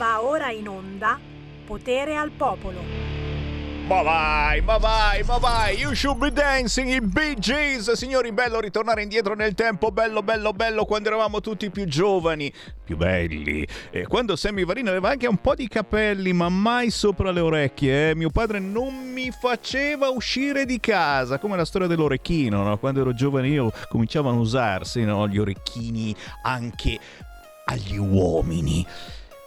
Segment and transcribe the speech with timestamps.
[0.00, 1.18] Va ora in onda
[1.66, 2.80] Potere al Popolo.
[3.86, 7.92] Ma vai, ma vai, ma vai, you should be dancing i Bee Gees.
[7.92, 12.50] Signori, bello ritornare indietro nel tempo, bello, bello, bello, quando eravamo tutti più giovani,
[12.82, 13.68] più belli.
[13.90, 18.08] E quando Sammy Varino aveva anche un po' di capelli, ma mai sopra le orecchie.
[18.08, 18.14] Eh?
[18.14, 22.78] Mio padre non mi faceva uscire di casa, come la storia dell'orecchino, no?
[22.78, 25.28] Quando ero giovane io cominciavano a usarsi no?
[25.28, 26.98] gli orecchini anche
[27.66, 28.86] agli uomini.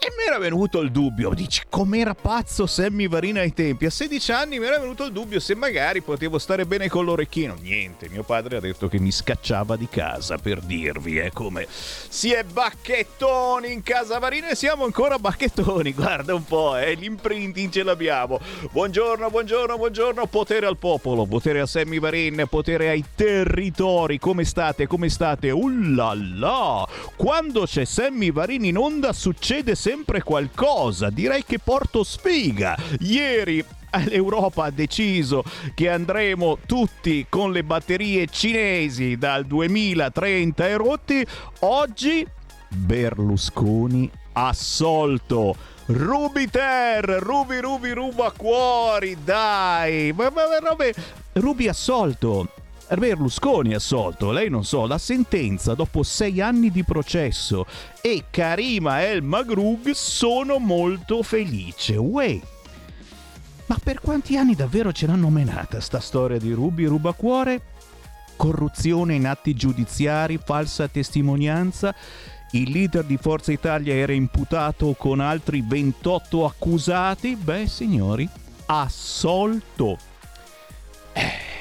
[0.06, 3.86] E mi era venuto il dubbio, dici, com'era pazzo Sammy Varina ai tempi?
[3.86, 7.56] A 16 anni mi era venuto il dubbio se magari potevo stare bene con l'orecchino.
[7.62, 12.34] Niente, mio padre ha detto che mi scacciava di casa, per dirvi, eh, come si
[12.34, 17.84] è bacchettoni in casa Varina e siamo ancora bacchettoni, guarda un po', eh, l'imprinting ce
[17.84, 18.42] l'abbiamo.
[18.72, 24.86] Buongiorno, buongiorno, buongiorno, potere al popolo, potere a Sammy Varin, potere ai territori, come state,
[24.86, 25.50] come state?
[25.50, 26.86] Ullala!
[27.16, 31.12] Quando c'è Sammy Varin in onda succede sempre sempre qualcosa.
[31.12, 32.76] Direi che porto sfiga.
[33.02, 33.64] Ieri
[34.08, 35.44] l'Europa ha deciso
[35.76, 41.26] che andremo tutti con le batterie cinesi dal 2030 e rotti.
[41.60, 42.28] Oggi
[42.70, 45.56] Berlusconi assolto.
[45.86, 50.12] Rubiter, rubi, rubi, ruba cuori, dai.
[50.12, 50.42] Ma, ma,
[50.76, 50.90] ma,
[51.34, 52.63] Rubi assolto.
[53.00, 57.66] Berlusconi assolto, lei non so, la sentenza dopo sei anni di processo
[58.02, 61.96] e Karima El Magrug sono molto felice.
[61.96, 62.40] Uè,
[63.66, 67.62] ma per quanti anni davvero ce l'hanno menata sta storia di Rubi Rubacuore?
[68.36, 71.96] Corruzione in atti giudiziari, falsa testimonianza?
[72.52, 77.36] Il leader di Forza Italia era imputato con altri 28 accusati?
[77.36, 78.28] Beh, signori,
[78.66, 79.98] assolto.
[81.14, 81.53] Eh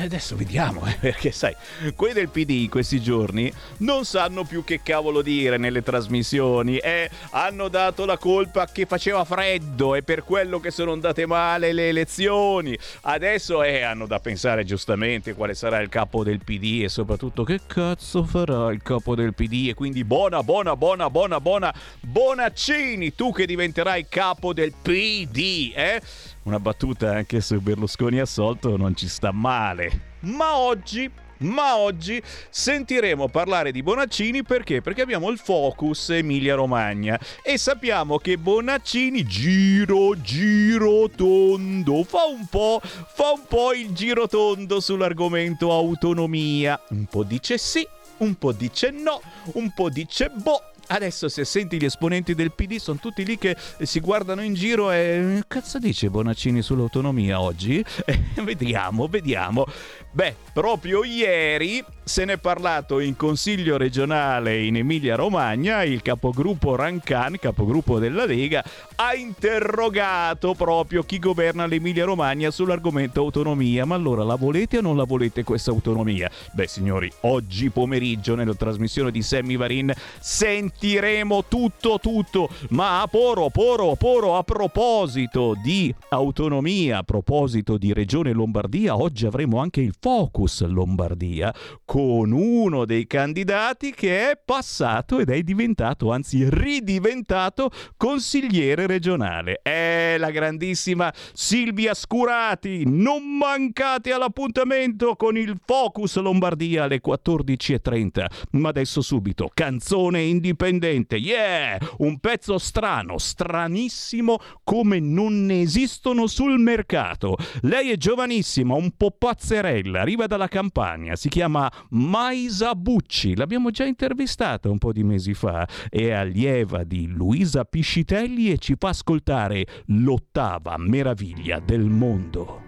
[0.00, 1.54] adesso vediamo, eh, perché sai,
[1.94, 7.10] quelli del PD in questi giorni non sanno più che cavolo dire nelle trasmissioni eh,
[7.30, 11.88] hanno dato la colpa che faceva freddo e per quello che sono andate male le
[11.88, 12.76] elezioni.
[13.02, 17.60] Adesso eh, hanno da pensare giustamente quale sarà il capo del PD e soprattutto che
[17.66, 23.32] cazzo farà il capo del PD e quindi buona, buona, buona, buona, buona, Bonaccini, tu
[23.32, 26.00] che diventerai capo del PD, eh?
[26.46, 30.14] Una battuta anche su Berlusconi assolto non ci sta male.
[30.20, 34.80] Ma oggi ma oggi sentiremo parlare di Bonaccini perché?
[34.80, 42.46] Perché abbiamo il focus Emilia Romagna e sappiamo che Bonaccini giro giro tondo fa un
[42.46, 47.86] po' fa un po' il giro tondo sull'argomento autonomia un po' dice sì
[48.18, 49.20] un po' dice no
[49.54, 53.56] un po' dice boh Adesso se senti gli esponenti del PD sono tutti lì che
[53.82, 57.84] si guardano in giro e cazzo dice Bonaccini sull'autonomia oggi?
[58.06, 59.66] Eh, vediamo, vediamo.
[60.12, 67.36] Beh, proprio ieri se ne è parlato in Consiglio regionale in Emilia-Romagna, il capogruppo Rancan,
[67.40, 73.84] capogruppo della Lega, ha interrogato proprio chi governa l'Emilia-Romagna sull'argomento autonomia.
[73.86, 76.30] Ma allora la volete o non la volete questa autonomia?
[76.52, 83.50] Beh signori, oggi pomeriggio nella trasmissione di Sammy Varin sentiremo tutto tutto, ma a poro,
[83.50, 89.92] poro, poro, a proposito di autonomia, a proposito di Regione Lombardia, oggi avremo anche il
[89.98, 91.52] Focus Lombardia
[91.96, 99.60] con uno dei candidati che è passato ed è diventato, anzi ridiventato, consigliere regionale.
[99.62, 102.82] È la grandissima Silvia Scurati.
[102.84, 108.26] Non mancate all'appuntamento con il Focus Lombardia alle 14.30.
[108.50, 111.16] Ma adesso subito, canzone indipendente.
[111.16, 111.78] Yeah!
[112.00, 117.38] Un pezzo strano, stranissimo, come non ne esistono sul mercato.
[117.62, 123.84] Lei è giovanissima, un po' pazzerella arriva dalla Campania, si chiama Maisa Bucci, l'abbiamo già
[123.84, 129.66] intervistata un po' di mesi fa, è allieva di Luisa Piscitelli e ci fa ascoltare
[129.86, 132.62] l'ottava meraviglia del mondo.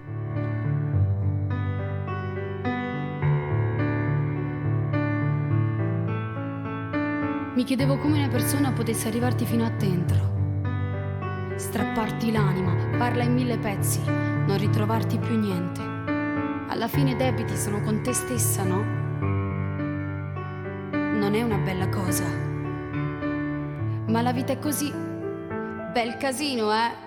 [7.55, 13.59] Mi chiedevo come una persona potesse arrivarti fino a dentro, strapparti l'anima, parla in mille
[13.59, 15.89] pezzi, non ritrovarti più niente
[16.69, 19.08] alla fine i debiti sono con te stessa, no?
[21.19, 22.25] Non è una bella cosa.
[24.07, 24.89] Ma la vita è così.
[25.93, 27.07] Bel casino, eh?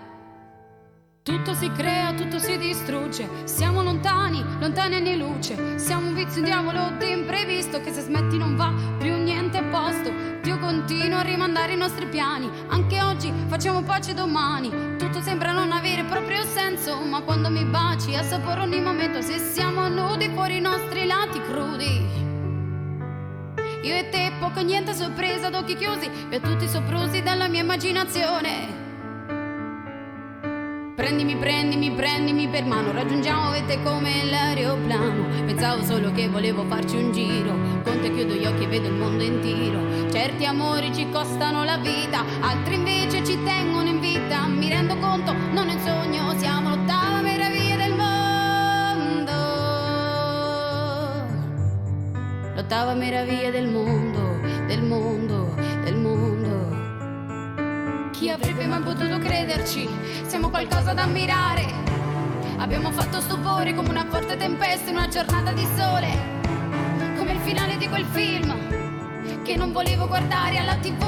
[1.23, 3.27] Tutto si crea, tutto si distrugge.
[3.45, 5.79] Siamo lontani, lontani anni luce.
[5.79, 10.11] Siamo un vizio, un diavolo d'imprevisto che se smetti non va più niente a posto.
[10.41, 12.49] Più continuo a rimandare i nostri piani.
[12.67, 14.97] Anche oggi facciamo pace domani.
[14.97, 16.99] Tutto sembra non avere proprio senso.
[16.99, 19.21] Ma quando mi baci assaporo ogni momento.
[19.21, 22.30] Se siamo nudi fuori i nostri lati crudi.
[23.83, 28.79] Io e te, poco niente sorpresa, ad occhi chiusi, per tutti soprusi dalla mia immaginazione.
[30.95, 35.45] Prendimi, prendimi, prendimi per mano, raggiungiamo te come l'aeroplano.
[35.45, 38.93] Pensavo solo che volevo farci un giro, con te chiudo gli occhi e vedo il
[38.93, 40.11] mondo in tiro.
[40.11, 44.45] Certi amori ci costano la vita, altri invece ci tengono in vita.
[44.45, 47.60] Mi rendo conto, non è un sogno, siamo l'ottava meraviglia
[52.71, 55.53] L'ottava meraviglia del mondo, del mondo,
[55.83, 56.69] del mondo.
[58.11, 59.89] Chi avrebbe mai potuto crederci?
[60.25, 61.65] Siamo qualcosa da ammirare.
[62.59, 66.15] Abbiamo fatto stupore come una forte tempesta in una giornata di sole.
[67.17, 71.03] Come il finale di quel film che non volevo guardare alla tv.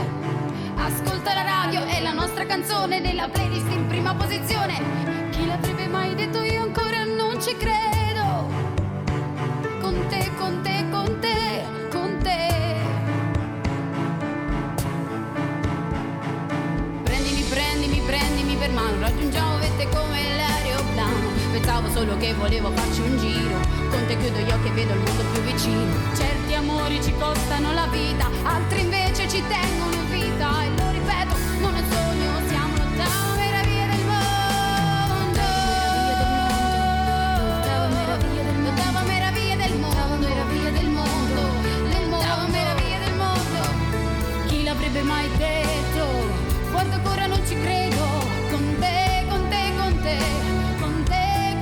[0.75, 5.29] Ascolta la radio e la nostra canzone nella playlist in prima posizione.
[5.29, 8.51] Chi l'avrebbe mai detto io ancora non ci credo.
[9.79, 12.77] Con te, con te, con te, con te.
[17.03, 21.31] Prendimi, prendimi, prendimi per mano, raggiungiamo vette come l'aeroplano.
[21.51, 23.59] Pensavo solo che volevo farci un giro,
[23.89, 25.93] con te chiudo gli occhi e vedo il mondo più vicino.
[26.15, 30.63] Certi amori ci costano la vita, altri invece ci tengono vita.
[30.63, 31.72] E lo ripeto, non
[46.91, 48.03] Ancora non ci credo.
[48.51, 49.71] Con te, con te.
[49.77, 50.17] Con te.
[50.79, 51.55] Con te,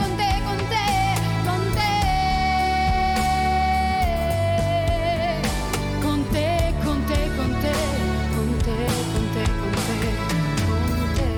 [6.79, 7.73] con te, con te.
[8.35, 8.77] Con te,
[9.13, 9.43] con te,
[10.65, 11.29] con te.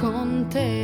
[0.00, 0.83] Con te.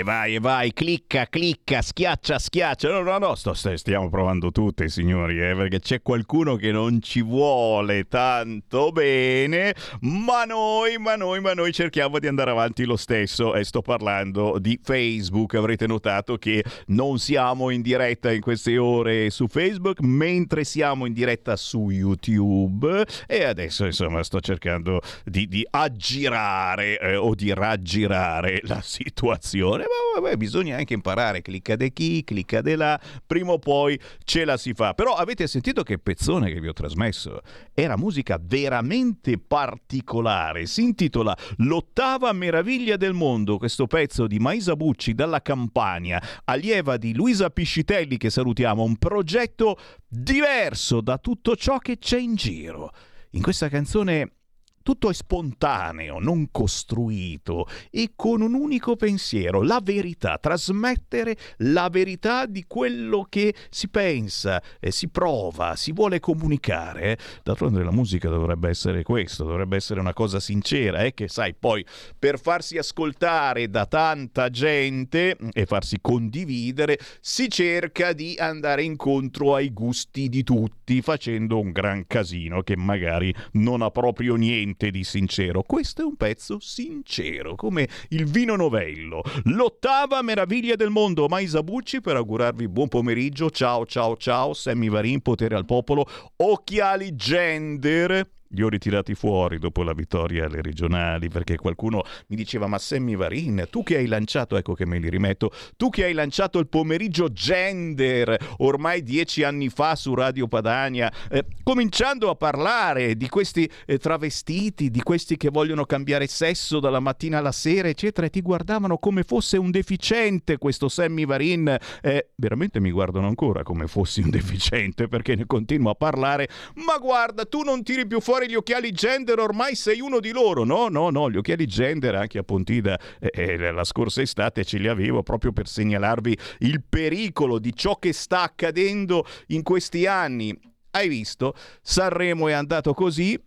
[0.00, 2.90] E vai, e vai, clicca, clicca, schiaccia, schiaccia.
[2.90, 7.02] No, no, no, sto- st- stiamo provando tutte, signori, eh, perché c'è qualcuno che non
[7.02, 12.96] ci vuole tanto bene, ma noi, ma noi, ma noi cerchiamo di andare avanti lo
[12.96, 13.54] stesso.
[13.54, 15.52] E sto parlando di Facebook.
[15.52, 21.12] Avrete notato che non siamo in diretta in queste ore su Facebook, mentre siamo in
[21.12, 23.04] diretta su YouTube.
[23.26, 29.88] E adesso, insomma, sto cercando di, di aggirare eh, o di raggirare la situazione.
[30.14, 31.42] Ma vabbè, bisogna anche imparare.
[31.42, 33.00] Clicca di qui, clicca di là.
[33.26, 34.94] Prima o poi ce la si fa.
[34.94, 37.40] Però avete sentito che pezzone che vi ho trasmesso?
[37.74, 40.66] Era musica veramente particolare.
[40.66, 43.58] Si intitola L'ottava meraviglia del mondo.
[43.58, 48.84] Questo pezzo di Maisa Bucci dalla Campania, allieva di Luisa Piscitelli, che salutiamo.
[48.84, 49.76] Un progetto
[50.06, 52.92] diverso da tutto ciò che c'è in giro.
[53.32, 54.39] In questa canzone
[54.82, 62.46] tutto è spontaneo, non costruito e con un unico pensiero, la verità, trasmettere la verità
[62.46, 67.18] di quello che si pensa, eh, si prova, si vuole comunicare.
[67.42, 71.84] D'altronde la musica dovrebbe essere questo, dovrebbe essere una cosa sincera, eh, che sai, poi
[72.18, 79.72] per farsi ascoltare da tanta gente e farsi condividere, si cerca di andare incontro ai
[79.72, 85.62] gusti di tutti, facendo un gran casino che magari non ha proprio niente di sincero.
[85.62, 89.22] Questo è un pezzo sincero, come il vino novello.
[89.44, 91.28] L'ottava meraviglia del mondo.
[91.28, 93.50] Maisa Bucci per augurarvi buon pomeriggio.
[93.50, 94.54] Ciao, ciao, ciao.
[94.54, 96.06] Sammy Varin, potere al popolo.
[96.36, 98.38] Occhiali gender.
[98.52, 103.14] Li ho ritirati fuori dopo la vittoria alle regionali perché qualcuno mi diceva ma Sammy
[103.14, 106.66] Varin, tu che hai lanciato, ecco che me li rimetto, tu che hai lanciato il
[106.66, 113.70] pomeriggio gender ormai dieci anni fa su Radio Padania, eh, cominciando a parlare di questi
[113.86, 118.40] eh, travestiti, di questi che vogliono cambiare sesso dalla mattina alla sera, eccetera, e ti
[118.40, 124.22] guardavano come fosse un deficiente questo Sammy Varin, eh, veramente mi guardano ancora come fossi
[124.22, 126.48] un deficiente perché ne continuo a parlare,
[126.84, 130.64] ma guarda, tu non tiri più fuori gli occhiali gender, ormai sei uno di loro.
[130.64, 134.78] No, no, no, gli occhiali gender anche a Pontida eh, eh, la scorsa estate ce
[134.78, 140.58] li avevo proprio per segnalarvi il pericolo di ciò che sta accadendo in questi anni.
[140.90, 141.54] Hai visto?
[141.82, 143.40] Sanremo è andato così,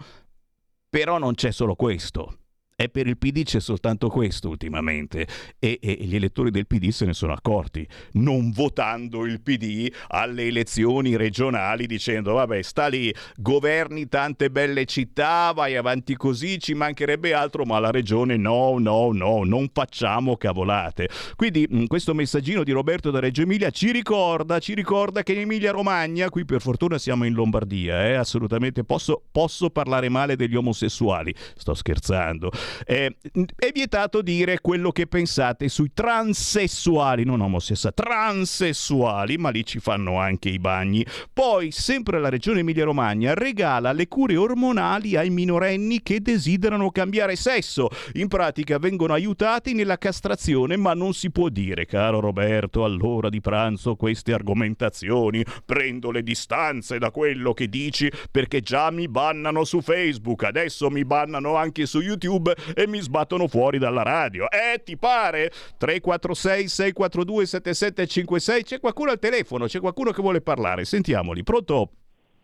[0.90, 2.38] Però non c'è solo questo.
[2.78, 5.26] E per il PD c'è soltanto questo ultimamente.
[5.60, 10.48] E, e, gli elettori del PD se ne sono accorti, non votando il PD alle
[10.48, 17.34] elezioni regionali dicendo vabbè sta lì, governi tante belle città, vai avanti così, ci mancherebbe
[17.34, 21.08] altro, ma la regione no, no, no, non facciamo cavolate.
[21.38, 25.40] Quindi mm, questo messaggino di Roberto da Reggio Emilia ci ricorda, ci ricorda che in
[25.40, 30.58] Emilia Romagna, qui per fortuna siamo in Lombardia, eh, assolutamente posso, posso parlare male degli
[30.58, 32.52] omosessuali, sto scherzando
[32.86, 33.16] eh,
[33.56, 40.18] è vietato dire quello che pensate sui transessuali, non omosessuali, transessuali, ma lì ci fanno
[40.18, 41.06] anche i bagni.
[41.32, 47.90] Poi, sempre la regione Emilia-Romagna regala le cure ormonali ai minorenni che desiderano cambiare sesso.
[48.14, 53.42] In pratica vengono aiutati nella castrazione, ma non si può dire, caro Roberto, all'ora di
[53.42, 55.44] pranzo queste argomentazioni.
[55.66, 61.06] Prendo le distanze da quello che dici perché già mi bannano su Facebook, adesso mi
[61.06, 64.46] bannano anche su YouTube e mi sbattono fuori dalla radio.
[64.50, 65.52] Eh, ti pare?
[65.78, 68.64] 346 642 7756.
[68.64, 70.86] C'è qualcuno al telefono, c'è qualcuno che vuole parlare.
[70.86, 71.44] Sentiamoli.
[71.44, 71.90] Pronto?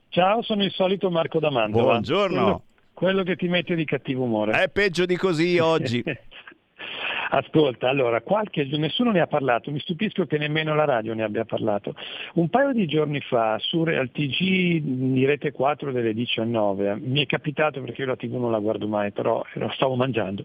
[0.09, 1.81] Ciao, sono il solito Marco D'Amando.
[1.81, 2.41] Buongiorno.
[2.41, 2.63] Quello,
[2.93, 4.61] quello che ti mette di cattivo umore.
[4.63, 6.03] È peggio di così oggi.
[7.33, 11.45] Ascolta, allora, qualche, nessuno ne ha parlato, mi stupisco che nemmeno la radio ne abbia
[11.45, 11.95] parlato.
[12.33, 17.25] Un paio di giorni fa, su al TG di Rete 4 delle 19, mi è
[17.25, 19.41] capitato perché io la TV non la guardo mai, però
[19.75, 20.43] stavo mangiando,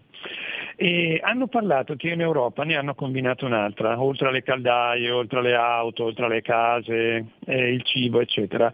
[0.77, 5.55] e hanno parlato che in Europa ne hanno combinato un'altra, oltre alle caldaie, oltre alle
[5.55, 8.71] auto, oltre alle case, eh, il cibo, eccetera.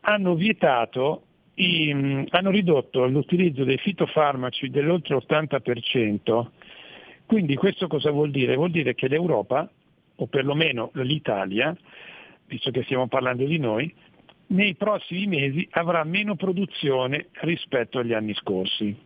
[0.00, 1.22] Hanno vietato
[1.54, 6.46] i, hanno ridotto l'utilizzo dei fitofarmaci dell'oltre 80%
[7.26, 8.54] quindi questo cosa vuol dire?
[8.54, 9.68] Vuol dire che l'Europa,
[10.16, 11.76] o perlomeno l'Italia,
[12.46, 13.92] visto che stiamo parlando di noi,
[14.48, 18.96] nei prossimi mesi avrà meno produzione rispetto agli anni scorsi.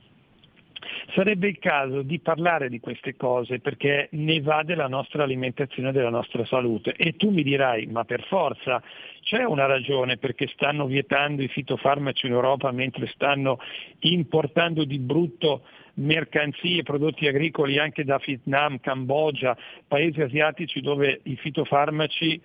[1.15, 5.93] Sarebbe il caso di parlare di queste cose perché ne va della nostra alimentazione e
[5.93, 6.95] della nostra salute.
[6.97, 8.83] E tu mi dirai, ma per forza
[9.23, 13.59] c'è una ragione perché stanno vietando i fitofarmaci in Europa mentre stanno
[14.01, 15.63] importando di brutto
[15.95, 19.57] mercanzie, prodotti agricoli anche da Vietnam, Cambogia,
[19.87, 22.41] paesi asiatici dove i fitofarmaci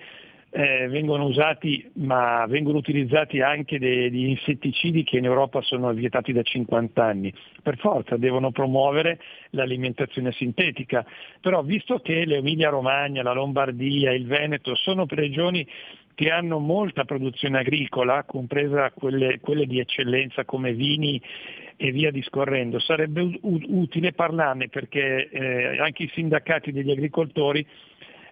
[0.57, 6.43] eh, vengono usati, ma vengono utilizzati anche degli insetticidi che in Europa sono vietati da
[6.43, 7.33] 50 anni.
[7.61, 11.05] Per forza devono promuovere l'alimentazione sintetica,
[11.41, 15.67] però visto che l'Emilia Romagna, la Lombardia, il Veneto sono regioni
[16.13, 21.21] che hanno molta produzione agricola, compresa quelle, quelle di eccellenza come vini
[21.77, 22.79] e via discorrendo.
[22.79, 27.65] Sarebbe utile parlarne perché eh, anche i sindacati degli agricoltori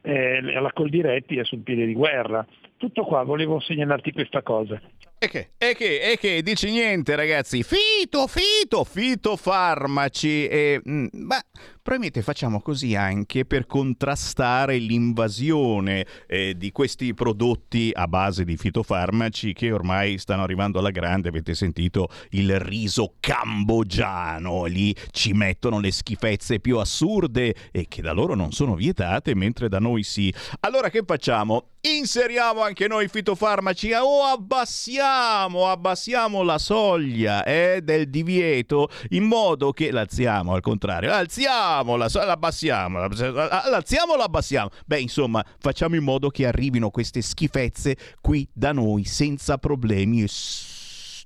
[0.01, 2.45] eh, alla Coldiretti è sul piede di guerra.
[2.77, 4.79] Tutto qua, volevo segnalarti questa cosa.
[5.23, 5.51] E che?
[5.57, 6.01] E che?
[6.01, 6.41] E che?
[6.43, 7.63] Dici niente, ragazzi.
[7.63, 10.47] Fito, fito, fitofarmaci.
[10.47, 11.45] E, mh, beh,
[11.81, 19.53] probabilmente facciamo così anche per contrastare l'invasione eh, di questi prodotti a base di fitofarmaci
[19.53, 21.29] che ormai stanno arrivando alla grande.
[21.29, 24.65] Avete sentito il riso cambogiano.
[24.65, 29.69] Lì ci mettono le schifezze più assurde e che da loro non sono vietate, mentre
[29.69, 30.33] da noi sì.
[30.59, 31.69] Allora che facciamo?
[31.85, 39.91] Inseriamo anche noi fitofarmaci o abbassiamo, abbassiamo la soglia eh, del divieto in modo che
[39.91, 44.69] l'alziamo al contrario, alziamo la soglia, l'abbassiamo, l'alziamo o l'abbassiamo.
[44.85, 50.27] Beh, insomma, facciamo in modo che arrivino queste schifezze qui da noi senza problemi e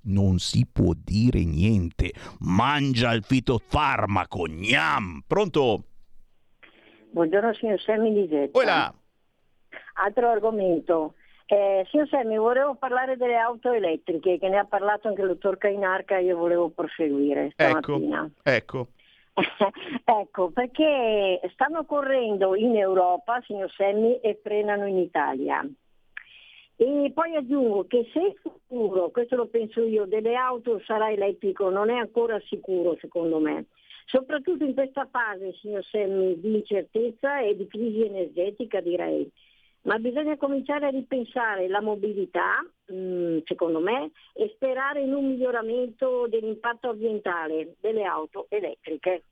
[0.04, 2.12] non si può dire niente.
[2.40, 5.22] Mangia il fitofarmaco, gnam.
[5.28, 5.84] Pronto?
[7.12, 8.58] Buongiorno signor Semmi Lisetta.
[8.58, 8.96] Hola.
[9.96, 11.14] Altro argomento.
[11.46, 15.58] Eh, signor Semmi, volevo parlare delle auto elettriche, che ne ha parlato anche il dottor
[15.58, 18.30] Cainarca, io volevo proseguire stamattina.
[18.44, 18.88] Ecco, ecco.
[20.04, 25.66] ecco, perché stanno correndo in Europa, signor Semmi, e frenano in Italia.
[26.80, 31.70] E poi aggiungo che se il futuro, questo lo penso io, delle auto sarà elettrico
[31.70, 33.66] non è ancora sicuro secondo me,
[34.06, 39.28] soprattutto in questa fase, signor Semmi, di incertezza e di crisi energetica direi.
[39.88, 46.28] Ma bisogna cominciare a ripensare la mobilità, mm, secondo me, e sperare in un miglioramento
[46.28, 49.24] dell'impatto ambientale delle auto elettriche.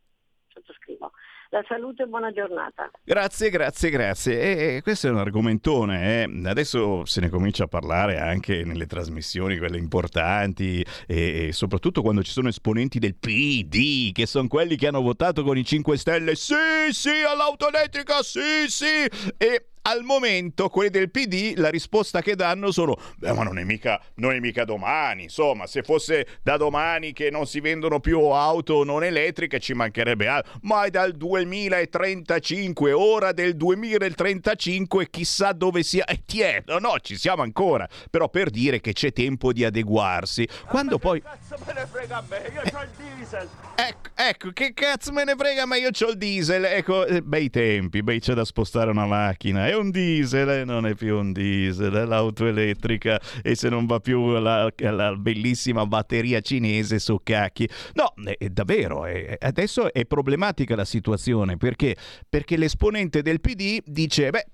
[0.47, 1.11] Sottoscrivo.
[1.49, 2.89] La salute e buona giornata.
[3.03, 4.75] Grazie, grazie, grazie.
[4.75, 6.23] E, questo è un argomentone.
[6.23, 6.41] Eh.
[6.45, 12.23] Adesso se ne comincia a parlare anche nelle trasmissioni, quelle importanti, e, e, soprattutto quando
[12.23, 16.35] ci sono esponenti del PD, che sono quelli che hanno votato con i 5 Stelle.
[16.35, 16.55] Sì,
[16.89, 19.05] sì, all'auto elettrica, sì, sì.
[19.37, 23.63] E al momento quelli del PD la risposta che danno sono beh ma non è
[23.63, 28.19] mica, non è mica domani insomma se fosse da domani che non si vendono più
[28.19, 35.83] auto non elettriche ci mancherebbe altro ma è dal 2035 ora del 2035 chissà dove
[35.83, 36.05] sia.
[36.05, 37.87] E eh, no no ci siamo ancora.
[38.09, 40.47] Però per dire che c'è tempo di adeguarsi.
[40.67, 42.51] Quando poi cazzo me ne frega a me?
[42.53, 43.49] Io ho il diesel.
[43.75, 47.49] Ecco, ecco che cazzo me ne frega ma io ho il diesel ecco eh, bei
[47.49, 49.75] tempi bei c'è da spostare una macchina.
[49.77, 53.19] Un diesel, eh, non è più un diesel, è l'auto elettrica.
[53.41, 57.67] E se non va più la, la bellissima batteria cinese su cacchi.
[57.93, 61.23] No, è, davvero, è, adesso è problematica la situazione
[61.57, 61.95] perché?
[62.29, 64.45] Perché l'esponente del PD dice, beh,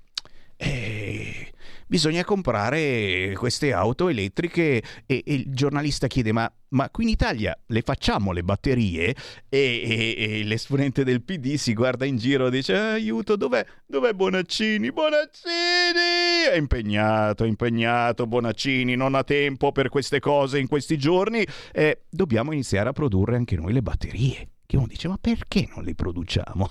[0.57, 1.51] eh,
[1.87, 7.57] bisogna comprare queste auto elettriche e, e il giornalista chiede ma, ma, qui in Italia
[7.65, 9.15] le facciamo le batterie?
[9.49, 14.13] E, e, e l'esponente del PD si guarda in giro e dice aiuto dov'è, dov'è
[14.13, 14.91] Bonaccini?
[14.91, 16.49] Bonaccini!
[16.51, 21.43] È impegnato, impegnato Bonaccini, non ha tempo per queste cose in questi giorni.
[21.73, 25.83] Eh, dobbiamo iniziare a produrre anche noi le batterie che uno dice ma perché non
[25.83, 26.65] li produciamo?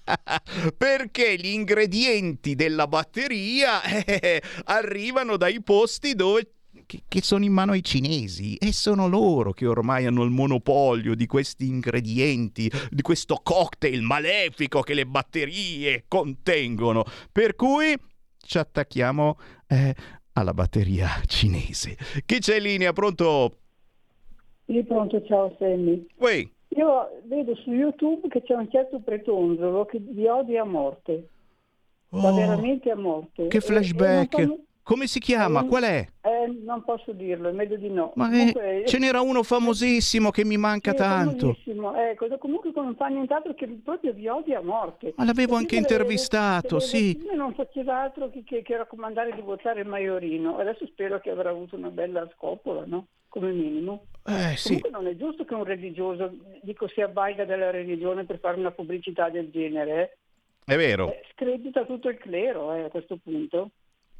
[0.74, 6.52] perché gli ingredienti della batteria eh, arrivano dai posti dove
[6.86, 11.26] che, sono in mano ai cinesi e sono loro che ormai hanno il monopolio di
[11.26, 17.04] questi ingredienti, di questo cocktail malefico che le batterie contengono.
[17.30, 17.94] Per cui
[18.38, 19.94] ci attacchiamo eh,
[20.32, 21.98] alla batteria cinese.
[22.24, 22.92] Chi c'è in linea?
[22.94, 23.58] Pronto?
[24.66, 26.06] Io pronto, ciao Sammy.
[26.16, 26.54] Uè.
[26.68, 31.28] Io vedo su YouTube che c'è un certo pretonzolo che vi odia a morte.
[32.10, 33.46] Ma Oh, veramente a morte.
[33.48, 34.38] Che E- e flashback.
[34.38, 35.64] non so- Come si chiama?
[35.64, 36.06] eh, Qual è?
[36.22, 38.12] eh, non posso dirlo, è meglio di no.
[38.14, 41.38] Ma Comunque, eh, ce n'era uno famosissimo che mi manca sì, tanto.
[41.46, 41.96] famosissimo.
[41.96, 45.12] Ecco, comunque non fa nient'altro che proprio vi odia a morte.
[45.16, 47.20] Ma l'avevo E anche prima delle- intervistato, delle sì.
[47.34, 50.56] Non faceva altro che, che- che raccomandare di votare il Maiorino.
[50.58, 53.08] Adesso spero che avrà avuto una bella scopola, no?
[53.28, 54.04] Come minimo.
[54.24, 58.38] Eh sì, Comunque non è giusto che un religioso, dico, si avvalga della religione per
[58.38, 60.16] fare una pubblicità del genere.
[60.64, 60.72] eh.
[60.74, 61.08] è vero.
[61.12, 63.70] Eh, scredita tutto il clero eh, a questo punto.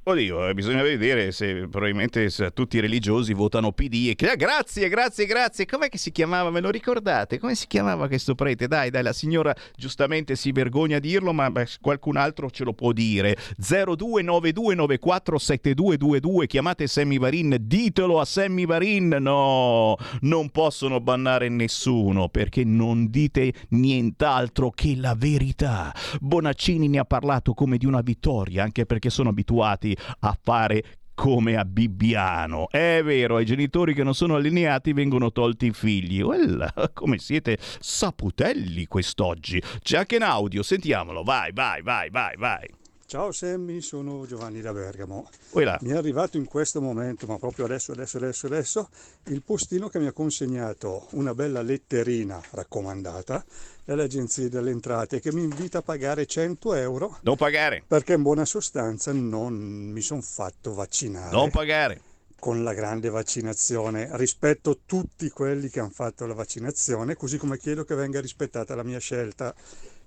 [0.08, 4.88] Oddio, eh, bisogna vedere se probabilmente se tutti i religiosi votano PD e ah, grazie,
[4.88, 5.66] grazie, grazie.
[5.66, 6.50] Com'è che si chiamava?
[6.50, 7.40] Me lo ricordate?
[7.40, 8.68] Come si chiamava questo prete?
[8.68, 12.72] Dai, dai, la signora giustamente si vergogna a dirlo, ma beh, qualcun altro ce lo
[12.72, 13.36] può dire.
[13.60, 16.46] 0292947222.
[16.46, 19.08] Chiamate Sammy Varin, ditelo a Sammy Varin.
[19.08, 25.92] No, non possono bannare nessuno perché non dite nient'altro che la verità.
[26.20, 30.82] Bonaccini ne ha parlato come di una vittoria, anche perché sono abituati a fare
[31.16, 32.68] come a Bibbiano.
[32.68, 36.20] È vero, ai genitori che non sono allineati vengono tolti i figli.
[36.20, 39.60] Uella, come siete saputelli quest'oggi.
[39.80, 41.22] C'è anche in audio, sentiamolo.
[41.24, 42.68] Vai, vai, vai, vai, vai.
[43.08, 45.28] Ciao Sammy, sono Giovanni da Bergamo.
[45.50, 45.78] Uela.
[45.82, 48.88] Mi è arrivato in questo momento, ma proprio adesso, adesso, adesso, adesso,
[49.26, 53.44] il postino che mi ha consegnato una bella letterina raccomandata
[53.84, 58.22] dalle agenzie delle entrate che mi invita a pagare 100 euro Non pagare, perché in
[58.22, 62.00] buona sostanza non mi sono fatto vaccinare non pagare.
[62.40, 64.08] con la grande vaccinazione.
[64.14, 68.82] Rispetto tutti quelli che hanno fatto la vaccinazione, così come chiedo che venga rispettata la
[68.82, 69.54] mia scelta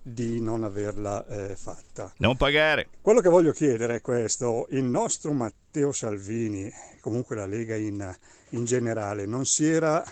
[0.01, 2.11] di non averla eh, fatta.
[2.17, 2.87] Non pagare.
[3.01, 8.15] Quello che voglio chiedere è questo, il nostro Matteo Salvini, comunque la Lega in,
[8.49, 10.03] in generale, non si era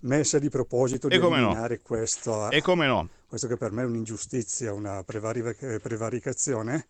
[0.00, 1.80] messa di proposito di eliminare no.
[1.82, 3.08] questo, e come no?
[3.28, 6.86] questo che per me è un'ingiustizia, una prevaricazione?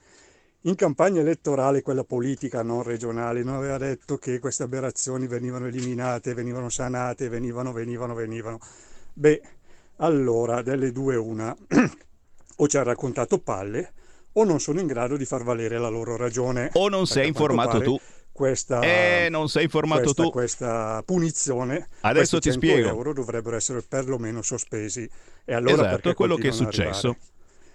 [0.64, 6.34] In campagna elettorale, quella politica non regionale, non aveva detto che queste aberrazioni venivano eliminate,
[6.34, 8.58] venivano sanate, venivano, venivano, venivano.
[9.14, 9.40] Beh,
[9.96, 11.56] allora, delle due una,
[12.62, 13.92] o ci ha raccontato palle,
[14.32, 16.70] o non sono in grado di far valere la loro ragione.
[16.74, 17.98] O non sei informato tu.
[18.32, 20.30] Questa, eh, non sei informato questa, tu.
[20.30, 22.88] Questa punizione, adesso ti spiego.
[22.88, 25.08] euro dovrebbero essere perlomeno sospesi.
[25.44, 27.16] E allora esatto, è quello che è successo.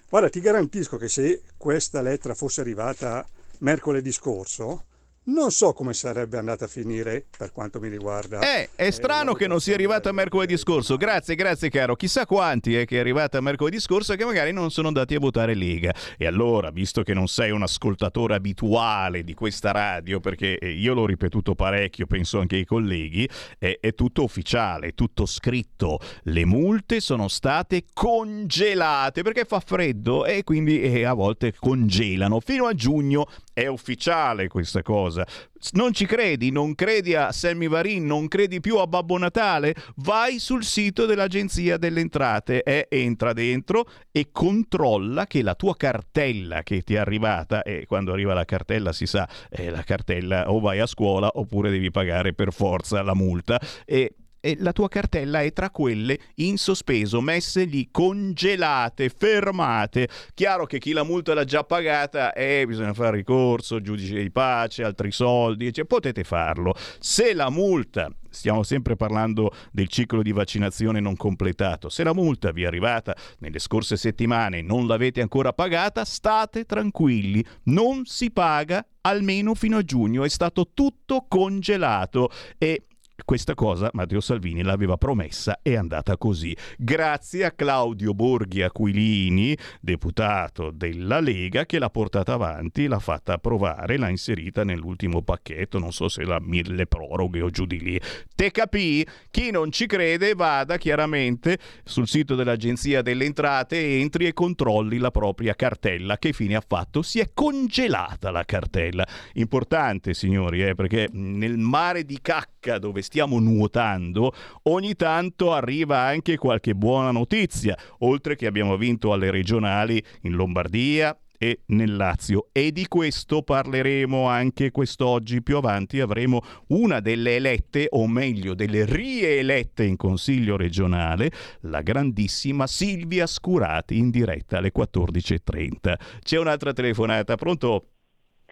[0.10, 3.28] Guarda, ti garantisco che se questa lettera fosse arrivata
[3.60, 4.86] mercoledì scorso,
[5.26, 8.40] non so come sarebbe andata a finire per quanto mi riguarda.
[8.42, 10.98] Eh, è strano che non sia arrivata mercoledì scorso.
[10.98, 11.96] Grazie, grazie caro.
[11.96, 15.20] Chissà quanti è che è arrivata mercoledì scorso e che magari non sono andati a
[15.20, 15.94] votare Lega.
[16.18, 20.94] E allora, visto che non sei un ascoltatore abituale di questa radio, perché eh, io
[20.94, 26.00] l'ho ripetuto parecchio, penso anche ai colleghi, è, è tutto ufficiale, è tutto scritto.
[26.24, 32.40] Le multe sono state congelate perché fa freddo e quindi eh, a volte congelano.
[32.40, 35.26] Fino a giugno è ufficiale questa cosa.
[35.72, 36.52] Non ci credi?
[36.52, 38.06] Non credi a Sammy Varin?
[38.06, 39.74] Non credi più a Babbo Natale?
[39.96, 46.64] Vai sul sito dell'Agenzia delle Entrate e entra dentro e controlla che la tua cartella
[46.64, 50.60] che ti è arrivata, e quando arriva la cartella si sa, eh, la cartella o
[50.60, 53.58] vai a scuola oppure devi pagare per forza la multa.
[53.86, 54.16] E
[54.46, 60.08] e la tua cartella è tra quelle in sospeso, messe lì, congelate, fermate.
[60.36, 64.84] Chiaro che chi la multa l'ha già pagata, eh, bisogna fare ricorso, giudice di pace,
[64.84, 66.76] altri soldi, cioè, potete farlo.
[67.00, 71.90] Se la multa stiamo sempre parlando del ciclo di vaccinazione non completato.
[71.90, 76.66] Se la multa vi è arrivata nelle scorse settimane e non l'avete ancora pagata, state
[76.66, 82.30] tranquilli, non si paga almeno fino a giugno, è stato tutto congelato
[82.60, 82.84] e
[83.24, 86.56] questa cosa Matteo Salvini l'aveva promessa e è andata così.
[86.78, 93.98] Grazie a Claudio Borghi Aquilini, deputato della Lega, che l'ha portata avanti, l'ha fatta approvare,
[93.98, 98.00] l'ha inserita nell'ultimo pacchetto, non so se la mille proroghe o giù di lì.
[98.36, 99.06] Te capì?
[99.32, 105.12] Chi non ci crede vada chiaramente sul sito dell'Agenzia delle Entrate, entri e controlli la
[105.12, 106.18] propria cartella.
[106.18, 107.02] Che fine ha fatto?
[107.02, 109.08] Si è congelata la cartella.
[109.34, 116.38] Importante, signori, eh, perché nel mare di cacca dove stiamo nuotando, ogni tanto arriva anche
[116.38, 122.48] qualche buona notizia, oltre che abbiamo vinto alle regionali in Lombardia, e nel Lazio.
[122.52, 125.44] E di questo parleremo anche quest'oggi.
[125.44, 132.68] Più avanti avremo una delle elette o meglio delle rielette in consiglio regionale la grandissima
[132.68, 137.95] Silvia Scurati in diretta alle 14.30 c'è un'altra telefonata pronto?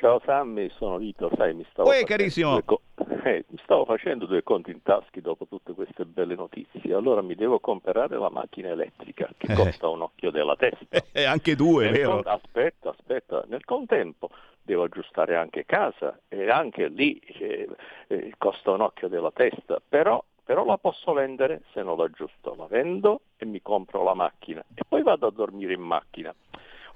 [0.03, 2.61] Ciao Sammy, sono Vito, sai, mi stavo, Uè, carissimo.
[2.65, 2.81] Co-
[3.23, 7.35] eh, mi stavo facendo due conti in taschi dopo tutte queste belle notizie, allora mi
[7.35, 9.55] devo comprare la macchina elettrica che eh.
[9.55, 10.99] costa un occhio della testa.
[11.13, 12.21] Eh, anche due, nel vero?
[12.21, 14.29] Con- aspetta, aspetta, nel contempo
[14.61, 17.69] devo aggiustare anche casa e anche lì eh,
[18.07, 22.65] eh, costa un occhio della testa, però, però la posso vendere se non l'aggiusto, la
[22.67, 26.35] vendo e mi compro la macchina e poi vado a dormire in macchina.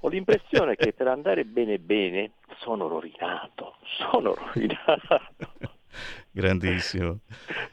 [0.02, 5.22] Ho l'impressione che per andare bene bene sono rovinato, sono rovinato.
[6.38, 7.22] Grandissimo.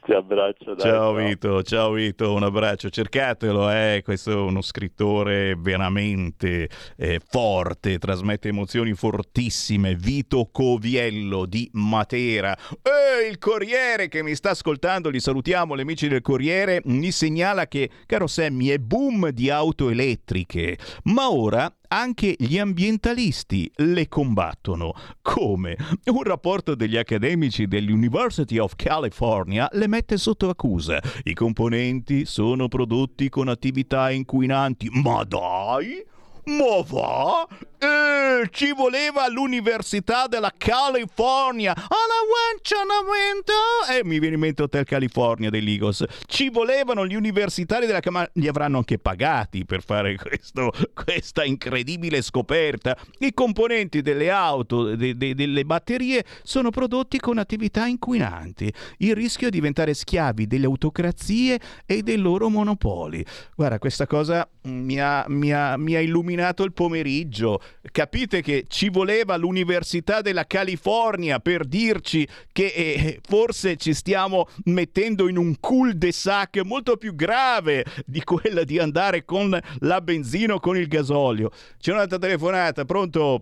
[0.07, 0.75] Ti abbraccio.
[0.75, 2.89] Dai, ciao, Vito, ciao Vito, un abbraccio.
[2.89, 4.01] Cercatelo, eh.
[4.03, 9.95] questo è uno scrittore veramente eh, forte, trasmette emozioni fortissime.
[9.95, 12.57] Vito Coviello di Matera.
[12.81, 17.67] E il Corriere che mi sta ascoltando, li salutiamo, gli amici del Corriere, mi segnala
[17.67, 24.95] che, caro Sammy, è boom di auto elettriche, ma ora anche gli ambientalisti le combattono.
[25.23, 25.77] Come?
[26.07, 31.01] Un rapporto degli accademici dell'University of California le mette sotto accusa.
[31.25, 34.89] I componenti sono prodotti con attività inquinanti.
[34.91, 36.13] Ma dai!
[36.47, 37.49] Ma va?
[37.79, 41.73] Eh, ci voleva l'Università della California.
[41.73, 43.53] All'avvencionamento.
[43.91, 46.05] E eh, mi viene in mente Hotel California dei Ligos.
[46.27, 48.31] Ci volevano gli universitari della California.
[48.35, 52.97] Li avranno anche pagati per fare questo, questa incredibile scoperta.
[53.21, 58.73] I componenti delle auto, de, de, delle batterie, sono prodotti con attività inquinanti.
[58.99, 63.25] Il rischio è diventare schiavi delle autocrazie e dei loro monopoli.
[63.57, 66.34] Guarda, questa cosa mi ha, mi ha, mi ha illuminato
[66.65, 67.61] il pomeriggio.
[67.91, 75.29] Capite che ci voleva l'Università della California per dirci che eh, forse ci stiamo mettendo
[75.29, 80.77] in un cul-de-sac molto più grave di quella di andare con la benzina o con
[80.77, 81.51] il gasolio.
[81.79, 83.41] C'è un'altra telefonata, pronto?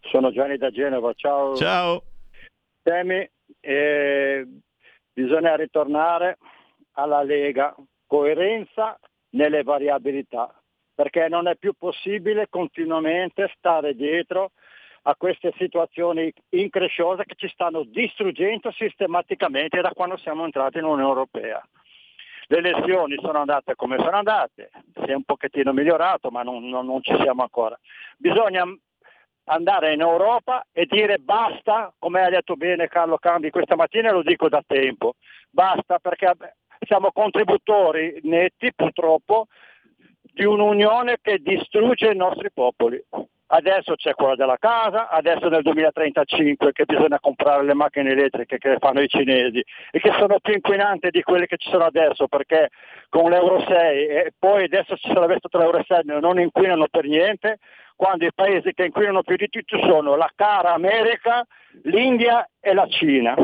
[0.00, 1.54] Sono Gianni da Genova, ciao.
[1.56, 2.02] Ciao.
[2.82, 3.28] Temi,
[3.60, 4.46] eh,
[5.12, 6.38] bisogna ritornare
[6.92, 7.74] alla Lega,
[8.06, 8.98] coerenza
[9.30, 10.61] nelle variabilità,
[10.94, 14.52] perché non è più possibile continuamente stare dietro
[15.02, 21.02] a queste situazioni incresciose che ci stanno distruggendo sistematicamente da quando siamo entrati in Unione
[21.02, 21.60] Europea.
[22.46, 26.86] Le elezioni sono andate come sono andate, si è un pochettino migliorato ma non, non,
[26.86, 27.78] non ci siamo ancora.
[28.16, 28.64] Bisogna
[29.44, 34.12] andare in Europa e dire basta, come ha detto bene Carlo Cambi questa mattina e
[34.12, 35.14] lo dico da tempo,
[35.50, 36.32] basta perché
[36.80, 39.46] siamo contributori netti purtroppo
[40.32, 43.02] di un'unione che distrugge i nostri popoli.
[43.54, 48.78] Adesso c'è quella della casa, adesso nel 2035 che bisogna comprare le macchine elettriche che
[48.78, 52.70] fanno i cinesi e che sono più inquinanti di quelle che ci sono adesso perché
[53.10, 57.58] con l'Euro 6 e poi adesso ci sarebbe stato l'Euro 6 non inquinano per niente,
[57.94, 61.44] quando i paesi che inquinano più di tutti sono la cara America,
[61.82, 63.34] l'India e la Cina.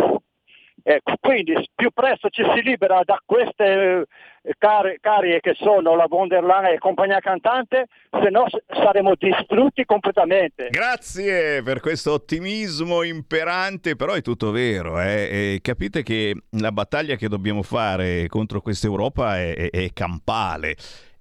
[0.91, 4.07] Ecco, quindi più presto ci si libera da queste
[4.41, 9.13] eh, carie, carie che sono la von der Leyen e compagnia cantante, se no saremo
[9.15, 10.69] distrutti completamente.
[10.71, 14.99] Grazie per questo ottimismo imperante, però è tutto vero.
[14.99, 15.59] Eh?
[15.61, 20.75] Capite che la battaglia che dobbiamo fare contro questa Europa è, è, è campale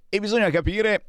[0.08, 1.02] e bisogna capire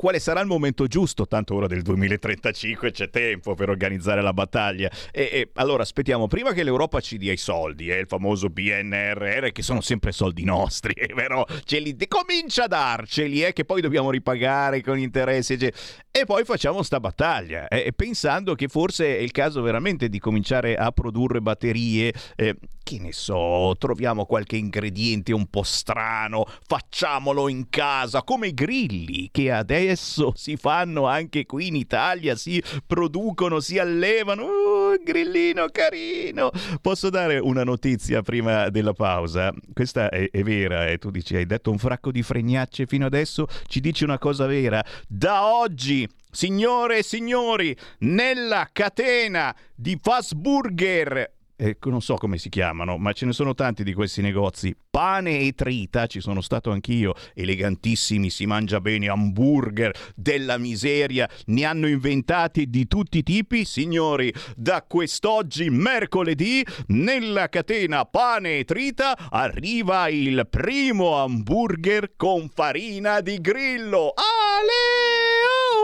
[0.00, 4.90] quale sarà il momento giusto, tanto ora del 2035 c'è tempo per organizzare la battaglia.
[5.12, 9.48] E, e allora aspettiamo prima che l'Europa ci dia i soldi, eh, il famoso PNRR,
[9.48, 13.82] che sono sempre soldi nostri, eh, però ce li comincia a darceli, eh, che poi
[13.82, 15.58] dobbiamo ripagare con interessi.
[15.58, 15.70] Cioè,
[16.10, 20.76] e poi facciamo sta battaglia, eh, pensando che forse è il caso veramente di cominciare
[20.76, 22.10] a produrre batterie.
[22.36, 28.54] Eh, che ne so, troviamo qualche ingrediente un po' strano, facciamolo in casa, come i
[28.54, 34.44] grilli che adesso si fanno anche qui in Italia, si producono, si allevano.
[34.44, 36.50] Uh, grillino carino!
[36.80, 39.52] Posso dare una notizia prima della pausa?
[39.72, 40.98] Questa è, è vera eh?
[40.98, 44.84] tu dici hai detto un fracco di fregnacce fino adesso, ci dici una cosa vera.
[45.06, 52.48] Da oggi Signore e signori, nella catena di fast burger eh, non so come si
[52.48, 54.74] chiamano, ma ce ne sono tanti di questi negozi.
[54.90, 61.64] Pane e trita, ci sono stato anch'io, elegantissimi, si mangia bene, hamburger della miseria, ne
[61.64, 64.32] hanno inventati di tutti i tipi, signori.
[64.56, 73.38] Da quest'oggi, mercoledì, nella catena Pane e Trita arriva il primo hamburger con farina di
[73.38, 74.14] grillo.
[74.16, 75.09] Ale!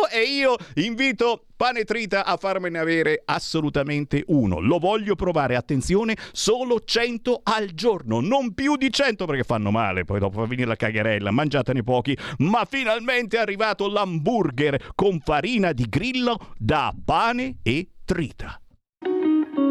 [0.09, 4.61] E io invito Pane Trita a farmene avere assolutamente uno.
[4.61, 10.05] Lo voglio provare, attenzione, solo 100 al giorno, non più di 100 perché fanno male,
[10.05, 15.73] poi dopo fa venire la cagherella, mangiatene pochi, ma finalmente è arrivato l'hamburger con farina
[15.73, 18.61] di grillo da pane e trita.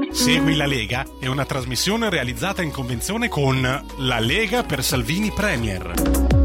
[0.09, 3.61] Segui la Lega è una trasmissione realizzata in convenzione con
[3.97, 6.44] La Lega per Salvini Premier.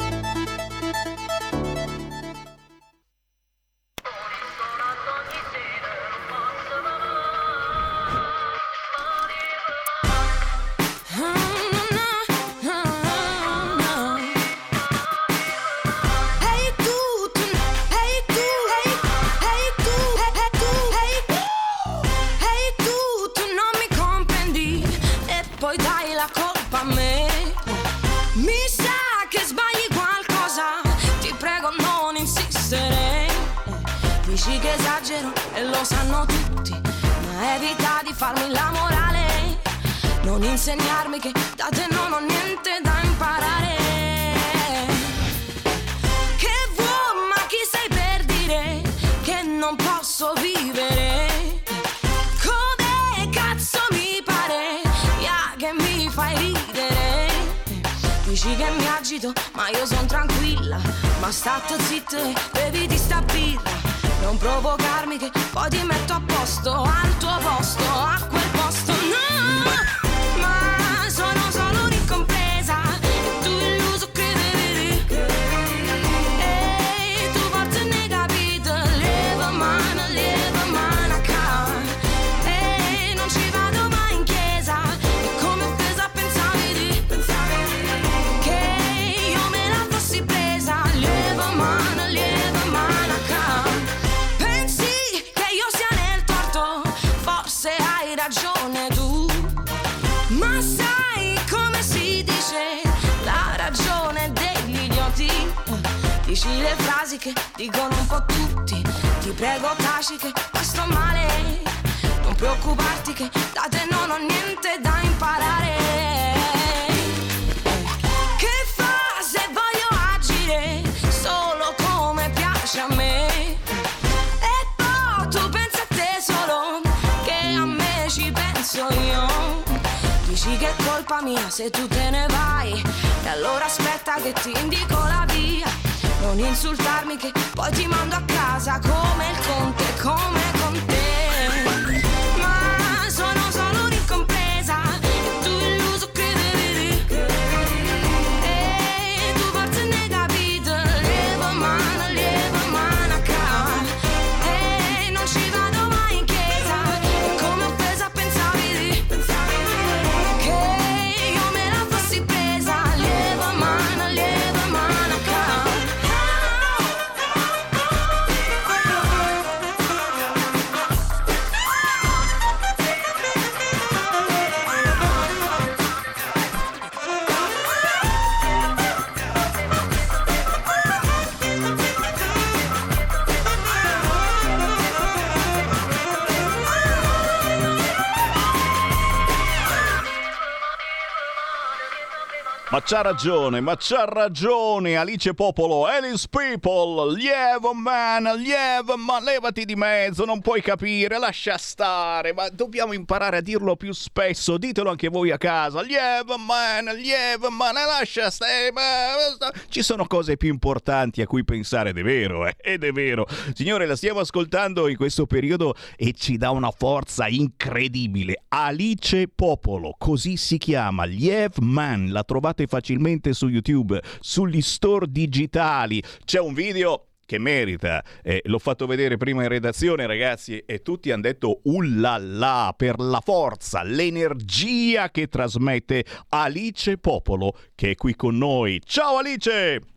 [192.91, 199.77] C'ha ragione, ma c'ha ragione Alice Popolo, Alice People, lieve man, lieve man, levati di
[199.77, 205.07] mezzo, non puoi capire, lascia stare, ma dobbiamo imparare a dirlo più spesso, ditelo anche
[205.07, 211.21] voi a casa, lieve man, lieve man, lascia stare, ma- ci sono cose più importanti
[211.21, 213.25] a cui pensare, ed è vero, eh, ed è vero.
[213.53, 218.43] Signore, la stiamo ascoltando in questo periodo e ci dà una forza incredibile.
[218.49, 226.03] Alice Popolo, così si chiama, Liev Man, la trovate facilmente su YouTube, sugli store digitali.
[226.25, 228.03] C'è un video che merita.
[228.21, 233.21] Eh, l'ho fatto vedere prima in redazione, ragazzi, e tutti hanno detto ullala per la
[233.23, 238.81] forza, l'energia che trasmette Alice Popolo, che è qui con noi.
[238.83, 239.90] Ciao Alice!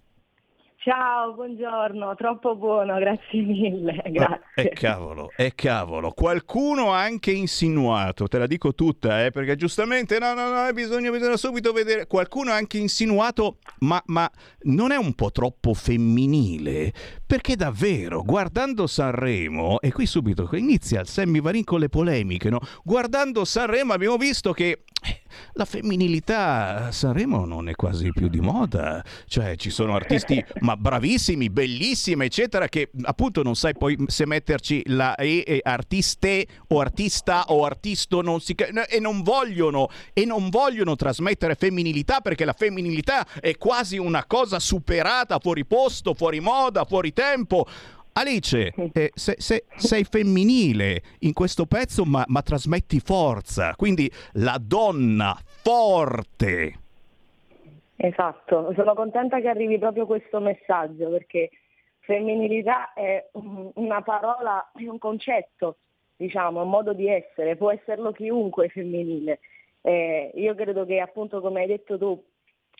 [0.84, 4.02] Ciao, buongiorno, troppo buono, grazie mille.
[4.04, 4.42] Grazie.
[4.54, 10.18] E cavolo, e cavolo, qualcuno ha anche insinuato, te la dico tutta, eh, perché giustamente
[10.18, 14.30] no, no, no, bisogna, bisogna subito vedere, qualcuno ha anche insinuato, ma, ma
[14.64, 16.92] non è un po' troppo femminile?
[17.24, 22.60] Perché davvero, guardando Sanremo, e qui subito inizia il semivarin con le polemiche, no?
[22.82, 24.82] Guardando Sanremo abbiamo visto che eh,
[25.54, 30.76] la femminilità a Sanremo non è quasi più di moda, cioè ci sono artisti ma
[30.76, 36.80] bravissimi, bellissimi, eccetera, che appunto non sai poi se metterci la e, e artiste o
[36.80, 42.52] artista o artisto non si, e non vogliono e non vogliono trasmettere femminilità perché la
[42.52, 47.66] femminilità è quasi una cosa superata, fuori posto, fuori moda, fuori tempo.
[48.16, 54.56] Alice, eh, se- se- sei femminile in questo pezzo, ma, ma trasmetti forza, quindi la
[54.60, 56.78] donna forte.
[57.96, 61.50] Esatto, sono contenta che arrivi proprio questo messaggio perché
[62.00, 65.78] femminilità è un- una parola, è un concetto,
[66.16, 69.40] diciamo, un modo di essere, può esserlo chiunque femminile.
[69.80, 72.24] Eh, io credo che appunto come hai detto tu,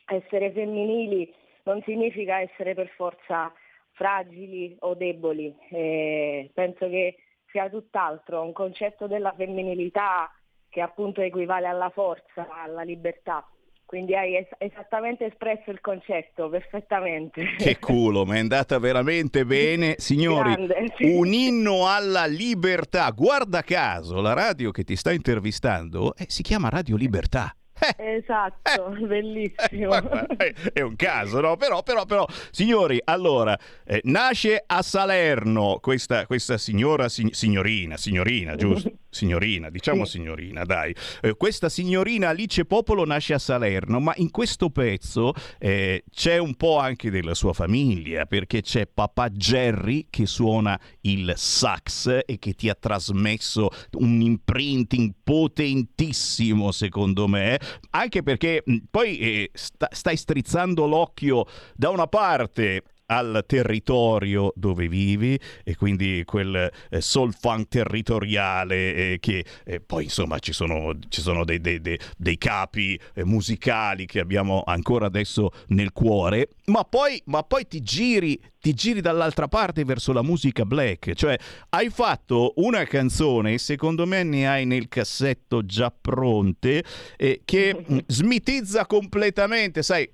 [0.07, 1.33] essere femminili
[1.65, 3.53] non significa essere per forza
[3.95, 7.17] fragili o deboli, Eh, penso che
[7.51, 10.31] sia tutt'altro, un concetto della femminilità
[10.69, 13.47] che appunto equivale alla forza, alla libertà.
[13.87, 17.45] Quindi hai es- esattamente espresso il concetto, perfettamente.
[17.59, 19.95] Che culo, ma è andata veramente bene.
[19.99, 21.05] Signori, Grande, sì.
[21.15, 23.09] un inno alla libertà.
[23.11, 27.55] Guarda caso, la radio che ti sta intervistando eh, si chiama Radio Libertà.
[27.97, 29.95] Esatto, bellissimo.
[30.39, 31.57] Eh, È un caso, no?
[31.57, 38.55] Però, però, però, signori, allora, eh, nasce a Salerno questa, questa signora, sig- signorina, signorina,
[38.57, 38.91] giusto?
[39.15, 40.93] Signorina, diciamo signorina, dai.
[41.23, 46.57] Eh, questa signorina Alice Popolo nasce a Salerno, ma in questo pezzo eh, c'è un
[46.57, 52.55] po' anche della sua famiglia, perché c'è papà Jerry che suona il sax e che
[52.55, 57.61] ti ha trasmesso un imprinting potentissimo, secondo me,
[57.91, 61.47] anche perché mh, poi eh, sta- stai strizzando l'occhio
[61.77, 62.83] da una parte
[63.17, 70.05] al territorio dove vivi e quindi quel eh, soul funk territoriale eh, che eh, poi
[70.05, 75.07] insomma ci sono, ci sono dei, dei- dei- dei capi eh, musicali che abbiamo ancora
[75.07, 80.23] adesso nel cuore ma poi, ma poi ti giri ti giri dall'altra parte verso la
[80.23, 81.37] musica black cioè
[81.71, 86.83] hai fatto una canzone secondo me ne hai nel cassetto già pronte
[87.17, 90.09] eh, che mh, smitizza completamente sai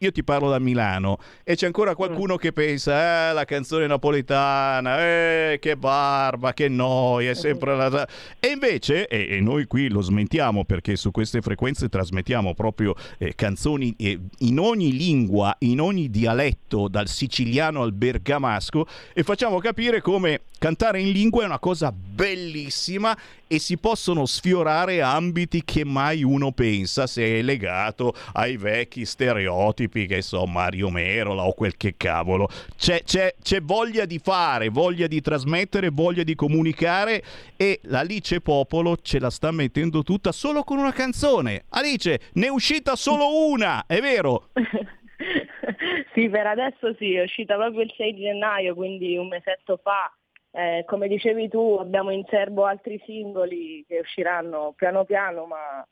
[0.00, 5.00] io ti parlo da Milano e c'è ancora qualcuno che pensa, eh, la canzone napoletana,
[5.00, 8.08] eh, che barba, che noia, è sempre la...
[8.38, 13.34] E invece, e, e noi qui lo smentiamo perché su queste frequenze trasmettiamo proprio eh,
[13.34, 20.00] canzoni eh, in ogni lingua, in ogni dialetto, dal siciliano al bergamasco, e facciamo capire
[20.00, 26.22] come cantare in lingua è una cosa bellissima e si possono sfiorare ambiti che mai
[26.22, 31.94] uno pensa se è legato ai vecchi stereotipi che so Mario Merola o quel che
[31.96, 32.48] cavolo.
[32.76, 37.22] C'è, c'è, c'è voglia di fare voglia di trasmettere voglia di comunicare
[37.56, 41.64] e l'Alice Popolo ce la sta mettendo tutta solo con una canzone.
[41.70, 44.50] Alice ne è uscita solo una è vero?
[46.14, 50.12] sì per adesso sì è uscita proprio il 6 gennaio quindi un mesetto fa.
[50.50, 55.86] Eh, come dicevi tu, abbiamo in serbo altri singoli che usciranno piano piano, ma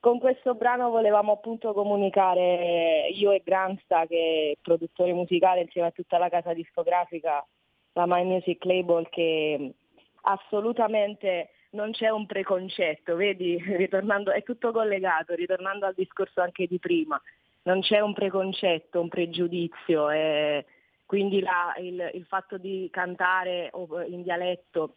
[0.00, 5.92] con questo brano volevamo appunto comunicare io e Gransta, che è produttore musicale insieme a
[5.92, 7.44] tutta la casa discografica,
[7.92, 9.74] la My Music Label, che
[10.22, 16.78] assolutamente non c'è un preconcetto, vedi, ritornando, è tutto collegato, ritornando al discorso anche di
[16.78, 17.20] prima,
[17.62, 20.08] non c'è un preconcetto, un pregiudizio.
[20.10, 20.64] È
[21.04, 23.70] quindi la, il, il, fatto di cantare
[24.08, 24.96] in dialetto,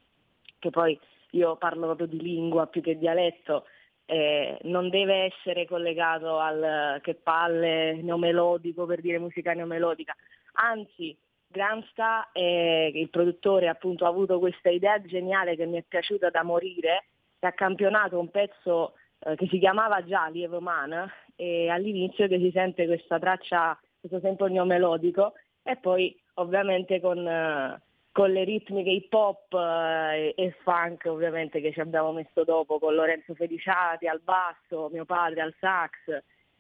[0.60, 1.00] che poi
[1.32, 3.66] io parlo proprio di lingua più che dialetto,
[4.12, 10.14] eh, non deve essere collegato al che palle neomelodico per dire musica neomelodica,
[10.54, 16.30] anzi Gransta, eh, il produttore appunto ha avuto questa idea geniale che mi è piaciuta
[16.30, 17.06] da morire,
[17.40, 22.38] che ha campionato un pezzo eh, che si chiamava già Lievo Man e all'inizio che
[22.38, 25.34] si sente questa traccia, questo tempo neomelodico
[25.64, 27.80] e poi ovviamente con, uh,
[28.12, 32.78] con le ritmiche hip hop uh, e, e, funk ovviamente che ci abbiamo messo dopo
[32.78, 35.92] con Lorenzo Feliciati al basso, mio padre al sax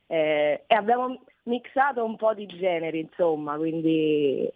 [0.07, 4.49] eh, e abbiamo mixato un po' di generi insomma quindi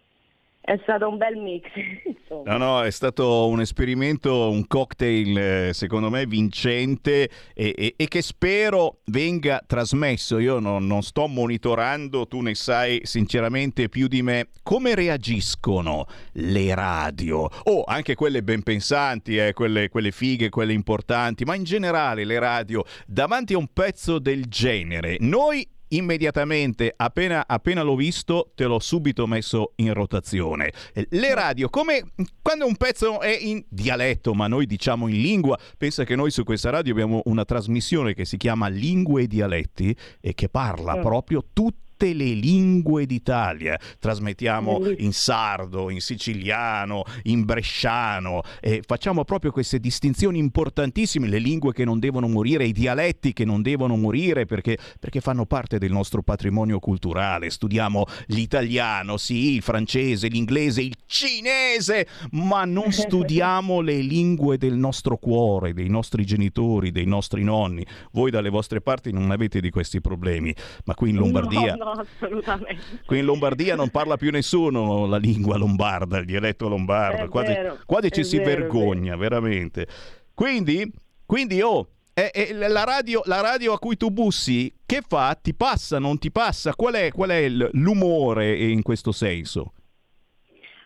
[0.66, 1.64] è stato un bel mix.
[2.44, 8.08] No, no, è stato un esperimento, un cocktail eh, secondo me vincente e, e, e,
[8.08, 10.38] che spero venga trasmesso.
[10.38, 14.48] Io non, non, sto monitorando, tu ne sai sinceramente più di me.
[14.64, 17.38] Come reagiscono le radio?
[17.38, 22.24] O oh, anche quelle ben pensanti, eh, quelle, quelle fighe, quelle importanti, ma in generale
[22.24, 25.16] le radio davanti a un pezzo del genere.
[25.20, 30.72] Noi immediatamente, appena, appena l'ho visto, te l'ho subito messo in rotazione.
[31.10, 32.12] Le radio, come
[32.42, 36.44] quando un pezzo è in dialetto, ma noi diciamo in lingua, pensa che noi su
[36.44, 41.00] questa radio abbiamo una trasmissione che si chiama Lingue e Dialetti e che parla mm.
[41.00, 43.78] proprio tutto tutte le lingue d'Italia.
[43.98, 51.72] Trasmettiamo in sardo, in siciliano, in bresciano e facciamo proprio queste distinzioni importantissime, le lingue
[51.72, 55.90] che non devono morire, i dialetti che non devono morire perché, perché fanno parte del
[55.90, 57.48] nostro patrimonio culturale.
[57.48, 65.16] Studiamo l'italiano, sì, il francese, l'inglese, il cinese, ma non studiamo le lingue del nostro
[65.16, 67.86] cuore, dei nostri genitori, dei nostri nonni.
[68.12, 71.74] Voi dalle vostre parti non avete di questi problemi, ma qui in Lombardia...
[71.76, 73.02] No, no no, assolutamente.
[73.06, 77.78] Qui in Lombardia non parla più nessuno la lingua lombarda, il dialetto lombardo, quasi, vero,
[77.86, 79.86] quasi ci si vero, vergogna, veramente.
[80.34, 80.90] Quindi,
[81.24, 85.38] quindi oh, è, è la, radio, la, radio, a cui tu bussi, che fa?
[85.40, 86.74] Ti passa, non ti passa?
[86.74, 89.72] Qual è, qual è l'umore in questo senso?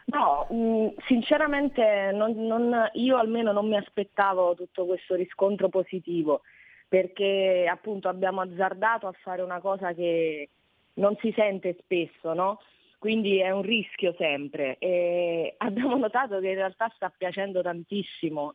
[0.06, 6.40] No, mm, sinceramente non, non, io almeno non mi aspettavo tutto questo riscontro positivo
[6.90, 10.48] perché appunto abbiamo azzardato a fare una cosa che
[11.00, 12.60] non si sente spesso, no?
[12.98, 14.76] Quindi è un rischio sempre.
[14.78, 18.54] E abbiamo notato che in realtà sta piacendo tantissimo,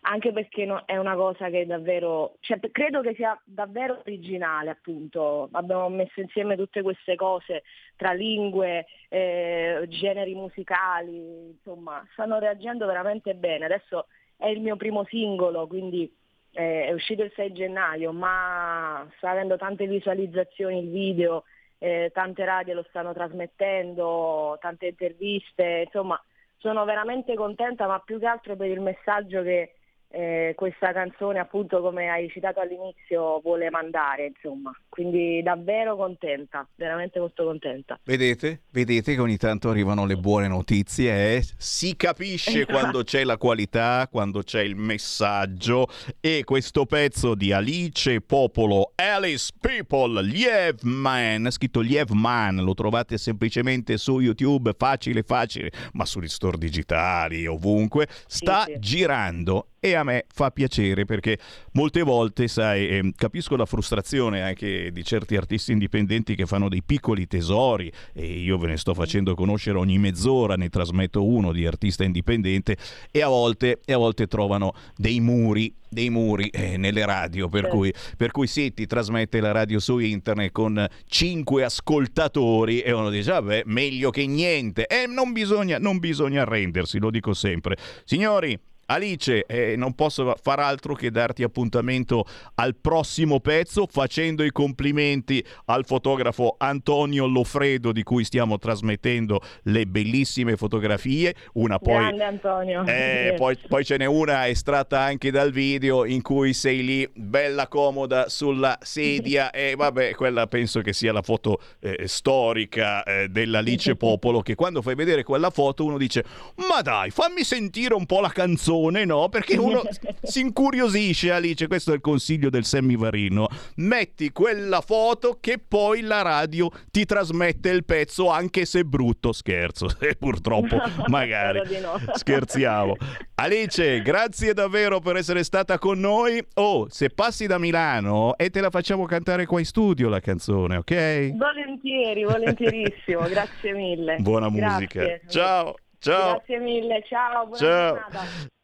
[0.00, 5.48] anche perché no, è una cosa che davvero, cioè, credo che sia davvero originale appunto.
[5.52, 7.62] Abbiamo messo insieme tutte queste cose
[7.96, 13.66] tra lingue, eh, generi musicali, insomma, stanno reagendo veramente bene.
[13.66, 14.06] Adesso
[14.36, 16.10] è il mio primo singolo, quindi
[16.58, 21.44] eh, è uscito il 6 gennaio, ma sta avendo tante visualizzazioni il video,
[21.78, 26.20] eh, tante radio lo stanno trasmettendo, tante interviste, insomma
[26.56, 29.74] sono veramente contenta, ma più che altro per il messaggio che
[30.10, 34.72] eh, questa canzone, appunto come hai citato all'inizio, vuole mandare, insomma.
[34.88, 37.98] Quindi davvero contenta, veramente molto contenta.
[38.04, 38.62] Vedete?
[38.72, 41.44] Vedete che ogni tanto arrivano le buone notizie, eh?
[41.56, 45.86] si capisce quando c'è la qualità, quando c'è il messaggio
[46.20, 53.18] e questo pezzo di Alice Popolo, Alice People, Liev Man, scritto Liev Man, lo trovate
[53.18, 58.78] semplicemente su YouTube, facile facile, ma sugli store digitali, ovunque, sta sì, sì.
[58.78, 61.38] girando e a me fa piacere perché
[61.72, 66.82] molte volte, sai, eh, capisco la frustrazione anche di certi artisti indipendenti che fanno dei
[66.82, 71.66] piccoli tesori e io ve ne sto facendo conoscere ogni mezz'ora, ne trasmetto uno di
[71.66, 72.76] artista indipendente
[73.10, 77.64] e a volte, e a volte trovano dei muri dei muri eh, nelle radio per,
[77.64, 77.70] Sì.
[77.70, 83.08] cui, per cui sì ti trasmette la radio su internet con cinque ascoltatori e uno
[83.08, 88.58] dice vabbè meglio che niente e non bisogna, non bisogna arrendersi lo dico sempre signori
[88.90, 92.24] Alice, eh, non posso far altro che darti appuntamento
[92.54, 99.84] al prossimo pezzo facendo i complimenti al fotografo Antonio Lofredo di cui stiamo trasmettendo le
[99.84, 101.34] bellissime fotografie.
[101.54, 102.86] Una poi Grande Antonio.
[102.86, 107.68] eh, poi, poi ce n'è una estratta anche dal video in cui sei lì bella
[107.68, 113.96] comoda sulla sedia e vabbè quella penso che sia la foto eh, storica eh, dell'Alice
[113.96, 116.24] Popolo che quando fai vedere quella foto uno dice
[116.68, 119.82] ma dai fammi sentire un po' la canzone no perché uno
[120.22, 126.22] si incuriosisce Alice questo è il consiglio del Semivarino metti quella foto che poi la
[126.22, 132.00] radio ti trasmette il pezzo anche se brutto scherzo e purtroppo magari no.
[132.14, 132.94] scherziamo
[133.36, 138.60] Alice grazie davvero per essere stata con noi oh se passi da Milano e te
[138.60, 141.36] la facciamo cantare qua in studio la canzone ok?
[141.36, 144.16] Volentieri, volentierissimo, grazie mille.
[144.20, 145.22] buona musica Grazie.
[145.28, 147.94] ciao ciao Grazie mille, ciao, buona Ciao.
[147.94, 148.56] giornata.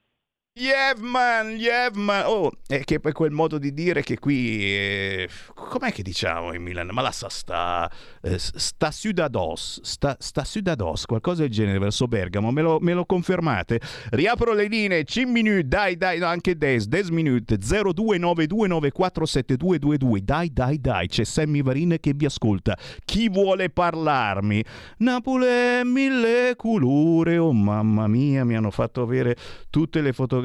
[0.56, 2.22] Yevman, Yevman.
[2.26, 4.60] Oh, è che poi quel modo di dire che qui.
[4.62, 6.92] eh, com'è che diciamo in Milano?
[6.92, 7.90] Ma la sa sta.
[8.22, 9.80] eh, sta Ciudados.
[9.82, 12.52] Sta, sta Ciudados, qualcosa del genere verso Bergamo.
[12.52, 13.80] Me lo, me lo confermate?
[14.10, 15.02] Riapro le linee.
[15.02, 15.66] 5 minuti.
[15.66, 16.86] Dai, dai, anche 10.
[16.86, 17.56] 10 minuti.
[17.56, 20.18] 0292947222.
[20.18, 21.08] Dai, dai, dai.
[21.08, 22.78] C'è Sammy Varin che vi ascolta.
[23.04, 24.64] Chi vuole parlarmi?
[24.98, 27.38] Napoli mille colore.
[27.38, 29.34] Oh mamma mia, mi hanno fatto avere
[29.68, 30.42] tutte le fotografie,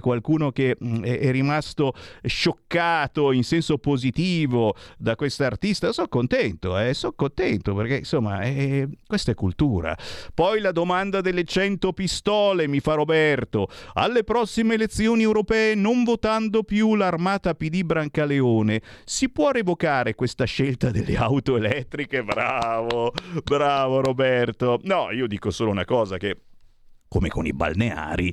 [0.00, 5.92] qualcuno che è, è rimasto scioccato in senso positivo da quest'artista.
[5.92, 9.96] Sono contento, eh, sono contento perché insomma eh, questa è cultura.
[10.34, 13.68] Poi la domanda delle 100 pistole, mi fa Roberto.
[13.94, 20.90] Alle prossime elezioni europee, non votando più l'armata PD Brancaleone, si può revocare questa scelta
[20.90, 22.22] delle auto elettriche?
[22.22, 23.12] Bravo,
[23.44, 24.80] bravo Roberto.
[24.82, 26.36] No, io dico solo una cosa che
[27.08, 28.32] come con i balneari,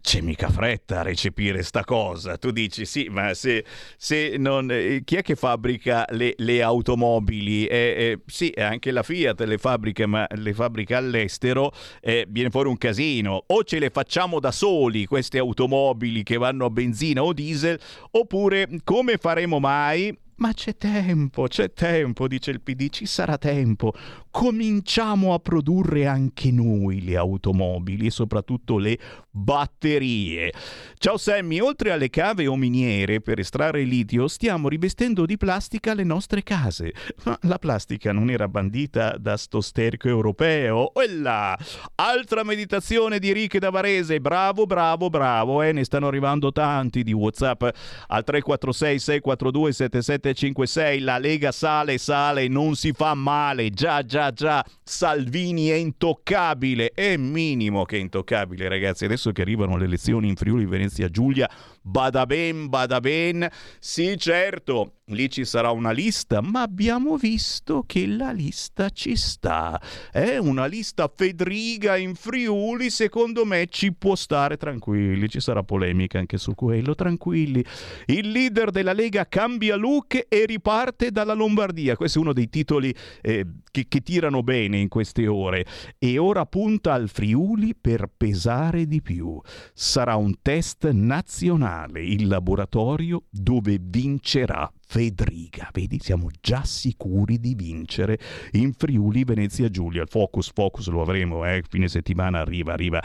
[0.00, 2.36] c'è mica fretta a recepire sta cosa.
[2.36, 3.64] Tu dici sì, ma se,
[3.96, 4.70] se non...
[4.70, 7.66] eh, chi è che fabbrica le, le automobili?
[7.66, 12.68] Eh, eh, sì, anche la Fiat le fabbrica, ma le fabbrica all'estero, eh, viene fuori
[12.68, 13.44] un casino.
[13.46, 17.78] O ce le facciamo da soli queste automobili che vanno a benzina o diesel,
[18.12, 20.16] oppure come faremo mai?
[20.40, 23.92] Ma c'è tempo, c'è tempo, dice il PD, ci sarà tempo.
[24.30, 28.96] Cominciamo a produrre anche noi le automobili e soprattutto le
[29.30, 30.52] batterie.
[30.98, 36.04] Ciao Sammy, oltre alle cave o miniere per estrarre litio, stiamo rivestendo di plastica le
[36.04, 36.92] nostre case.
[37.24, 40.90] Ma la plastica non era bandita da sto sterco europeo?
[40.92, 41.58] Quella!
[41.96, 47.12] Altra meditazione di Riche da Varese, bravo, bravo, bravo, eh, ne stanno arrivando tanti di
[47.12, 51.00] WhatsApp al 346 642 7756.
[51.00, 53.70] La Lega sale, sale, non si fa male.
[53.70, 54.62] Già, già, già.
[54.82, 56.90] Salvini è intoccabile.
[56.90, 59.06] È minimo che è intoccabile, ragazzi.
[59.06, 61.48] Adesso che arrivano le elezioni in Friuli Venezia Giulia,
[61.82, 63.48] bada ben, bada ben.
[63.78, 69.80] Sì, certo, lì ci sarà una lista, ma abbiamo visto che la lista ci sta.
[70.10, 75.28] È una lista Fedriga in Friuli, secondo me ci può stare tranquilli.
[75.28, 77.64] Ci sarà polemica anche su quello, tranquilli.
[78.06, 81.96] Il leader della Lega cambia look e riparte dalla Lombardia.
[81.96, 85.64] Questo è uno dei titoli eh, che, che tirano bene in queste ore.
[85.98, 89.40] E ora punta al Friuli per pesare di più.
[89.72, 95.70] Sarà un test nazionale, il laboratorio dove vincerà Fedriga.
[95.72, 98.18] Vedi, siamo già sicuri di vincere
[98.52, 100.02] in Friuli Venezia Giulia.
[100.02, 101.62] Il focus, focus lo avremo, eh?
[101.68, 103.00] fine settimana arriva, arriva.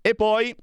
[0.00, 0.54] E poi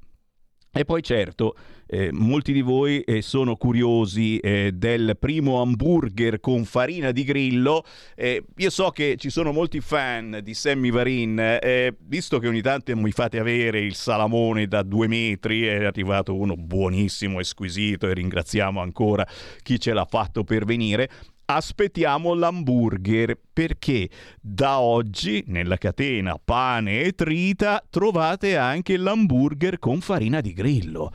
[0.71, 1.55] e poi certo,
[1.87, 7.83] eh, molti di voi eh, sono curiosi eh, del primo hamburger con farina di grillo.
[8.15, 12.61] Eh, io so che ci sono molti fan di Sammy Varin, eh, visto che ogni
[12.61, 18.07] tanto mi fate avere il salamone da due metri, è arrivato uno buonissimo e squisito
[18.07, 19.27] e ringraziamo ancora
[19.63, 21.09] chi ce l'ha fatto per venire.
[21.51, 24.07] Aspettiamo l'hamburger perché
[24.39, 31.11] da oggi nella catena pane e trita trovate anche l'hamburger con farina di grillo.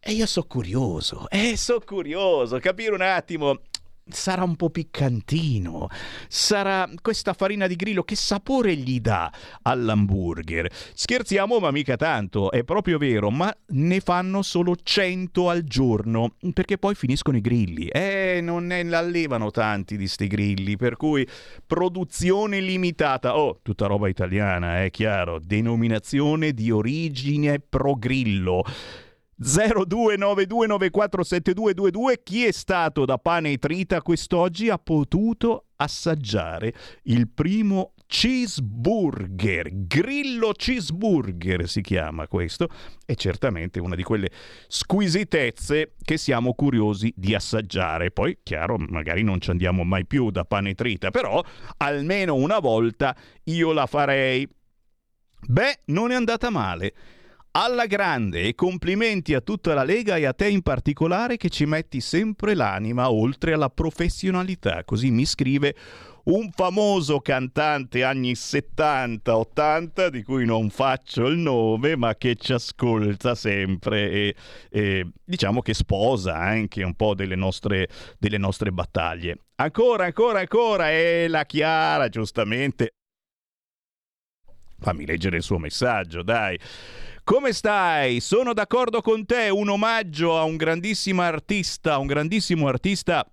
[0.00, 3.58] E io sono curioso, eh, sono curioso, capire un attimo
[4.08, 5.88] sarà un po' piccantino,
[6.28, 9.32] sarà questa farina di grillo, che sapore gli dà
[9.62, 10.70] all'hamburger?
[10.94, 16.78] Scherziamo, ma mica tanto, è proprio vero, ma ne fanno solo 100 al giorno, perché
[16.78, 17.88] poi finiscono i grilli.
[17.88, 21.26] Eh, non ne allevano tanti di sti grilli, per cui
[21.66, 23.36] produzione limitata.
[23.36, 28.62] Oh, tutta roba italiana, è chiaro, denominazione di origine pro grillo.
[29.42, 36.72] 0292947222 chi è stato da pane e trita quest'oggi ha potuto assaggiare
[37.02, 42.68] il primo cheeseburger, grillo cheeseburger si chiama questo,
[43.04, 44.30] è certamente una di quelle
[44.68, 48.12] squisitezze che siamo curiosi di assaggiare.
[48.12, 51.42] Poi, chiaro, magari non ci andiamo mai più da pane trita, però
[51.78, 53.14] almeno una volta
[53.44, 54.48] io la farei.
[55.48, 56.94] Beh, non è andata male
[57.58, 61.64] alla grande e complimenti a tutta la Lega e a te in particolare che ci
[61.64, 64.84] metti sempre l'anima oltre alla professionalità.
[64.84, 65.74] Così mi scrive
[66.24, 73.34] un famoso cantante anni 70-80 di cui non faccio il nome ma che ci ascolta
[73.34, 74.36] sempre e,
[74.68, 77.88] e diciamo che sposa anche un po' delle nostre,
[78.18, 79.44] delle nostre battaglie.
[79.54, 82.90] Ancora, ancora, ancora e la Chiara giustamente.
[84.78, 86.60] Fammi leggere il suo messaggio, dai.
[87.26, 88.20] Come stai?
[88.20, 93.28] Sono d'accordo con te, un omaggio a un grandissimo artista, un grandissimo artista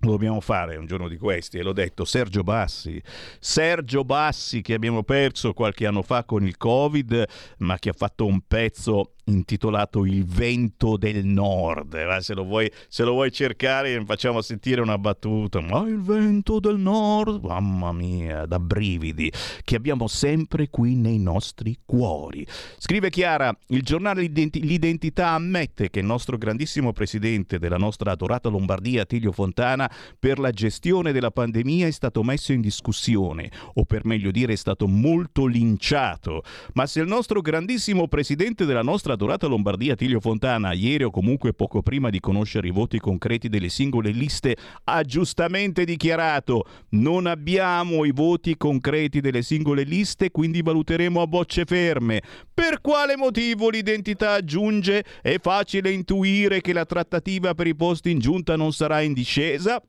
[0.00, 3.00] lo dobbiamo fare un giorno di questi, e l'ho detto, Sergio Bassi.
[3.38, 7.24] Sergio Bassi che abbiamo perso qualche anno fa con il Covid,
[7.58, 11.94] ma che ha fatto un pezzo intitolato Il vento del nord.
[11.94, 15.60] Eh, se lo vuoi, se lo vuoi cercare, facciamo sentire una battuta.
[15.60, 21.78] Ma il vento del nord, mamma mia, da brividi, che abbiamo sempre qui nei nostri
[21.84, 22.46] cuori.
[22.78, 29.04] Scrive Chiara: il giornale L'Identità ammette che il nostro grandissimo presidente della nostra adorata Lombardia,
[29.04, 34.30] Tilio Fontana, per la gestione della pandemia è stato messo in discussione, o per meglio
[34.30, 36.42] dire, è stato molto linciato.
[36.74, 41.52] Ma se il nostro grandissimo presidente della nostra adorata Lombardia Tilio Fontana, ieri o comunque
[41.52, 48.04] poco prima di conoscere i voti concreti delle singole liste, ha giustamente dichiarato non abbiamo
[48.04, 52.22] i voti concreti delle singole liste, quindi valuteremo a bocce ferme.
[52.52, 55.04] Per quale motivo l'identità aggiunge?
[55.20, 59.82] È facile intuire che la trattativa per i posti in giunta non sarà in discesa?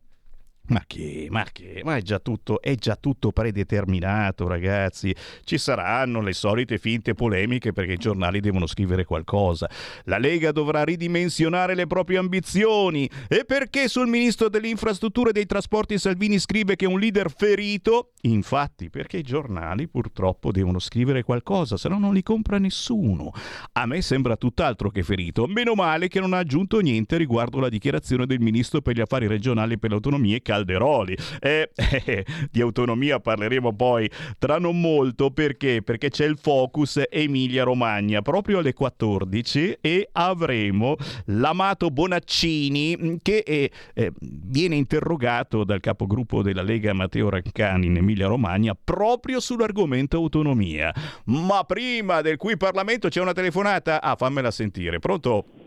[0.66, 5.14] Ma che, ma che, ma è già tutto, è già tutto predeterminato, ragazzi.
[5.44, 9.70] Ci saranno le solite finte polemiche perché i giornali devono scrivere qualcosa.
[10.06, 13.10] La Lega dovrà ridimensionare le proprie ambizioni.
[13.28, 17.30] E perché sul ministro delle infrastrutture e dei trasporti Salvini scrive che è un leader
[17.30, 18.12] ferito?
[18.22, 23.32] Infatti, perché i giornali purtroppo devono scrivere qualcosa, se no non li compra nessuno.
[23.74, 25.46] A me sembra tutt'altro che ferito.
[25.46, 29.28] Meno male che non ha aggiunto niente riguardo la dichiarazione del ministro per gli affari
[29.28, 31.18] regionali e per l'autonomia Calderoli.
[31.40, 31.72] Eh,
[32.06, 35.82] eh, di autonomia parleremo poi tra non molto perché?
[35.82, 40.96] Perché c'è il focus Emilia Romagna proprio alle 14 e avremo
[41.26, 47.98] l'amato Bonaccini mm, che è, eh, viene interrogato dal capogruppo della Lega Matteo Rancani in
[47.98, 50.94] Emilia Romagna proprio sull'argomento autonomia.
[51.26, 54.02] Ma prima del cui Parlamento c'è una telefonata?
[54.02, 55.00] Ah, fammela sentire.
[55.00, 55.63] Pronto?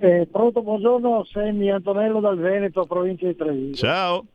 [0.00, 3.84] Eh, pronto, buongiorno, Semmi Antonello dal Veneto, provincia di Treviso.
[3.84, 4.26] Ciao.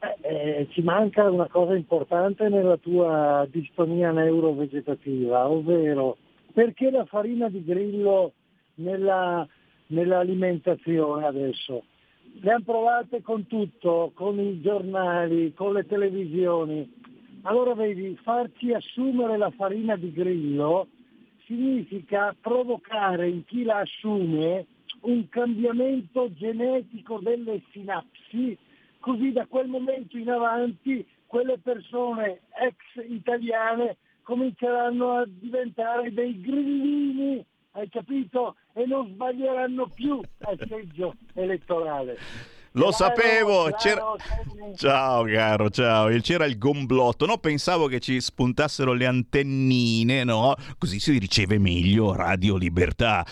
[0.00, 6.18] Eh, eh, ci manca una cosa importante nella tua distonia neurovegetativa, ovvero
[6.52, 8.32] perché la farina di grillo
[8.74, 9.48] nella,
[9.86, 11.84] nell'alimentazione adesso?
[12.42, 17.00] Le hanno provate con tutto, con i giornali, con le televisioni.
[17.42, 20.88] Allora vedi, farci assumere la farina di grillo
[21.46, 24.66] significa provocare in chi la assume
[25.00, 28.56] un cambiamento genetico delle sinapsi,
[29.00, 37.44] così da quel momento in avanti quelle persone ex italiane cominceranno a diventare dei grillini,
[37.72, 38.56] hai capito?
[38.72, 42.53] E non sbaglieranno più al seggio elettorale.
[42.76, 44.02] Lo sapevo, c'era...
[44.74, 46.08] Ciao caro, ciao.
[46.20, 47.38] C'era il gomblotto, no?
[47.38, 50.56] Pensavo che ci spuntassero le antennine, no?
[50.76, 53.24] Così si riceve meglio Radio Libertà.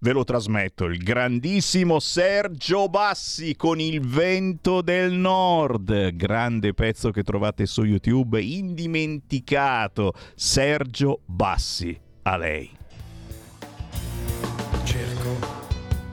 [0.00, 7.22] Ve lo trasmetto, il grandissimo Sergio Bassi con il vento del nord, grande pezzo che
[7.22, 10.12] trovate su YouTube, indimenticato.
[10.34, 12.70] Sergio Bassi, a lei.
[14.82, 15.62] Cerco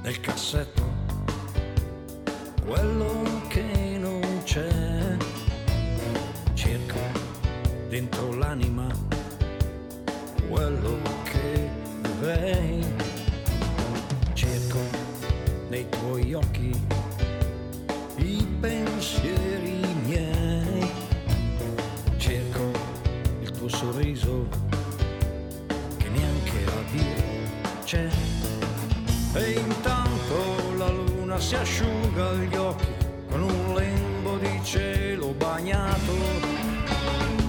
[0.03, 0.91] nel cassetto
[2.72, 5.17] quello che non c'è.
[6.53, 6.99] Cerco
[7.89, 8.88] dentro l'anima
[10.47, 11.69] quello che
[12.01, 12.82] vorrei.
[14.32, 14.80] Cerco
[15.67, 16.72] nei tuoi occhi
[18.15, 20.89] i pensieri miei.
[22.15, 22.72] Cerco
[23.41, 24.47] il tuo sorriso
[25.97, 27.24] che neanche a dire
[27.84, 28.30] c'è.
[31.42, 32.86] Si asciuga gli occhi
[33.28, 36.14] con un lembo di cielo bagnato.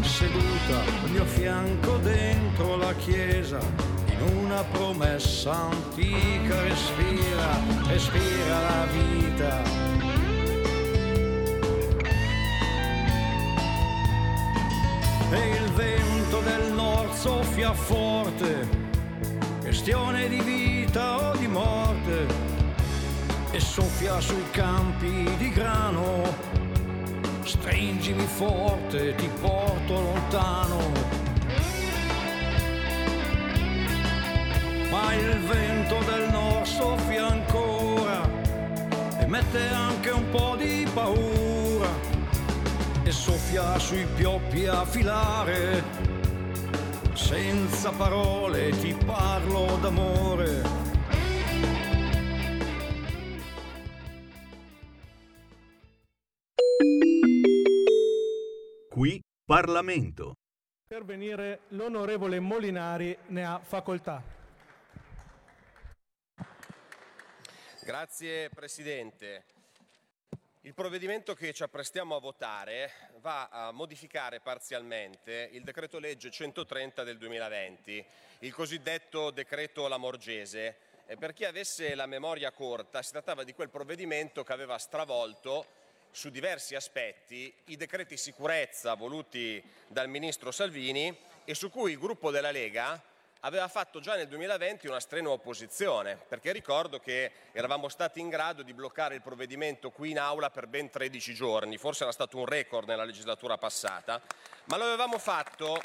[0.00, 3.58] Seduta al mio fianco dentro la chiesa,
[4.06, 9.62] in una promessa antica, respira, respira la vita.
[15.32, 18.66] E il vento del nord soffia forte,
[19.60, 22.51] questione di vita o di morte,
[23.52, 26.22] e soffia sui campi di grano.
[27.44, 30.78] Stringimi forte, ti porto lontano.
[34.90, 38.28] Ma il vento del nord soffia ancora
[39.18, 41.88] e mette anche un po' di paura
[43.02, 45.84] e soffia sui pioppi a filare.
[47.12, 50.91] Senza parole ti parlo d'amore.
[59.52, 60.32] Parlamento.
[60.88, 64.22] Per venire l'onorevole Molinari ne ha facoltà.
[67.84, 69.44] Grazie Presidente.
[70.62, 77.02] Il provvedimento che ci apprestiamo a votare va a modificare parzialmente il decreto legge 130
[77.02, 78.06] del 2020,
[78.38, 80.76] il cosiddetto decreto Lamorgese.
[81.04, 85.66] E per chi avesse la memoria corta, si trattava di quel provvedimento che aveva stravolto
[86.12, 92.30] su diversi aspetti i decreti sicurezza voluti dal ministro Salvini e su cui il gruppo
[92.30, 93.02] della Lega
[93.40, 98.62] aveva fatto già nel 2020 una strenua opposizione, perché ricordo che eravamo stati in grado
[98.62, 102.46] di bloccare il provvedimento qui in aula per ben 13 giorni, forse era stato un
[102.46, 104.20] record nella legislatura passata,
[104.66, 105.80] ma lo avevamo fatto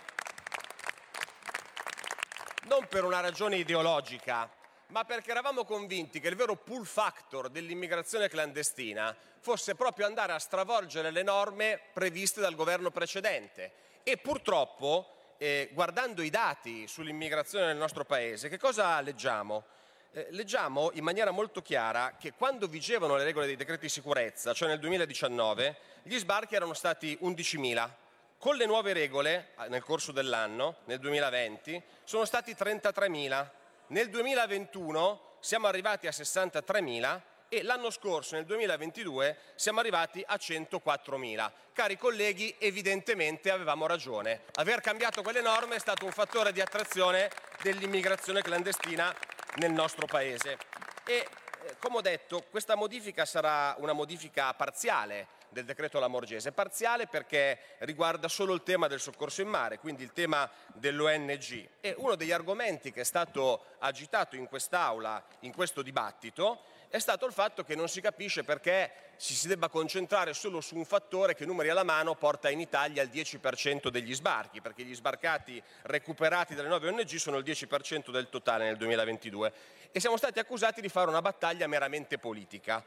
[2.66, 4.50] non per una ragione ideologica,
[4.88, 10.40] ma perché eravamo convinti che il vero pull factor dell'immigrazione clandestina fosse proprio andare a
[10.40, 13.72] stravolgere le norme previste dal governo precedente.
[14.04, 19.66] E purtroppo, eh, guardando i dati sull'immigrazione nel nostro Paese, che cosa leggiamo?
[20.14, 24.54] Eh, leggiamo in maniera molto chiara che quando vigevano le regole dei decreti di sicurezza,
[24.54, 27.90] cioè nel 2019, gli sbarchi erano stati 11.000.
[28.38, 33.50] Con le nuove regole, eh, nel corso dell'anno, nel 2020, sono stati 33.000.
[33.90, 41.52] Nel 2021 siamo arrivati a 63.000 e l'anno scorso, nel 2022, siamo arrivati a 104.000.
[41.72, 44.42] Cari colleghi, evidentemente avevamo ragione.
[44.56, 47.32] Aver cambiato quelle norme è stato un fattore di attrazione
[47.62, 49.16] dell'immigrazione clandestina
[49.56, 50.58] nel nostro Paese.
[51.06, 57.08] E, eh, come ho detto, questa modifica sarà una modifica parziale del decreto Lamorgese, parziale
[57.08, 61.68] perché riguarda solo il tema del soccorso in mare, quindi il tema dell'ONG.
[61.82, 67.26] E uno degli argomenti che è stato agitato in quest'Aula, in questo dibattito, è stato
[67.26, 71.36] il fatto che non si capisce perché ci si debba concentrare solo su un fattore
[71.36, 76.56] che numeri alla mano porta in Italia il 10% degli sbarchi, perché gli sbarcati recuperati
[76.56, 79.54] dalle nuove ONG sono il 10% del totale nel 2022
[79.92, 82.84] e siamo stati accusati di fare una battaglia meramente politica.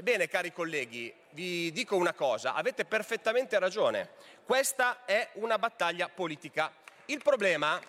[0.00, 4.10] Bene, cari colleghi, vi dico una cosa, avete perfettamente ragione,
[4.44, 6.72] questa è una battaglia politica.
[7.06, 7.80] Il problema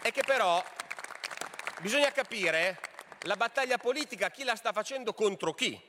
[0.00, 0.62] è che però
[1.80, 2.78] bisogna capire
[3.22, 5.80] la battaglia politica chi la sta facendo contro chi.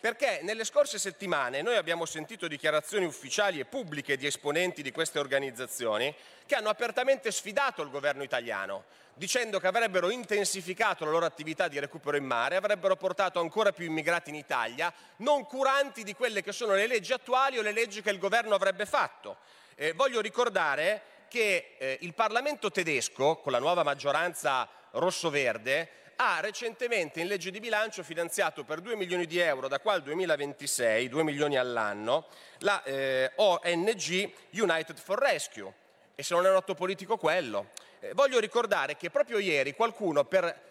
[0.00, 5.18] Perché nelle scorse settimane noi abbiamo sentito dichiarazioni ufficiali e pubbliche di esponenti di queste
[5.18, 6.14] organizzazioni
[6.46, 8.84] che hanno apertamente sfidato il governo italiano,
[9.14, 13.86] dicendo che avrebbero intensificato la loro attività di recupero in mare, avrebbero portato ancora più
[13.86, 18.00] immigrati in Italia, non curanti di quelle che sono le leggi attuali o le leggi
[18.00, 19.38] che il governo avrebbe fatto.
[19.74, 25.90] Eh, voglio ricordare che eh, il Parlamento tedesco, con la nuova maggioranza rosso-verde,
[26.20, 30.02] ha recentemente in legge di bilancio finanziato per 2 milioni di euro da qua al
[30.02, 32.26] 2026, 2 milioni all'anno,
[32.58, 35.72] la eh, ONG United for Rescue.
[36.16, 37.70] E se non è un atto politico quello.
[38.00, 40.66] Eh, voglio ricordare che proprio ieri qualcuno per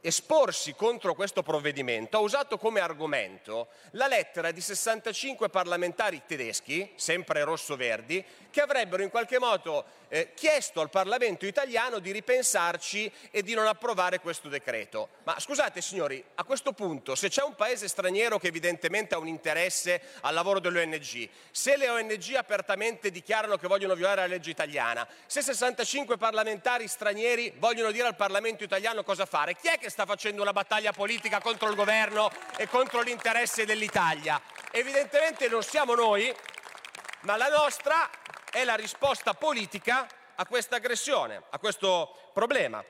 [0.00, 7.42] esporsi contro questo provvedimento ha usato come argomento la lettera di 65 parlamentari tedeschi, sempre
[7.44, 13.54] rosso-verdi, che avrebbero in qualche modo eh, chiesto al Parlamento italiano di ripensarci e di
[13.54, 15.08] non approvare questo decreto.
[15.24, 19.28] Ma scusate signori, a questo punto se c'è un paese straniero che evidentemente ha un
[19.28, 24.50] interesse al lavoro delle ONG, se le ONG apertamente dichiarano che vogliono violare la legge
[24.50, 29.90] italiana, se 65 parlamentari stranieri vogliono dire al Parlamento italiano cosa fare, chi è che
[29.96, 34.38] sta facendo una battaglia politica contro il governo e contro l'interesse dell'Italia.
[34.70, 36.30] Evidentemente non siamo noi,
[37.20, 38.10] ma la nostra
[38.50, 42.84] è la risposta politica a questa aggressione, a questo problema.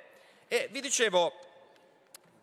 [0.49, 1.33] E vi dicevo,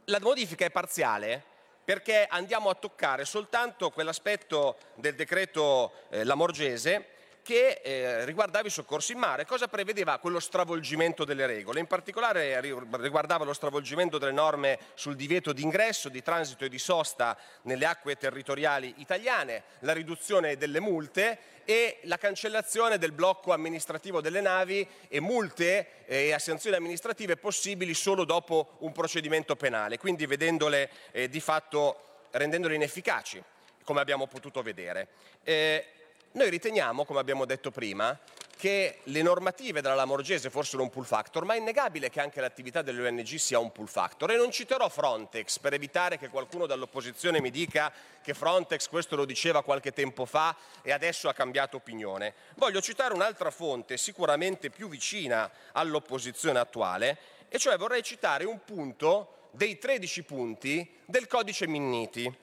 [0.05, 1.43] la modifica è parziale
[1.84, 7.12] perché andiamo a toccare soltanto quell'aspetto del decreto eh, Lamorgese
[7.43, 9.45] che eh, riguardava i soccorsi in mare.
[9.45, 11.79] Cosa prevedeva quello stravolgimento delle regole?
[11.79, 16.79] In particolare riguardava lo stravolgimento delle norme sul divieto di ingresso, di transito e di
[16.79, 24.21] sosta nelle acque territoriali italiane, la riduzione delle multe e la cancellazione del blocco amministrativo
[24.21, 30.25] delle navi e multe eh, e sanzioni amministrative possibili solo dopo un procedimento penale, quindi
[30.25, 33.41] vedendole eh, di fatto rendendole inefficaci,
[33.83, 35.07] come abbiamo potuto vedere.
[35.43, 35.85] Eh,
[36.34, 38.17] noi riteniamo, come abbiamo detto prima,
[38.57, 42.81] che le normative della Lamorgese fossero un pull factor, ma è innegabile che anche l'attività
[42.81, 44.31] delle ONG sia un pull factor.
[44.31, 49.25] E non citerò Frontex per evitare che qualcuno dall'opposizione mi dica che Frontex questo lo
[49.25, 52.34] diceva qualche tempo fa e adesso ha cambiato opinione.
[52.55, 57.17] Voglio citare un'altra fonte sicuramente più vicina all'opposizione attuale,
[57.49, 62.34] e cioè vorrei citare un punto dei 13 punti del codice Minniti.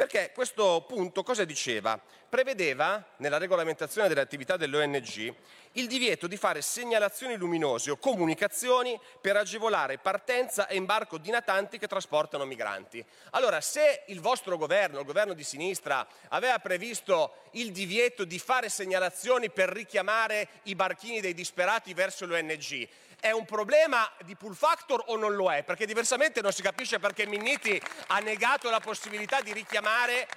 [0.00, 2.00] Perché questo punto cosa diceva?
[2.30, 5.34] Prevedeva, nella regolamentazione delle attività delle ONG,
[5.72, 11.76] il divieto di fare segnalazioni luminose o comunicazioni per agevolare partenza e imbarco di natanti
[11.76, 13.04] che trasportano migranti.
[13.30, 18.68] Allora, se il vostro governo, il governo di sinistra, aveva previsto il divieto di fare
[18.68, 24.54] segnalazioni per richiamare i barchini dei disperati verso le ONG, è un problema di pull
[24.54, 25.64] factor o non lo è?
[25.64, 30.28] Perché diversamente non si capisce perché Minniti ha negato la possibilità di richiamare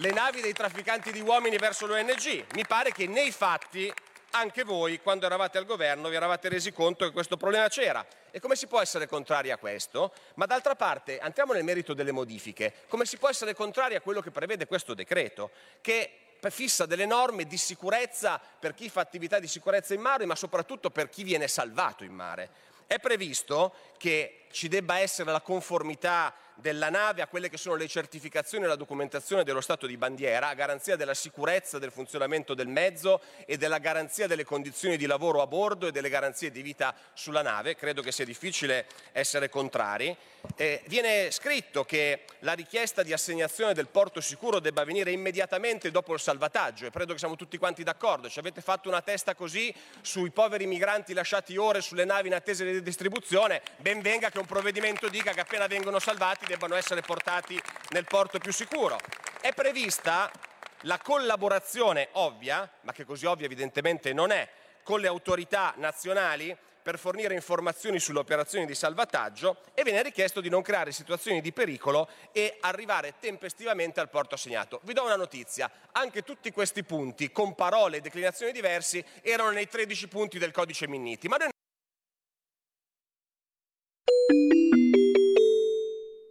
[0.00, 2.46] le navi dei trafficanti di uomini verso l'ONG.
[2.54, 3.92] Mi pare che nei fatti
[4.30, 8.06] anche voi, quando eravate al governo, vi eravate resi conto che questo problema c'era.
[8.30, 10.12] E come si può essere contrari a questo?
[10.36, 14.22] Ma d'altra parte, entriamo nel merito delle modifiche, come si può essere contrari a quello
[14.22, 15.50] che prevede questo decreto?
[15.82, 16.12] Che
[16.48, 20.88] fissa delle norme di sicurezza per chi fa attività di sicurezza in mare, ma soprattutto
[20.88, 22.48] per chi viene salvato in mare.
[22.86, 27.88] È previsto che ci debba essere la conformità della nave a quelle che sono le
[27.88, 32.68] certificazioni e la documentazione dello Stato di bandiera, a garanzia della sicurezza del funzionamento del
[32.68, 36.94] mezzo e della garanzia delle condizioni di lavoro a bordo e delle garanzie di vita
[37.14, 37.76] sulla nave.
[37.76, 40.14] Credo che sia difficile essere contrari.
[40.56, 46.14] Eh, viene scritto che la richiesta di assegnazione del porto sicuro debba avvenire immediatamente dopo
[46.14, 48.28] il salvataggio e credo che siamo tutti quanti d'accordo.
[48.28, 52.64] Ci avete fatto una testa così sui poveri migranti lasciati ore sulle navi in attesa
[52.64, 57.60] di distribuzione, ben venga che un provvedimento dica che appena vengono salvati debbano essere portati
[57.90, 58.98] nel porto più sicuro.
[59.40, 60.30] È prevista
[60.84, 64.48] la collaborazione ovvia, ma che così ovvia evidentemente non è,
[64.82, 70.48] con le autorità nazionali per fornire informazioni sulle operazioni di salvataggio e viene richiesto di
[70.48, 74.80] non creare situazioni di pericolo e arrivare tempestivamente al porto assegnato.
[74.84, 79.68] Vi do una notizia, anche tutti questi punti con parole e declinazioni diverse erano nei
[79.68, 81.28] 13 punti del codice Minniti,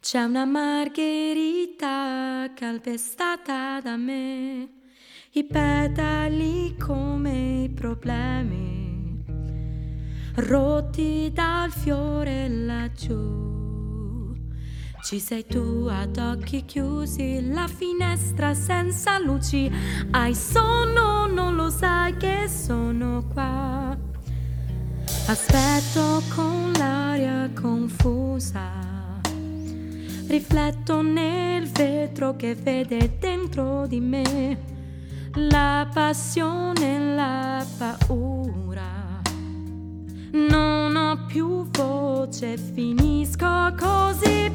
[0.00, 4.68] C'è una margherita calpestata da me,
[5.32, 9.24] i petali come i problemi,
[10.36, 14.34] rotti dal fiore laggiù.
[15.02, 19.70] Ci sei tu ad occhi chiusi, la finestra senza luci,
[20.12, 23.98] hai sonno, non lo sai che sono qua.
[25.26, 28.97] Aspetto con l'aria confusa,
[30.28, 34.76] rifletto nel vetro che vede dentro di me
[35.32, 39.20] la passione e la paura.
[40.32, 44.50] Non ho più voce, finisco così.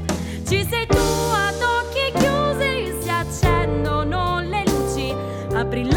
[0.47, 5.11] Ci sei tu ad occhi chiusi, si accendono le luci,
[5.55, 5.91] apri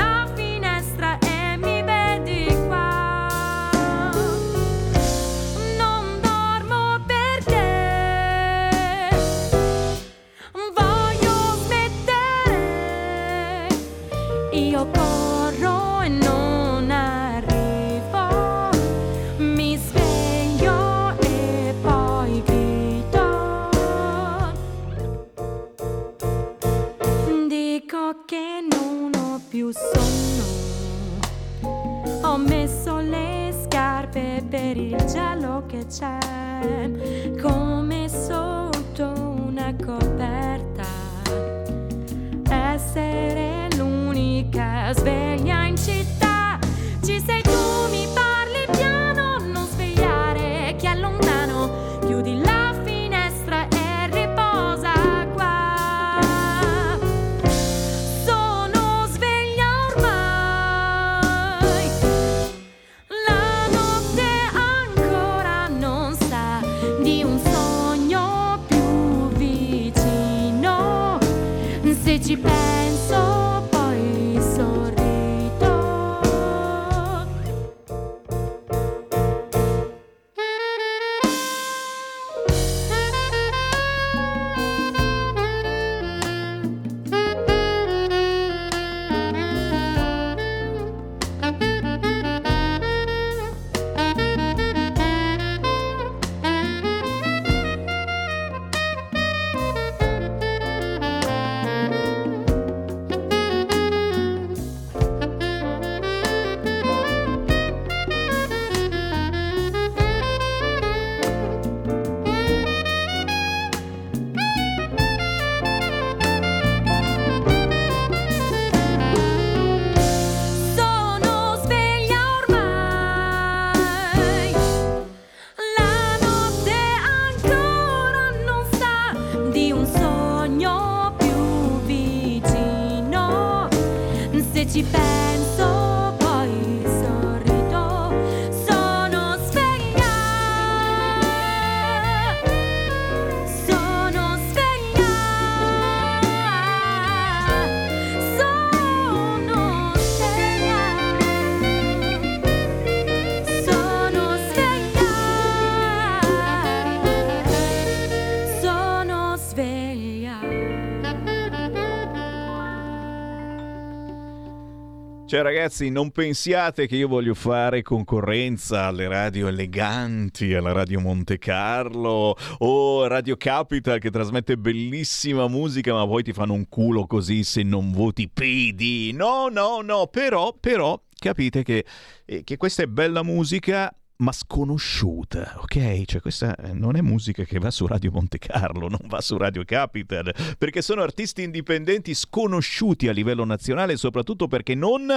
[165.37, 171.37] Cioè ragazzi, non pensiate che io voglio fare concorrenza alle radio eleganti, alla Radio Monte
[171.37, 177.45] Carlo o Radio Capital che trasmette bellissima musica ma poi ti fanno un culo così
[177.45, 179.13] se non voti PD.
[179.13, 181.85] No, no, no, però, però capite che,
[182.25, 186.05] eh, che questa è bella musica ma sconosciuta, ok?
[186.05, 189.37] Cioè questa eh, non è musica che va su Radio Monte Carlo, non va su
[189.37, 195.13] Radio Capital, perché sono artisti indipendenti sconosciuti a livello nazionale, soprattutto perché non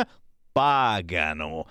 [0.51, 1.65] pagano.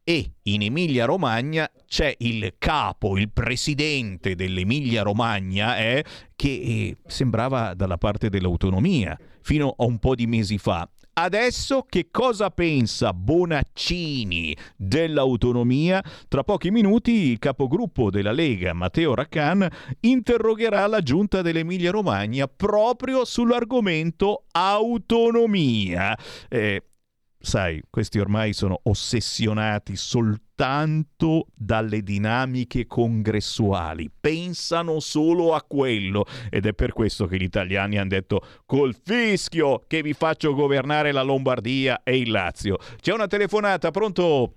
[0.05, 6.05] E in Emilia Romagna c'è il capo, il presidente dell'Emilia Romagna, eh,
[6.35, 10.89] che sembrava dalla parte dell'autonomia fino a un po' di mesi fa.
[11.15, 16.03] Adesso che cosa pensa Bonaccini dell'autonomia?
[16.27, 19.69] Tra pochi minuti il capogruppo della Lega, Matteo Raccan,
[20.01, 26.17] interrogherà la giunta dell'Emilia Romagna proprio sull'argomento autonomia.
[26.49, 26.83] Eh,
[27.43, 36.73] sai, questi ormai sono ossessionati soltanto dalle dinamiche congressuali, pensano solo a quello ed è
[36.73, 42.01] per questo che gli italiani hanno detto col fischio che vi faccio governare la Lombardia
[42.05, 42.79] e il Lazio.
[43.01, 44.53] C'è una telefonata, pronto?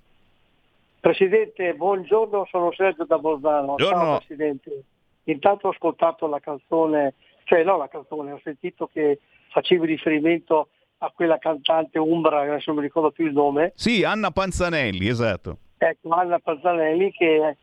[1.00, 3.76] Presidente, buongiorno, sono Sergio da Bolzano.
[3.76, 4.04] Buongiorno.
[4.04, 4.84] Ciao Presidente.
[5.24, 7.16] Intanto ho ascoltato la canzone,
[7.46, 9.20] cioè no la canzone, ho sentito che
[9.50, 10.70] facevi riferimento
[11.00, 15.58] a quella cantante umbra, adesso non mi ricordo più il nome, Sì, Anna Panzanelli, esatto.
[15.78, 17.58] ecco, Anna Pazzanelli che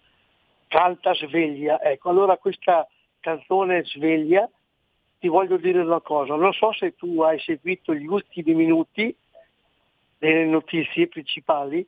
[0.69, 1.81] canta Sveglia.
[1.83, 2.87] Ecco, allora questa
[3.21, 4.49] canzone Sveglia,
[5.19, 9.15] ti voglio dire una cosa, non so se tu hai seguito gli ultimi minuti
[10.19, 11.87] delle notizie principali,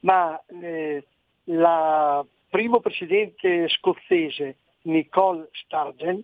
[0.00, 1.04] ma eh,
[1.44, 6.22] la primo presidente scozzese Nicole Sturgeon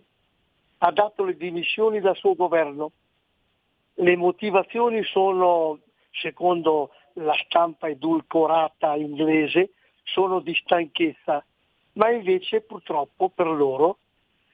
[0.79, 2.91] ha dato le dimissioni dal suo governo.
[4.01, 5.77] Le motivazioni sono,
[6.09, 11.45] secondo la stampa edulcorata inglese, sono di stanchezza,
[11.93, 13.99] ma invece purtroppo per loro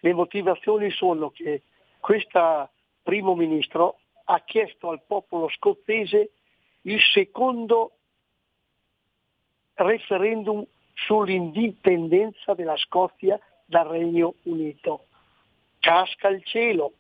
[0.02, 1.62] le motivazioni sono che
[2.02, 2.72] questo
[3.02, 6.32] primo ministro ha chiesto al popolo scozzese
[6.82, 7.91] il secondo
[9.76, 15.06] referendum sull'indipendenza della Scozia dal Regno Unito.
[15.80, 16.91] Casca il cielo.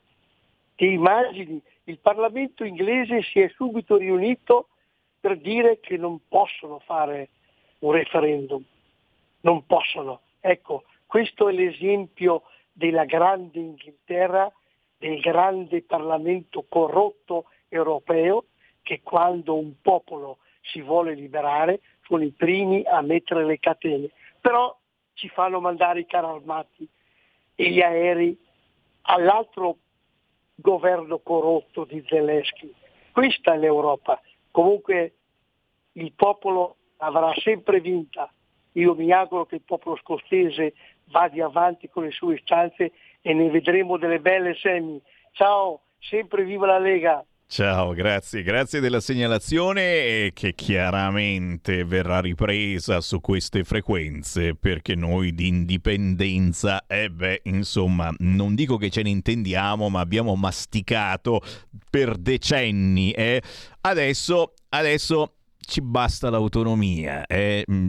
[0.75, 1.61] Ti immagini?
[1.87, 4.67] Il Parlamento inglese si è subito riunito
[5.21, 7.29] per dire che non possono fare
[7.79, 8.61] un referendum.
[9.41, 10.19] Non possono.
[10.41, 14.51] Ecco, questo è l'esempio della grande Inghilterra,
[14.97, 18.47] del grande Parlamento corrotto europeo,
[18.81, 24.09] che quando un popolo si vuole liberare sono i primi a mettere le catene.
[24.41, 24.77] Però
[25.13, 26.85] ci fanno mandare i carri armati
[27.55, 28.37] e gli aerei
[29.03, 29.77] all'altro
[30.59, 32.73] governo corrotto di Zelensky.
[33.11, 34.19] Questa è l'Europa.
[34.51, 35.13] Comunque
[35.93, 38.31] il popolo avrà sempre vinta.
[38.73, 40.73] Io mi auguro che il popolo scozzese
[41.05, 42.91] vada avanti con le sue istanze
[43.21, 45.01] e ne vedremo delle belle semi.
[45.31, 47.23] Ciao, sempre viva la Lega!
[47.49, 55.47] Ciao, grazie, grazie della segnalazione che chiaramente verrà ripresa su queste frequenze perché noi di
[55.47, 61.41] indipendenza, eh beh, insomma, non dico che ce ne intendiamo, ma abbiamo masticato
[61.89, 63.11] per decenni.
[63.11, 63.41] Eh.
[63.79, 67.25] Adesso, adesso ci basta l'autonomia.
[67.27, 67.63] Eh.
[67.71, 67.87] Mm,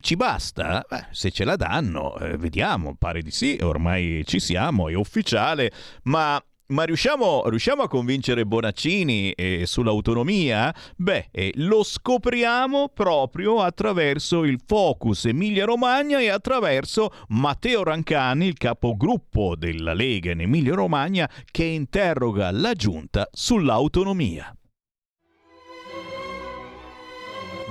[0.00, 0.84] Ci basta?
[0.88, 5.72] Beh, se ce la danno, eh, vediamo, pare di sì, ormai ci siamo, è ufficiale,
[6.04, 10.74] ma ma riusciamo, riusciamo a convincere Bonaccini eh, sull'autonomia?
[10.96, 18.56] Beh, eh, lo scopriamo proprio attraverso il Focus Emilia Romagna e attraverso Matteo Rancani, il
[18.56, 24.56] capogruppo della Lega in Emilia Romagna, che interroga la giunta sull'autonomia.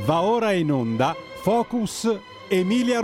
[0.06, 3.00] Va ora in onda Focus Emilia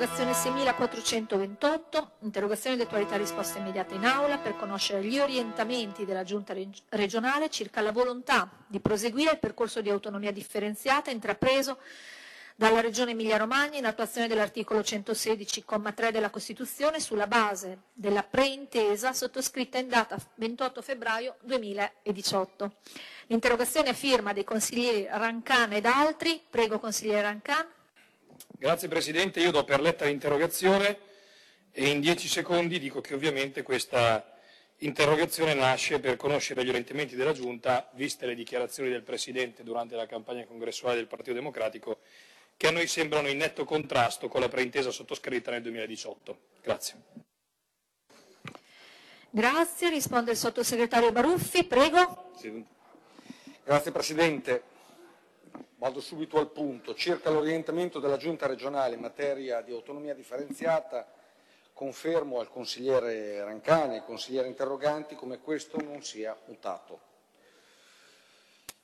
[0.00, 6.54] All'interrogazione 6428, interrogazione di attualità risposta immediata in aula per conoscere gli orientamenti della giunta
[6.54, 11.76] reg- regionale circa la volontà di proseguire il percorso di autonomia differenziata intrapreso
[12.56, 19.88] dalla Regione Emilia-Romagna in attuazione dell'articolo 116,3 della Costituzione sulla base della preintesa sottoscritta in
[19.88, 22.72] data 28 febbraio 2018.
[23.26, 26.42] L'interrogazione a firma dei consiglieri Rancan ed altri.
[26.48, 27.66] Prego consigliere Rancan.
[28.58, 30.98] Grazie Presidente, io do per letta l'interrogazione
[31.72, 34.36] e in dieci secondi dico che ovviamente questa
[34.78, 40.06] interrogazione nasce per conoscere gli orientamenti della Giunta, viste le dichiarazioni del Presidente durante la
[40.06, 41.98] campagna congressuale del Partito Democratico
[42.56, 46.38] che a noi sembrano in netto contrasto con la preintesa sottoscritta nel 2018.
[46.62, 46.94] Grazie.
[49.30, 52.32] Grazie, risponde il sottosegretario Baruffi, prego.
[53.64, 54.62] Grazie Presidente.
[55.80, 56.94] Vado subito al punto.
[56.94, 61.10] Circa l'orientamento della Giunta regionale in materia di autonomia differenziata,
[61.72, 67.00] confermo al consigliere Rancani e ai consiglieri interroganti come questo non sia mutato.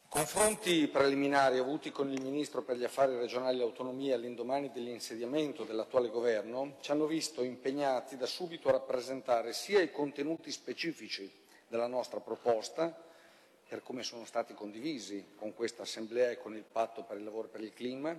[0.08, 6.08] Confronti preliminari avuti con il Ministro per gli affari regionali e l'autonomia all'indomani dell'insediamento dell'attuale
[6.08, 11.30] governo ci hanno visto impegnati da subito a rappresentare sia i contenuti specifici
[11.68, 13.05] della nostra proposta,
[13.68, 17.48] per come sono stati condivisi con questa Assemblea e con il patto per il lavoro
[17.48, 18.18] e per il clima,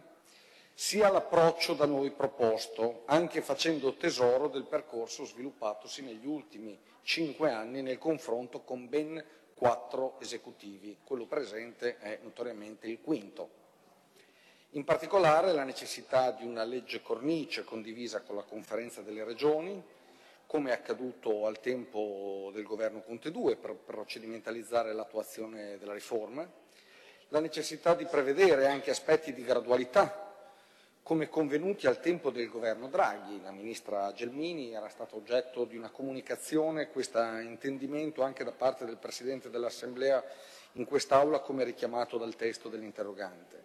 [0.73, 7.81] sia l'approccio da noi proposto, anche facendo tesoro del percorso sviluppatosi negli ultimi cinque anni
[7.81, 9.23] nel confronto con ben
[9.55, 13.49] quattro esecutivi, quello presente è notoriamente il quinto.
[14.71, 19.81] In particolare la necessità di una legge cornice condivisa con la conferenza delle regioni,
[20.47, 26.49] come è accaduto al tempo del governo Conte 2 per procedimentalizzare l'attuazione della riforma,
[27.27, 30.25] la necessità di prevedere anche aspetti di gradualità
[31.03, 33.41] come convenuti al tempo del governo Draghi.
[33.41, 38.97] La ministra Gelmini era stato oggetto di una comunicazione, questo intendimento anche da parte del
[38.97, 40.23] Presidente dell'Assemblea
[40.73, 43.63] in quest'Aula, come richiamato dal testo dell'interrogante.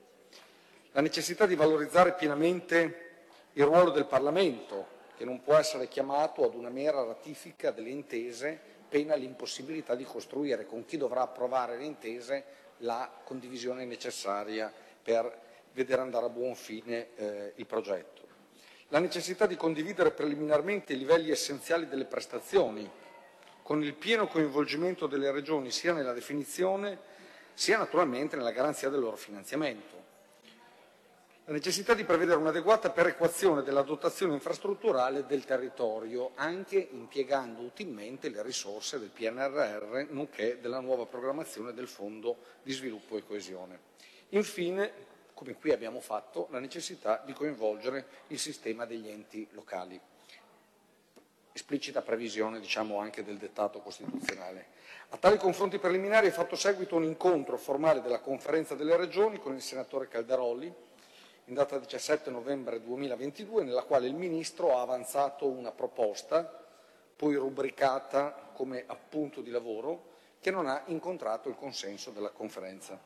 [0.92, 3.10] La necessità di valorizzare pienamente
[3.52, 4.91] il ruolo del Parlamento,
[5.23, 8.59] che non può essere chiamato ad una mera ratifica delle intese,
[8.89, 12.44] pena l'impossibilità di costruire con chi dovrà approvare le intese
[12.78, 15.32] la condivisione necessaria per
[15.74, 18.23] vedere andare a buon fine eh, il progetto.
[18.89, 22.90] La necessità di condividere preliminarmente i livelli essenziali delle prestazioni,
[23.62, 26.99] con il pieno coinvolgimento delle regioni sia nella definizione
[27.55, 30.01] sia naturalmente nella garanzia del loro finanziamento.
[31.47, 38.44] La necessità di prevedere un'adeguata perequazione della dotazione infrastrutturale del territorio, anche impiegando utilmente le
[38.44, 43.81] risorse del PNRR, nonché della nuova programmazione del Fondo di sviluppo e coesione.
[44.31, 44.93] Infine,
[45.35, 50.01] come qui abbiamo fatto, la necessità di coinvolgere il sistema degli enti locali.
[51.52, 54.66] Esplicita previsione diciamo, anche del dettato costituzionale.
[55.09, 59.55] A tali confronti preliminari è fatto seguito un incontro formale della conferenza delle regioni con
[59.55, 60.90] il senatore Calderoli
[61.47, 66.60] in data 17 novembre 2022 nella quale il Ministro ha avanzato una proposta
[67.16, 70.10] poi rubricata come appunto di lavoro
[70.40, 72.98] che non ha incontrato il consenso della conferenza.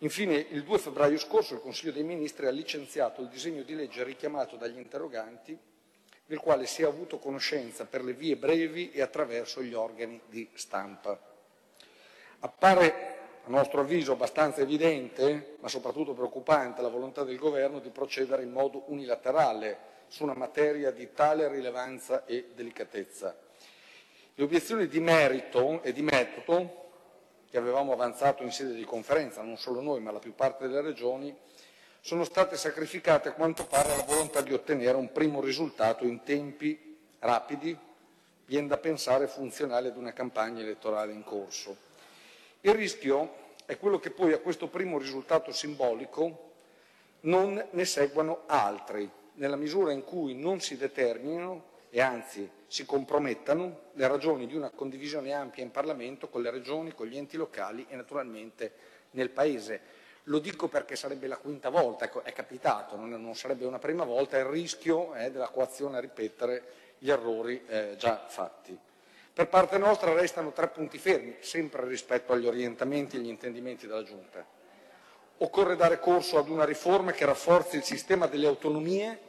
[0.00, 4.04] Infine, il 2 febbraio scorso il Consiglio dei Ministri ha licenziato il disegno di legge
[4.04, 5.58] richiamato dagli interroganti,
[6.26, 10.48] del quale si è avuto conoscenza per le vie brevi e attraverso gli organi di
[10.54, 11.18] stampa.
[12.40, 13.15] Appare,
[13.46, 18.50] a nostro avviso, abbastanza evidente, ma soprattutto preoccupante, la volontà del Governo di procedere in
[18.50, 23.36] modo unilaterale su una materia di tale rilevanza e delicatezza.
[24.34, 26.84] Le obiezioni di merito e di metodo
[27.48, 30.80] che avevamo avanzato in sede di conferenza, non solo noi ma la più parte delle
[30.80, 31.34] regioni,
[32.00, 36.98] sono state sacrificate a quanto pare alla volontà di ottenere un primo risultato in tempi
[37.20, 37.78] rapidi,
[38.44, 41.85] viene da pensare funzionale ad una campagna elettorale in corso.
[42.60, 46.52] Il rischio è quello che poi a questo primo risultato simbolico
[47.20, 53.80] non ne seguano altri, nella misura in cui non si determinino e anzi si compromettano
[53.92, 57.86] le ragioni di una condivisione ampia in Parlamento con le regioni, con gli enti locali
[57.88, 58.72] e naturalmente
[59.12, 60.04] nel Paese.
[60.24, 64.36] Lo dico perché sarebbe la quinta volta, ecco, è capitato, non, sarebbe una prima volta,
[64.38, 66.64] il rischio è della coazione a ripetere
[66.98, 68.76] gli errori eh, già fatti.
[69.36, 74.02] Per parte nostra restano tre punti fermi, sempre rispetto agli orientamenti e agli intendimenti della
[74.02, 74.42] Giunta.
[75.36, 79.20] Occorre dare corso ad una riforma che rafforzi il sistema delle autonomie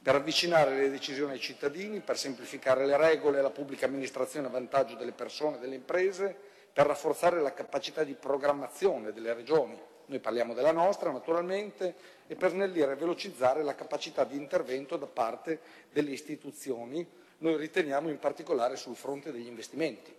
[0.00, 4.50] per avvicinare le decisioni ai cittadini, per semplificare le regole e la pubblica amministrazione a
[4.50, 6.32] vantaggio delle persone e delle imprese,
[6.72, 9.76] per rafforzare la capacità di programmazione delle regioni,
[10.06, 11.96] noi parliamo della nostra naturalmente,
[12.28, 15.58] e per snellire e velocizzare la capacità di intervento da parte
[15.90, 20.14] delle istituzioni, noi riteniamo in particolare sul fronte degli investimenti.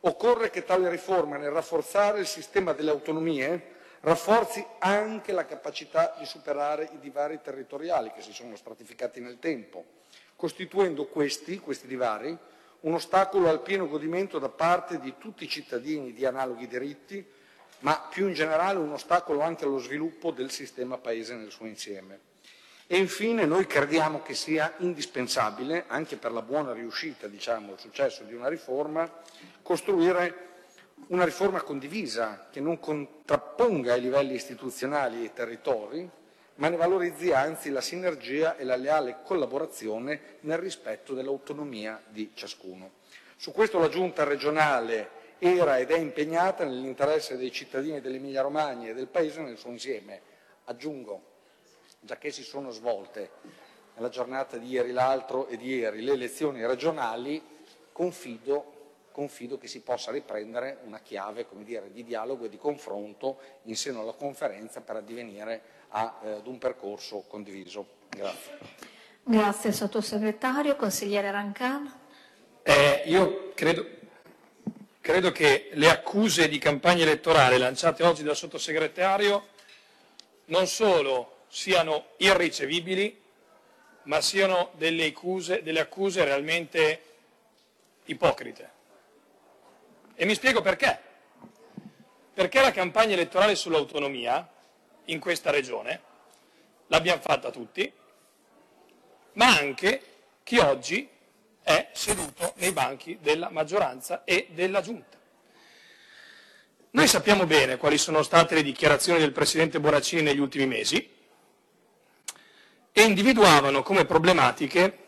[0.00, 6.26] Occorre che tale riforma nel rafforzare il sistema delle autonomie rafforzi anche la capacità di
[6.26, 9.84] superare i divari territoriali che si sono stratificati nel tempo,
[10.36, 12.36] costituendo questi, questi divari,
[12.80, 17.26] un ostacolo al pieno godimento da parte di tutti i cittadini di analoghi diritti,
[17.80, 22.32] ma più in generale un ostacolo anche allo sviluppo del sistema Paese nel suo insieme.
[22.86, 28.24] E infine noi crediamo che sia indispensabile, anche per la buona riuscita, diciamo, il successo
[28.24, 29.10] di una riforma,
[29.62, 30.52] costruire
[31.06, 36.08] una riforma condivisa che non contrapponga i livelli istituzionali e i territori,
[36.56, 42.92] ma ne valorizzi anzi la sinergia e la leale collaborazione nel rispetto dell'autonomia di ciascuno.
[43.36, 48.94] Su questo la Giunta regionale era ed è impegnata nell'interesse dei cittadini dell'Emilia Romagna e
[48.94, 50.20] del Paese nel suo insieme.
[50.66, 51.32] Aggiungo,
[52.04, 53.30] già che si sono svolte
[53.94, 57.42] nella giornata di ieri l'altro e di ieri le elezioni regionali,
[57.92, 58.72] confido,
[59.10, 64.00] confido che si possa riprendere una chiave dire, di dialogo e di confronto in seno
[64.00, 67.86] alla conferenza per addivenire a, eh, ad un percorso condiviso.
[68.08, 68.58] Grazie.
[69.22, 70.76] Grazie sottosegretario.
[70.76, 72.00] Consigliere Rancan.
[72.62, 73.86] Eh, io credo,
[75.00, 79.52] credo che le accuse di campagna elettorale lanciate oggi dal sottosegretario
[80.46, 83.22] non solo siano irricevibili,
[84.04, 87.02] ma siano delle accuse, delle accuse realmente
[88.06, 88.72] ipocrite.
[90.16, 91.00] E mi spiego perché.
[92.34, 94.52] Perché la campagna elettorale sull'autonomia
[95.04, 96.02] in questa regione
[96.88, 97.90] l'abbiamo fatta tutti,
[99.34, 100.02] ma anche
[100.42, 101.08] chi oggi
[101.62, 105.16] è seduto nei banchi della maggioranza e della Giunta.
[106.90, 111.13] Noi sappiamo bene quali sono state le dichiarazioni del Presidente Bonaccini negli ultimi mesi,
[112.96, 114.98] e individuavano come problematiche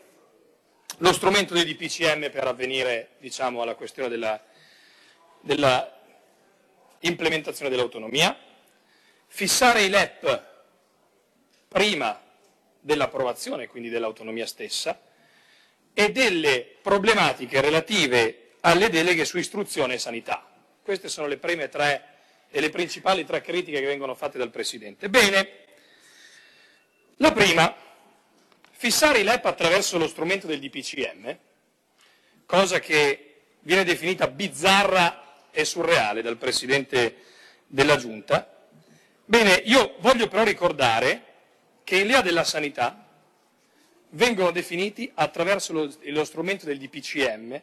[0.97, 4.43] lo strumento dei DPCM per avvenire diciamo, alla questione della,
[5.39, 5.97] della
[6.99, 8.37] implementazione dell'autonomia,
[9.27, 10.45] fissare i LEP
[11.69, 12.21] prima
[12.81, 14.99] dell'approvazione, quindi dell'autonomia stessa,
[15.93, 20.45] e delle problematiche relative alle deleghe su istruzione e sanità.
[20.83, 22.15] Queste sono le prime tre
[22.49, 25.07] e le principali tre critiche che vengono fatte dal Presidente.
[25.07, 25.65] Bene,
[27.17, 27.75] la prima,
[28.71, 31.37] fissare i LEP attraverso lo strumento del DPCM,
[32.45, 37.23] cosa che viene definita bizzarra e surreale dal Presidente
[37.65, 38.67] della Giunta.
[39.25, 41.23] Bene, io voglio però ricordare
[41.83, 43.07] che in linea della sanità
[44.09, 47.61] vengono definiti attraverso lo, lo strumento del DPCM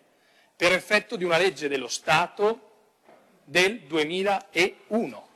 [0.57, 2.73] per effetto di una legge dello Stato
[3.45, 5.29] del 2001.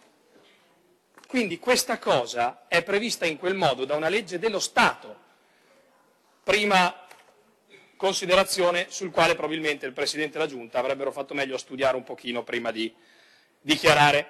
[1.28, 5.14] Quindi questa cosa è prevista in quel modo da una legge dello Stato.
[6.42, 7.04] Prima
[7.96, 12.02] considerazione sul quale probabilmente il Presidente e la Giunta avrebbero fatto meglio a studiare un
[12.02, 12.90] pochino prima di
[13.60, 14.26] dichiarare.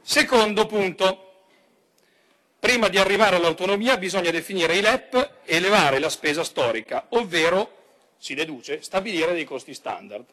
[0.00, 1.44] Secondo punto,
[2.58, 5.14] prima di arrivare all'autonomia bisogna definire i LEP
[5.44, 10.26] e elevare la spesa storica, ovvero, si deduce, stabilire dei costi standard.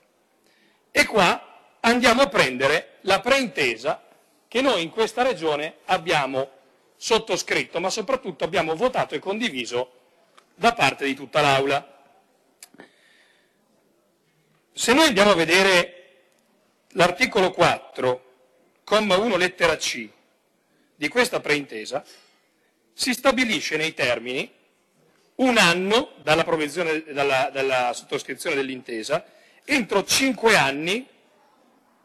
[0.89, 4.07] E qua andiamo a prendere la preintesa
[4.49, 6.49] che noi in questa regione abbiamo
[6.97, 9.91] sottoscritto, ma soprattutto abbiamo votato e condiviso
[10.55, 11.97] da parte di tutta l'Aula.
[14.73, 15.93] Se noi andiamo a vedere
[16.93, 18.25] l'articolo 4,
[18.83, 20.09] comma 1, lettera C
[20.95, 22.03] di questa preintesa,
[22.91, 24.51] si stabilisce nei termini
[25.35, 29.23] un anno dalla, dalla, dalla sottoscrizione dell'intesa,
[29.63, 31.07] entro cinque anni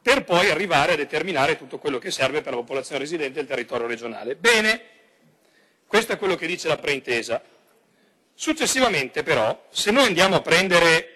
[0.04, 3.86] per poi arrivare a determinare tutto quello che serve per la popolazione residente del territorio
[3.86, 4.36] regionale.
[4.36, 4.82] Bene,
[5.86, 7.42] questo è quello che dice la preintesa.
[8.34, 11.08] Successivamente però, se noi andiamo a prendere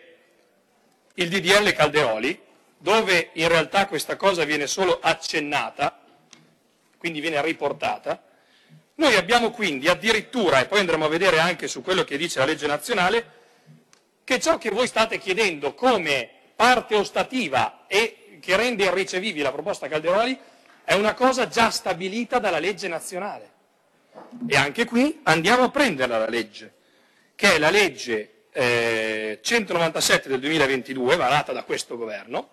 [1.16, 2.40] il DDL Calderoli,
[2.78, 6.00] dove in realtà questa cosa viene solo accennata,
[6.96, 8.24] quindi viene riportata,
[8.94, 12.46] noi abbiamo quindi addirittura, e poi andremo a vedere anche su quello che dice la
[12.46, 13.32] legge nazionale,
[14.24, 19.88] che ciò che voi state chiedendo come parte ostativa e che rende irricevibile la proposta
[19.88, 20.38] Calderoli
[20.84, 23.56] è una cosa già stabilita dalla legge nazionale.
[24.46, 26.74] E anche qui andiamo a prenderla la legge,
[27.34, 32.48] che è la legge eh, 197 del 2022, varata da questo governo,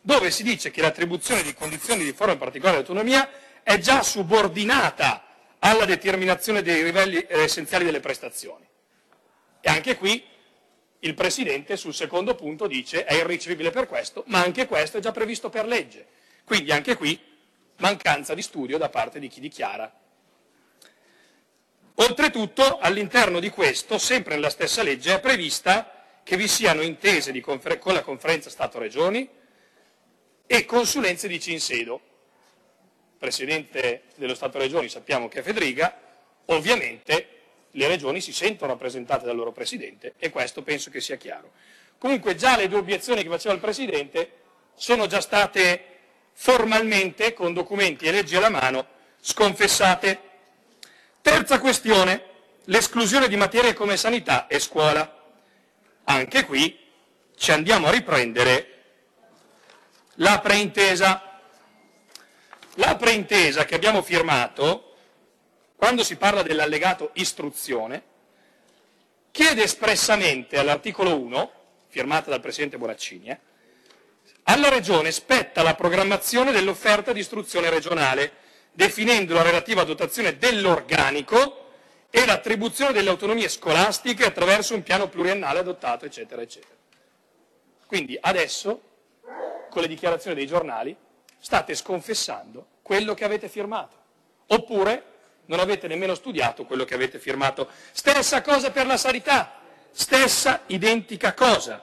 [0.00, 3.28] dove si dice che l'attribuzione di condizioni di forma particolare di autonomia
[3.62, 5.24] è già subordinata
[5.58, 8.66] alla determinazione dei livelli eh, essenziali delle prestazioni.
[9.60, 10.24] E anche qui
[11.00, 15.12] il Presidente sul secondo punto dice è irricevibile per questo, ma anche questo è già
[15.12, 16.06] previsto per legge.
[16.44, 17.18] Quindi anche qui
[17.76, 19.92] mancanza di studio da parte di chi dichiara.
[22.00, 27.78] Oltretutto, all'interno di questo, sempre nella stessa legge, è prevista che vi siano intese confer-
[27.78, 29.28] con la conferenza Stato-Regioni
[30.46, 32.00] e consulenze di Cinsedo.
[33.18, 36.00] Presidente dello Stato Regioni sappiamo che è Federica,
[36.46, 37.37] ovviamente
[37.78, 41.52] le regioni si sentono rappresentate dal loro Presidente e questo penso che sia chiaro.
[41.96, 44.32] Comunque già le due obiezioni che faceva il Presidente
[44.74, 45.84] sono già state
[46.32, 48.86] formalmente, con documenti e leggi alla mano,
[49.20, 50.20] sconfessate.
[51.22, 52.24] Terza questione,
[52.64, 55.16] l'esclusione di materie come sanità e scuola.
[56.04, 56.78] Anche qui
[57.36, 58.82] ci andiamo a riprendere
[60.14, 61.22] la preintesa.
[62.74, 64.87] La preintesa che abbiamo firmato,
[65.78, 68.02] quando si parla dell'allegato istruzione,
[69.30, 71.52] chiede espressamente all'articolo 1,
[71.86, 73.38] firmata dal Presidente Bonaccini, eh,
[74.42, 78.32] alla Regione spetta la programmazione dell'offerta di istruzione regionale,
[78.72, 81.70] definendo la relativa dotazione dell'organico
[82.10, 86.74] e l'attribuzione delle autonomie scolastiche attraverso un piano pluriennale adottato, eccetera, eccetera.
[87.86, 88.80] Quindi adesso,
[89.70, 90.96] con le dichiarazioni dei giornali,
[91.38, 93.94] state sconfessando quello che avete firmato.
[94.48, 95.17] Oppure
[95.48, 97.68] non avete nemmeno studiato quello che avete firmato.
[97.92, 99.60] Stessa cosa per la sanità,
[99.90, 101.82] stessa identica cosa.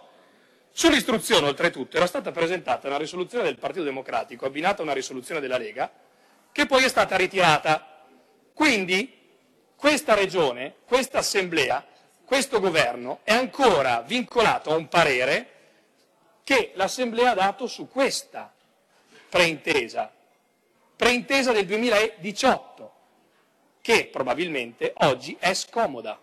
[0.72, 5.58] Sull'istruzione, oltretutto, era stata presentata una risoluzione del Partito Democratico, abbinata a una risoluzione della
[5.58, 5.92] Lega,
[6.52, 8.04] che poi è stata ritirata.
[8.54, 9.24] Quindi
[9.76, 11.86] questa regione, questa assemblea,
[12.24, 15.50] questo governo è ancora vincolato a un parere
[16.44, 18.54] che l'assemblea ha dato su questa
[19.30, 20.12] preintesa,
[20.96, 22.95] preintesa del 2018,
[23.86, 26.20] che probabilmente oggi è scomoda.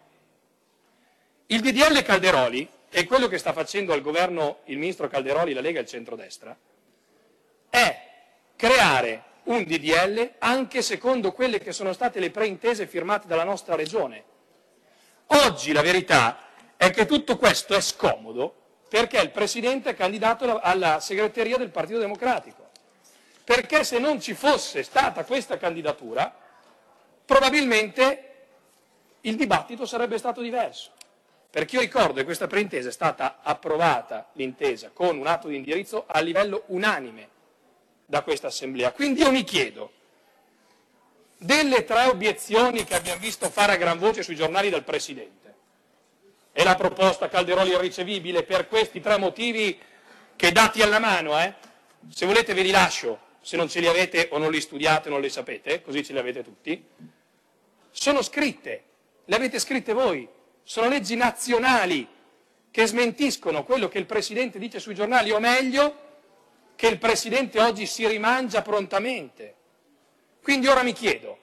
[1.47, 5.78] Il DDL Calderoli, e quello che sta facendo al governo il ministro Calderoli, la Lega
[5.78, 6.56] e il centrodestra,
[7.70, 8.09] è
[8.56, 14.24] creare un DDL anche secondo quelle che sono state le preintese firmate dalla nostra regione.
[15.26, 20.98] Oggi la verità è che tutto questo è scomodo perché il Presidente è candidato alla
[20.98, 22.70] segreteria del Partito Democratico.
[23.44, 26.41] Perché se non ci fosse stata questa candidatura,
[27.32, 28.30] probabilmente
[29.22, 30.90] il dibattito sarebbe stato diverso.
[31.50, 36.04] Perché io ricordo che questa preintesa è stata approvata, l'intesa, con un atto di indirizzo
[36.06, 37.28] a livello unanime
[38.04, 38.92] da questa assemblea.
[38.92, 39.92] Quindi io mi chiedo,
[41.38, 45.54] delle tre obiezioni che abbiamo visto fare a gran voce sui giornali dal Presidente,
[46.52, 49.78] è la proposta Calderoli irricevibile per questi tre motivi
[50.36, 51.54] che dati alla mano, eh?
[52.10, 55.20] se volete ve li lascio, se non ce li avete o non li studiate non
[55.20, 56.84] li sapete, così ce li avete tutti,
[57.93, 58.85] sono scritte,
[59.24, 60.28] le avete scritte voi,
[60.64, 62.09] sono leggi nazionali
[62.70, 66.01] che smentiscono quello che il Presidente dice sui giornali, o meglio,
[66.74, 69.55] che il Presidente oggi si rimangia prontamente.
[70.43, 71.39] Quindi ora mi chiedo,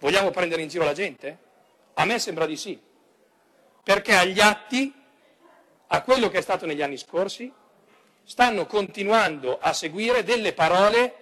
[0.00, 1.38] vogliamo prendere in giro la gente?
[1.94, 2.80] A me sembra di sì,
[3.84, 4.92] perché agli atti,
[5.88, 7.52] a quello che è stato negli anni scorsi,
[8.24, 11.16] stanno continuando a seguire delle parole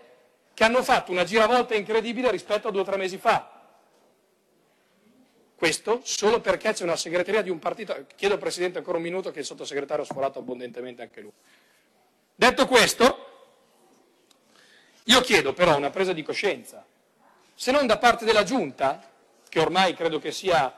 [0.55, 3.50] che hanno fatto una giravolta incredibile rispetto a due o tre mesi fa.
[5.61, 8.07] Questo solo perché c'è una segreteria di un partito.
[8.17, 11.33] Chiedo al Presidente ancora un minuto che il sottosegretario ha sforato abbondantemente anche lui.
[12.35, 13.27] Detto questo,
[15.05, 16.83] io chiedo però una presa di coscienza,
[17.55, 19.07] se non da parte della Giunta,
[19.51, 20.75] che ormai credo che sia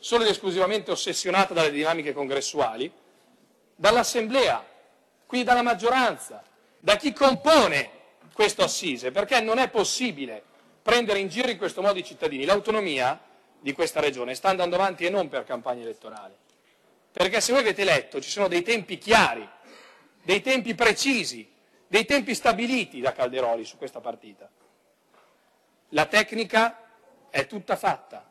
[0.00, 2.92] solo ed esclusivamente ossessionata dalle dinamiche congressuali,
[3.76, 4.66] dall'Assemblea,
[5.26, 6.42] quindi dalla maggioranza,
[6.80, 7.88] da chi compone
[8.32, 10.42] questo assise, perché non è possibile
[10.82, 12.44] prendere in giro in questo modo i cittadini.
[12.44, 13.23] L'autonomia
[13.64, 16.36] di questa regione sta andando avanti e non per campagna elettorale.
[17.10, 19.48] Perché se voi avete letto ci sono dei tempi chiari
[20.22, 21.50] dei tempi precisi,
[21.86, 24.50] dei tempi stabiliti da Calderoli su questa partita.
[25.90, 26.82] La tecnica
[27.30, 28.30] è tutta fatta.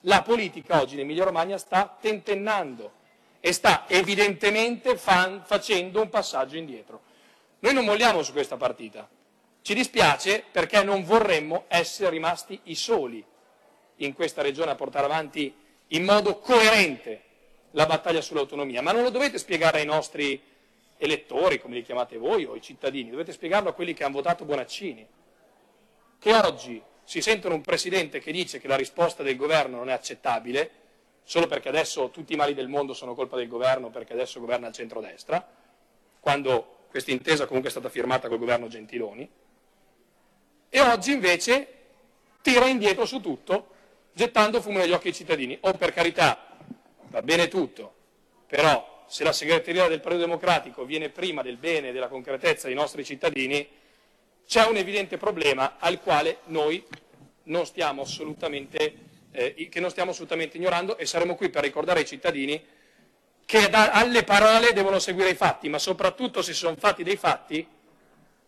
[0.00, 2.92] La politica oggi in Emilia Romagna sta tentennando
[3.40, 7.00] e sta evidentemente fan, facendo un passaggio indietro.
[7.60, 9.08] Noi non molliamo su questa partita.
[9.62, 13.24] Ci dispiace perché non vorremmo essere rimasti i soli
[13.96, 15.54] in questa regione a portare avanti
[15.88, 17.22] in modo coerente
[17.72, 20.40] la battaglia sull'autonomia, ma non lo dovete spiegare ai nostri
[20.96, 24.44] elettori, come li chiamate voi, o i cittadini, dovete spiegarlo a quelli che hanno votato
[24.44, 25.06] Bonaccini,
[26.18, 29.92] che oggi si sentono un Presidente che dice che la risposta del governo non è
[29.92, 30.70] accettabile,
[31.22, 34.68] solo perché adesso tutti i mali del mondo sono colpa del governo, perché adesso governa
[34.68, 35.46] il centrodestra,
[36.20, 39.28] quando questa intesa comunque è stata firmata col governo Gentiloni,
[40.68, 41.68] e oggi invece
[42.40, 43.73] tira indietro su tutto,
[44.14, 45.58] gettando fumo negli occhi ai cittadini.
[45.62, 46.56] O per carità,
[47.08, 47.92] va bene tutto,
[48.46, 52.76] però se la segreteria del Partito Democratico viene prima del bene e della concretezza dei
[52.76, 53.68] nostri cittadini,
[54.46, 56.84] c'è un evidente problema al quale noi
[57.44, 58.94] non stiamo assolutamente,
[59.30, 62.62] eh, che non stiamo assolutamente ignorando e saremo qui per ricordare ai cittadini
[63.44, 67.66] che da, alle parole devono seguire i fatti, ma soprattutto se sono fatti dei fatti,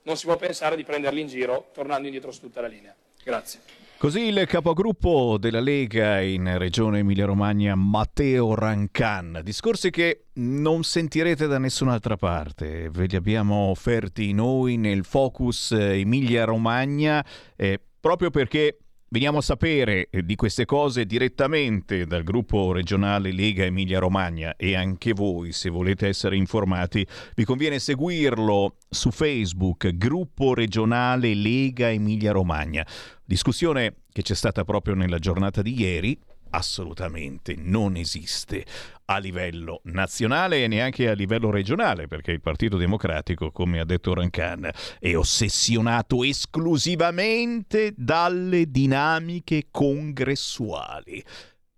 [0.03, 2.95] non si può pensare di prenderli in giro tornando indietro su tutta la linea.
[3.23, 3.86] Grazie.
[3.99, 9.41] Così il capogruppo della Lega in Regione Emilia-Romagna, Matteo Rancan.
[9.43, 12.91] Discorsi che non sentirete da nessun'altra parte.
[12.91, 17.25] Ve li abbiamo offerti noi nel Focus Emilia-Romagna
[17.57, 18.77] eh, proprio perché
[19.17, 25.15] Veniamo a sapere di queste cose direttamente dal gruppo regionale Lega Emilia Romagna e anche
[25.15, 32.87] voi, se volete essere informati, vi conviene seguirlo su Facebook, gruppo regionale Lega Emilia Romagna.
[33.25, 36.21] Discussione che c'è stata proprio nella giornata di ieri
[36.57, 38.65] assolutamente non esiste
[39.07, 44.15] a livello nazionale e neanche a livello regionale, perché il Partito Democratico, come ha detto
[44.15, 51.23] Rancan, è ossessionato esclusivamente dalle dinamiche congressuali.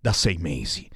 [0.00, 0.88] Da sei mesi.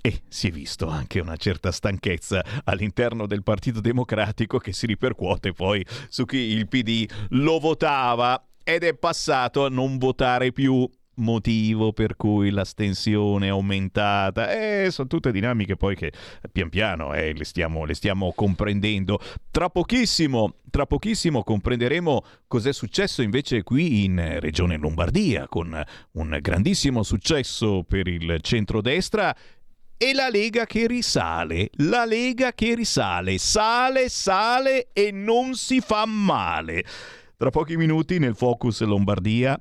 [0.00, 5.52] E si è visto anche una certa stanchezza all'interno del Partito Democratico che si ripercuote
[5.52, 8.42] poi su chi il PD lo votava.
[8.64, 10.88] Ed è passato a non votare più
[11.18, 14.52] motivo per cui l'astensione è aumentata.
[14.52, 16.12] Eh, sono tutte dinamiche poi che
[16.50, 19.20] pian piano eh, le, stiamo, le stiamo comprendendo.
[19.50, 25.80] Tra pochissimo, tra pochissimo comprenderemo cos'è successo invece qui in Regione Lombardia, con
[26.12, 29.34] un grandissimo successo per il centrodestra
[30.00, 36.06] e la Lega che risale, la Lega che risale, sale, sale e non si fa
[36.06, 36.84] male.
[37.36, 39.60] Tra pochi minuti nel Focus Lombardia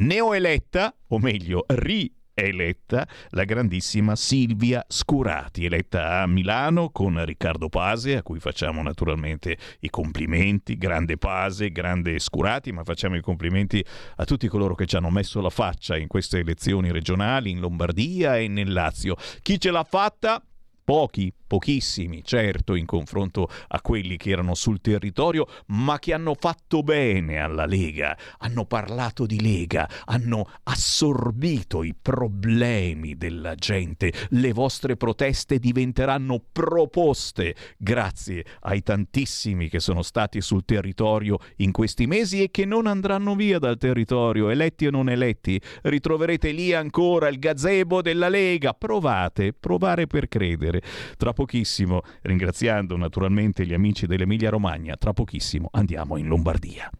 [0.00, 8.22] neoeletta, o meglio rieletta, la grandissima Silvia Scurati, eletta a Milano con Riccardo Pase, a
[8.22, 13.84] cui facciamo naturalmente i complimenti, grande Pase, grande Scurati, ma facciamo i complimenti
[14.16, 18.38] a tutti coloro che ci hanno messo la faccia in queste elezioni regionali in Lombardia
[18.38, 19.16] e nel Lazio.
[19.42, 20.42] Chi ce l'ha fatta?
[20.82, 26.84] Pochi, pochissimi, certo, in confronto a quelli che erano sul territorio, ma che hanno fatto
[26.84, 34.12] bene alla Lega, hanno parlato di Lega, hanno assorbito i problemi della gente.
[34.28, 42.06] Le vostre proteste diventeranno proposte grazie ai tantissimi che sono stati sul territorio in questi
[42.06, 45.60] mesi e che non andranno via dal territorio, eletti o non eletti.
[45.82, 48.72] Ritroverete lì ancora il gazebo della Lega.
[48.72, 50.80] Provate, provare per credere.
[51.16, 56.90] Tra pochissimo, ringraziando naturalmente gli amici dell'Emilia Romagna, tra pochissimo andiamo in Lombardia.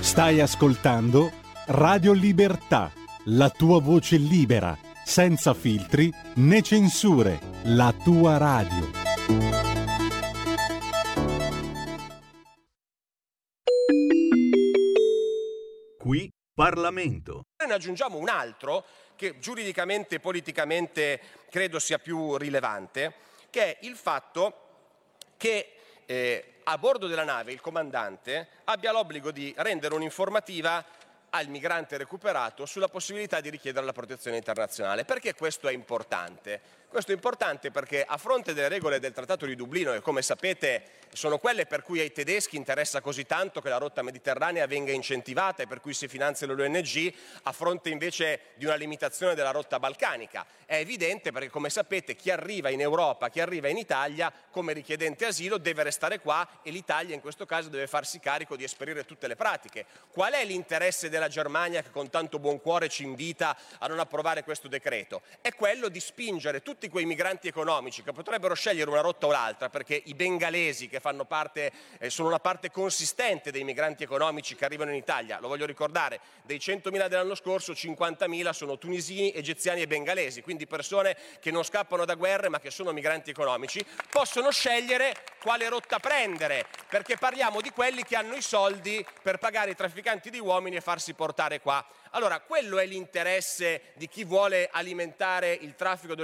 [0.00, 1.30] Stai ascoltando
[1.66, 2.90] Radio Libertà,
[3.26, 8.96] la tua voce libera, senza filtri né censure, la tua radio.
[15.98, 17.42] Qui Parlamento.
[17.66, 18.84] Ne aggiungiamo un altro
[19.18, 21.20] che giuridicamente e politicamente
[21.50, 23.12] credo sia più rilevante,
[23.50, 24.66] che è il fatto
[25.36, 25.72] che
[26.06, 30.84] eh, a bordo della nave il comandante abbia l'obbligo di rendere un'informativa
[31.30, 35.04] al migrante recuperato sulla possibilità di richiedere la protezione internazionale.
[35.04, 36.60] Perché questo è importante?
[36.88, 40.84] Questo è importante perché a fronte delle regole del Trattato di Dublino, che come sapete
[41.12, 45.62] sono quelle per cui ai tedeschi interessa così tanto che la rotta mediterranea venga incentivata
[45.62, 47.12] e per cui si finanziano le ONG,
[47.42, 50.46] a fronte invece di una limitazione della rotta balcanica.
[50.64, 55.26] È evidente perché come sapete chi arriva in Europa, chi arriva in Italia come richiedente
[55.26, 59.28] asilo deve restare qua e l'Italia in questo caso deve farsi carico di esperire tutte
[59.28, 59.84] le pratiche.
[60.10, 64.42] Qual è l'interesse della Germania che con tanto buon cuore ci invita a non approvare
[64.42, 65.20] questo decreto?
[65.42, 69.32] È quello di spingere tutti tutti quei migranti economici che potrebbero scegliere una rotta o
[69.32, 74.54] l'altra, perché i bengalesi che fanno parte, eh, sono una parte consistente dei migranti economici
[74.54, 79.80] che arrivano in Italia, lo voglio ricordare, dei 100.000 dell'anno scorso 50.000 sono tunisini, egiziani
[79.80, 84.52] e bengalesi, quindi persone che non scappano da guerre ma che sono migranti economici, possono
[84.52, 89.74] scegliere quale rotta prendere, perché parliamo di quelli che hanno i soldi per pagare i
[89.74, 91.84] trafficanti di uomini e farsi portare qua.
[92.12, 96.14] Allora, quello è l'interesse di chi vuole alimentare il traffico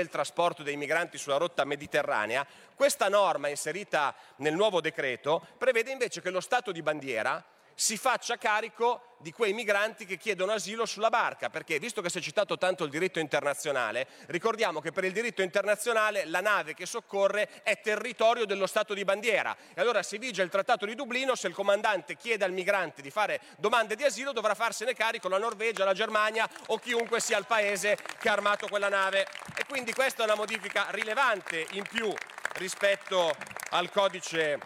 [0.00, 2.46] e il trasporto dei migranti sulla rotta mediterranea.
[2.74, 7.42] Questa norma inserita nel nuovo decreto prevede invece che lo Stato di bandiera
[7.74, 12.18] si faccia carico di quei migranti che chiedono asilo sulla barca, perché visto che si
[12.18, 16.86] è citato tanto il diritto internazionale, ricordiamo che per il diritto internazionale la nave che
[16.86, 21.34] soccorre è territorio dello Stato di bandiera e allora se vige il Trattato di Dublino,
[21.34, 25.38] se il comandante chiede al migrante di fare domande di asilo dovrà farsene carico la
[25.38, 29.26] Norvegia, la Germania o chiunque sia il paese che ha armato quella nave.
[29.56, 32.12] E quindi questa è una modifica rilevante in più
[32.54, 33.34] rispetto
[33.70, 34.58] al codice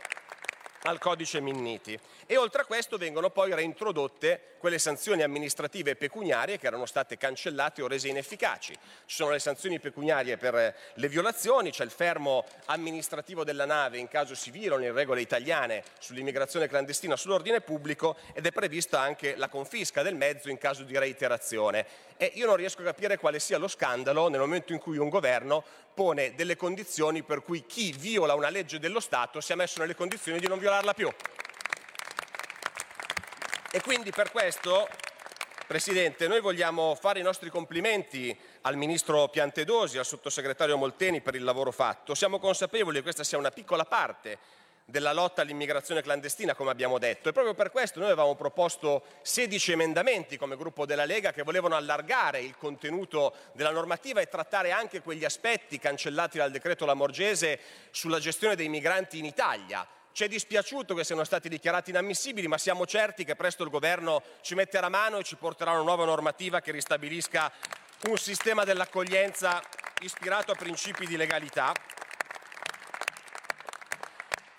[0.86, 1.98] al codice Minniti.
[2.27, 7.16] E oltre a questo vengono poi reintrodotte quelle sanzioni amministrative e pecuniarie che erano state
[7.16, 8.73] cancellate o rese inefficaci.
[8.73, 14.09] Ci sono le sanzioni pecuniarie per le violazioni, c'è il fermo amministrativo della nave in
[14.09, 19.48] caso si violino le regole italiane sull'immigrazione clandestina, sull'ordine pubblico ed è prevista anche la
[19.48, 21.86] confisca del mezzo in caso di reiterazione.
[22.16, 25.09] E io non riesco a capire quale sia lo scandalo nel momento in cui un
[25.09, 25.65] governo
[25.95, 30.41] pone delle condizioni per cui chi viola una legge dello Stato sia messo nelle condizioni
[30.41, 31.09] di non violarla più.
[33.71, 34.89] E quindi per questo,
[35.66, 41.43] Presidente, noi vogliamo fare i nostri complimenti al Ministro Piantedosi, al Sottosegretario Molteni per il
[41.43, 42.15] lavoro fatto.
[42.15, 44.39] Siamo consapevoli che questa sia una piccola parte
[44.85, 47.28] della lotta all'immigrazione clandestina, come abbiamo detto.
[47.28, 51.74] E proprio per questo noi avevamo proposto 16 emendamenti come gruppo della Lega che volevano
[51.74, 57.59] allargare il contenuto della normativa e trattare anche quegli aspetti cancellati dal decreto Lamorgese
[57.90, 59.86] sulla gestione dei migranti in Italia.
[60.12, 64.23] Ci è dispiaciuto che siano stati dichiarati inammissibili, ma siamo certi che presto il Governo
[64.43, 67.51] ci metterà mano e ci porterà una nuova normativa che ristabilisca
[68.06, 69.61] un sistema dell'accoglienza
[70.02, 71.73] ispirato a principi di legalità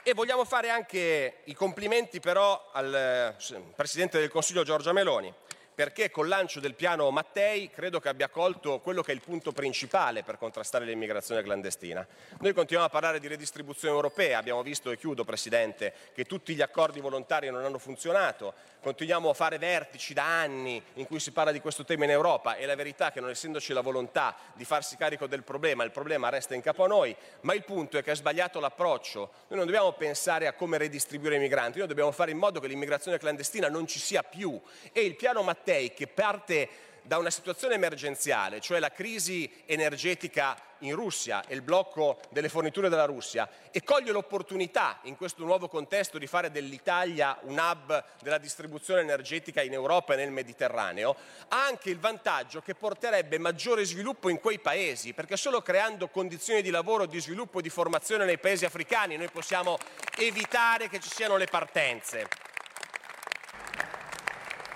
[0.07, 3.35] e vogliamo fare anche i complimenti però al eh,
[3.75, 5.33] Presidente del Consiglio Giorgia Meloni,
[5.75, 9.51] perché col lancio del piano Mattei credo che abbia colto quello che è il punto
[9.51, 12.07] principale per contrastare l'immigrazione clandestina.
[12.39, 16.61] Noi continuiamo a parlare di redistribuzione europea, abbiamo visto, e chiudo Presidente, che tutti gli
[16.61, 21.51] accordi volontari non hanno funzionato, continuiamo a fare vertici da anni in cui si parla
[21.51, 24.63] di questo tema in Europa e la verità è che non essendoci la volontà di
[24.63, 28.03] farsi carico del problema, il problema resta in capo a noi, ma il punto è
[28.03, 29.31] che è sbagliato l'approccio.
[29.49, 32.67] Noi non dobbiamo pensare a come redistribuire i migranti, noi dobbiamo fare in modo che
[32.67, 34.57] l'immigrazione clandestina non ci sia più
[34.93, 36.69] e il piano Mattei che parte
[37.01, 42.89] da una situazione emergenziale, cioè la crisi energetica in Russia e il blocco delle forniture
[42.89, 48.37] della Russia, e coglie l'opportunità in questo nuovo contesto di fare dell'Italia un hub della
[48.37, 51.15] distribuzione energetica in Europa e nel Mediterraneo,
[51.49, 56.61] ha anche il vantaggio che porterebbe maggiore sviluppo in quei paesi, perché solo creando condizioni
[56.61, 59.77] di lavoro, di sviluppo e di formazione nei paesi africani noi possiamo
[60.17, 62.44] evitare che ci siano le partenze.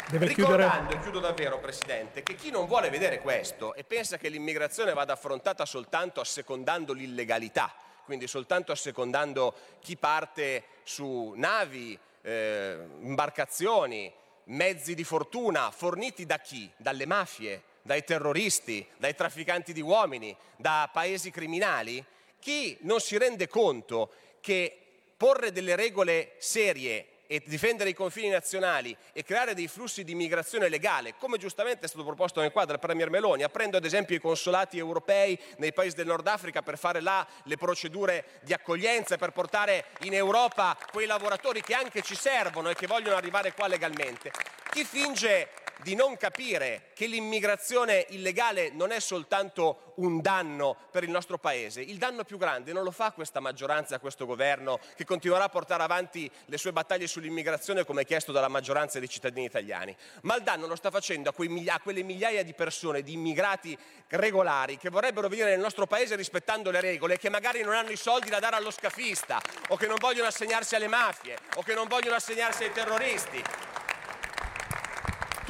[0.09, 1.01] Deve Ricordando, chiudere.
[1.03, 5.67] chiudo davvero Presidente, che chi non vuole vedere questo e pensa che l'immigrazione vada affrontata
[5.67, 7.71] soltanto assecondando l'illegalità,
[8.05, 14.11] quindi soltanto assecondando chi parte su navi, eh, imbarcazioni,
[14.45, 16.67] mezzi di fortuna, forniti da chi?
[16.75, 22.03] Dalle mafie, dai terroristi, dai trafficanti di uomini, da paesi criminali?
[22.39, 24.09] Chi non si rende conto
[24.41, 24.75] che
[25.15, 30.67] porre delle regole serie e difendere i confini nazionali e creare dei flussi di immigrazione
[30.67, 34.19] legale, come giustamente è stato proposto nel quadro del Premier Meloni, aprendo ad esempio i
[34.19, 39.29] consolati europei nei paesi del Nord Africa per fare là le procedure di accoglienza per
[39.29, 44.31] portare in Europa quei lavoratori che anche ci servono e che vogliono arrivare qua legalmente.
[44.71, 45.49] Chi finge
[45.81, 51.81] di non capire che l'immigrazione illegale non è soltanto un danno per il nostro Paese,
[51.81, 55.83] il danno più grande non lo fa questa maggioranza questo governo che continuerà a portare
[55.83, 60.67] avanti le sue battaglie sull'immigrazione come chiesto dalla maggioranza dei cittadini italiani, ma il danno
[60.67, 63.77] lo sta facendo a, quei, a quelle migliaia di persone, di immigrati
[64.07, 67.91] regolari che vorrebbero venire nel nostro Paese rispettando le regole e che magari non hanno
[67.91, 69.39] i soldi da dare allo scafista
[69.69, 73.68] o che non vogliono assegnarsi alle mafie o che non vogliono assegnarsi ai terroristi.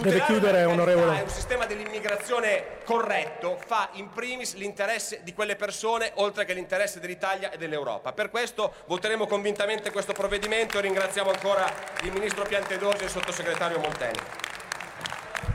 [0.01, 1.21] Deve chiudere, onorevole.
[1.21, 7.51] un sistema dell'immigrazione corretto fa in primis l'interesse di quelle persone oltre che l'interesse dell'Italia
[7.51, 8.13] e dell'Europa.
[8.13, 11.69] Per questo voteremo convintamente questo provvedimento e ringraziamo ancora
[12.03, 14.19] il Ministro Piantedosi e il Sottosegretario Molteni.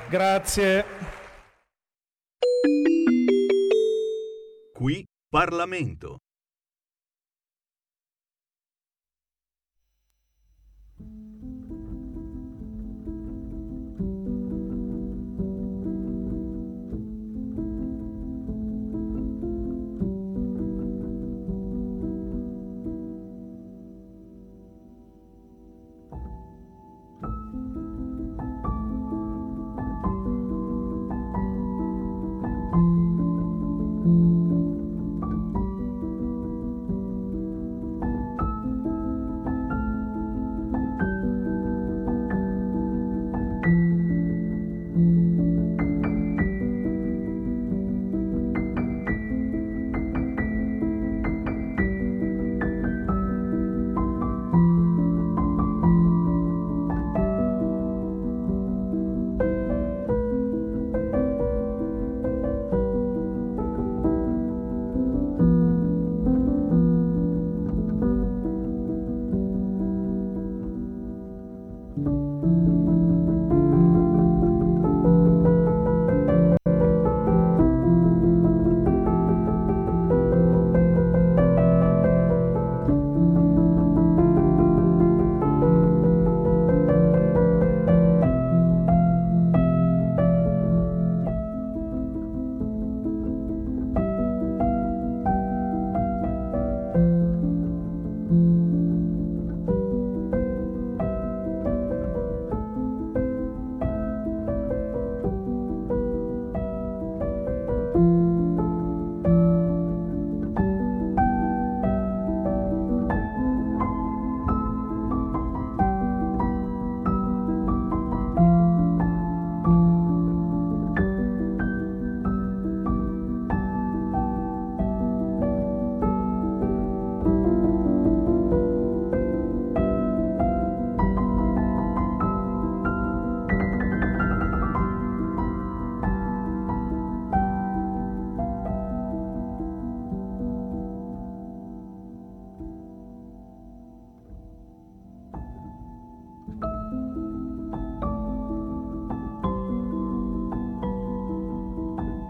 [0.08, 0.84] Grazie.
[4.74, 6.23] Qui Parlamento.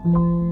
[0.05, 0.44] thank you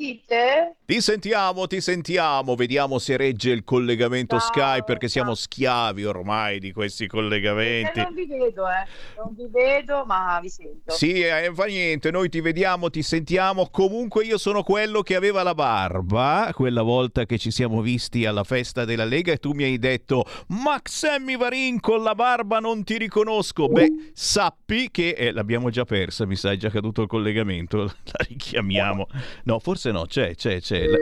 [0.00, 0.76] Sentite?
[0.86, 5.22] Ti sentiamo, ti sentiamo, vediamo se regge il collegamento ciao, Skype perché ciao.
[5.22, 8.00] siamo schiavi ormai di questi collegamenti.
[8.00, 8.86] Eh, non vi vedo, eh.
[9.16, 10.90] Non vi vedo, ma vi sento.
[10.92, 13.68] Sì, eh, fa niente, noi ti vediamo, ti sentiamo.
[13.70, 18.42] Comunque io sono quello che aveva la barba quella volta che ci siamo visti alla
[18.42, 22.82] festa della Lega e tu mi hai detto "Max Sammy Varin con la barba non
[22.82, 23.68] ti riconosco".
[23.68, 27.84] Beh, sappi che eh, l'abbiamo già persa, mi sa, è già caduto il collegamento.
[28.10, 29.06] La richiamiamo.
[29.44, 30.86] No, forse no, c'è, c'è, c'è.
[30.86, 30.98] La,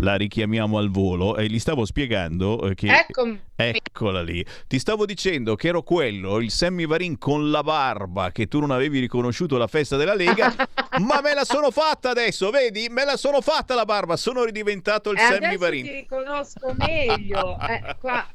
[0.00, 2.88] la richiamiamo al volo e gli stavo spiegando eh, che...
[2.88, 3.40] Eccomi.
[3.54, 4.44] Eccola lì.
[4.66, 8.70] Ti stavo dicendo che ero quello, il Sammy Varin con la barba che tu non
[8.70, 10.54] avevi riconosciuto alla festa della Lega,
[11.00, 12.88] ma me la sono fatta adesso, vedi?
[12.90, 15.84] Me la sono fatta la barba, sono ridiventato il eh, Sammy Varin.
[15.84, 17.58] ti riconosco meglio.
[17.60, 18.26] Eh, qua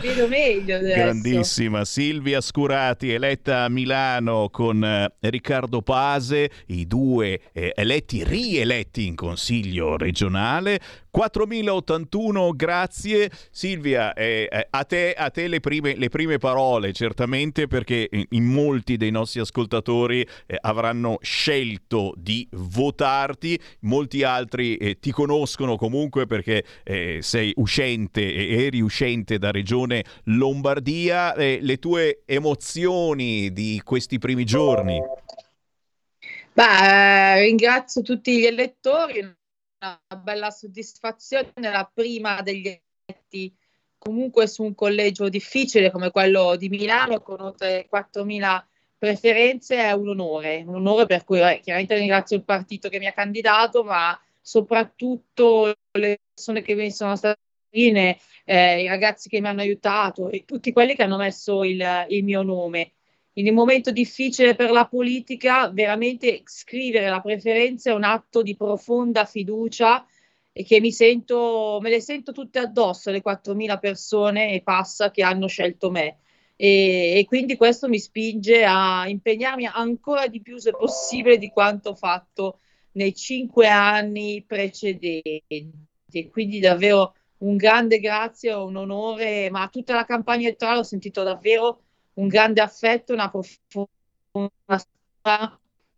[0.00, 0.94] vedo meglio adesso.
[0.94, 9.06] Grandissima Silvia Scurati, eletta a Milano con eh, Riccardo Pase, i due eh, eletti, rieletti
[9.06, 10.80] in consiglio regionale.
[11.10, 13.30] 4081, grazie.
[13.50, 18.44] Silvia, eh, eh, a te, a te le, prime, le, prime, parole certamente perché in,
[18.44, 26.26] molti dei nostri ascoltatori eh, avranno scelto di votarti, molti altri eh, ti conoscono comunque
[26.26, 34.18] perché eh, sei uscente e eri uscente da Regione Lombardia, le tue emozioni di questi
[34.18, 34.98] primi giorni?
[36.52, 39.20] Beh, ringrazio tutti gli elettori,
[39.80, 43.56] una bella soddisfazione, la prima degli eletti
[43.96, 48.62] comunque su un collegio difficile come quello di Milano con oltre 4.000
[48.96, 53.06] preferenze è un onore, un onore per cui eh, chiaramente ringrazio il partito che mi
[53.06, 57.40] ha candidato, ma soprattutto le persone che mi sono state
[57.70, 61.82] vicine, eh, i ragazzi che mi hanno aiutato e tutti quelli che hanno messo il,
[62.08, 62.92] il mio nome
[63.34, 68.56] in un momento difficile per la politica, veramente scrivere la preferenza è un atto di
[68.56, 70.04] profonda fiducia
[70.52, 75.22] e che mi sento, me le sento tutte addosso, le 4.000 persone e passa che
[75.22, 76.18] hanno scelto me.
[76.56, 81.90] E, e, quindi questo mi spinge a impegnarmi ancora di più, se possibile, di quanto
[81.90, 82.58] ho fatto
[82.92, 85.78] nei cinque anni precedenti.
[86.30, 91.84] Quindi davvero un grande grazie, un onore, ma tutta la campagna elettorale ho sentito davvero
[92.14, 93.88] un grande affetto, una profonda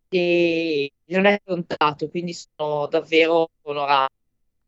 [0.08, 4.12] e non è scontato, quindi sono davvero onorato,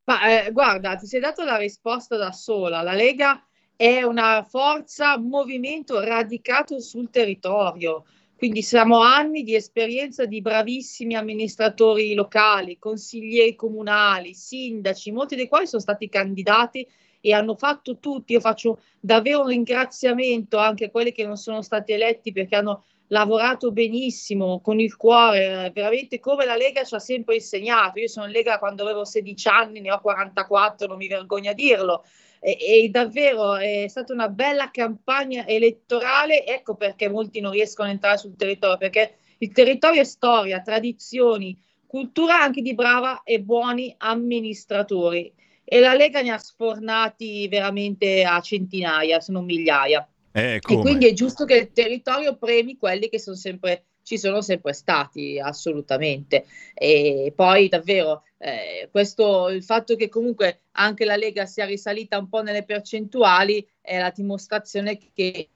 [0.06, 2.82] Ma eh, guarda, ti sei dato la risposta da sola.
[2.82, 3.44] La Lega
[3.76, 8.06] è una forza, un movimento radicato sul territorio.
[8.36, 15.66] Quindi siamo anni di esperienza di bravissimi amministratori locali, consiglieri comunali, sindaci, molti dei quali
[15.66, 16.86] sono stati candidati
[17.22, 18.34] e hanno fatto tutti.
[18.34, 22.84] Io faccio davvero un ringraziamento anche a quelli che non sono stati eletti perché hanno
[23.08, 28.00] lavorato benissimo, con il cuore, veramente come la Lega ci ha sempre insegnato.
[28.00, 31.54] Io sono in Lega quando avevo 16 anni, ne ho 44, non mi vergogno a
[31.54, 32.04] dirlo
[32.44, 37.92] e, e, davvero è stata una bella campagna elettorale, ecco perché molti non riescono a
[37.92, 41.58] entrare sul territorio, perché il territorio è storia, tradizioni,
[41.88, 45.34] cultura anche di brava e buoni amministratori
[45.64, 50.06] e la Lega ne ha sfornati veramente a centinaia, se non migliaia.
[50.34, 54.42] Eh, e quindi è giusto che il territorio premi quelli che sono sempre ci sono
[54.42, 56.46] sempre stati assolutamente.
[56.74, 62.30] E poi davvero eh, questo, il fatto che comunque anche la Lega sia risalita un
[62.30, 65.50] po' nelle percentuali è la dimostrazione che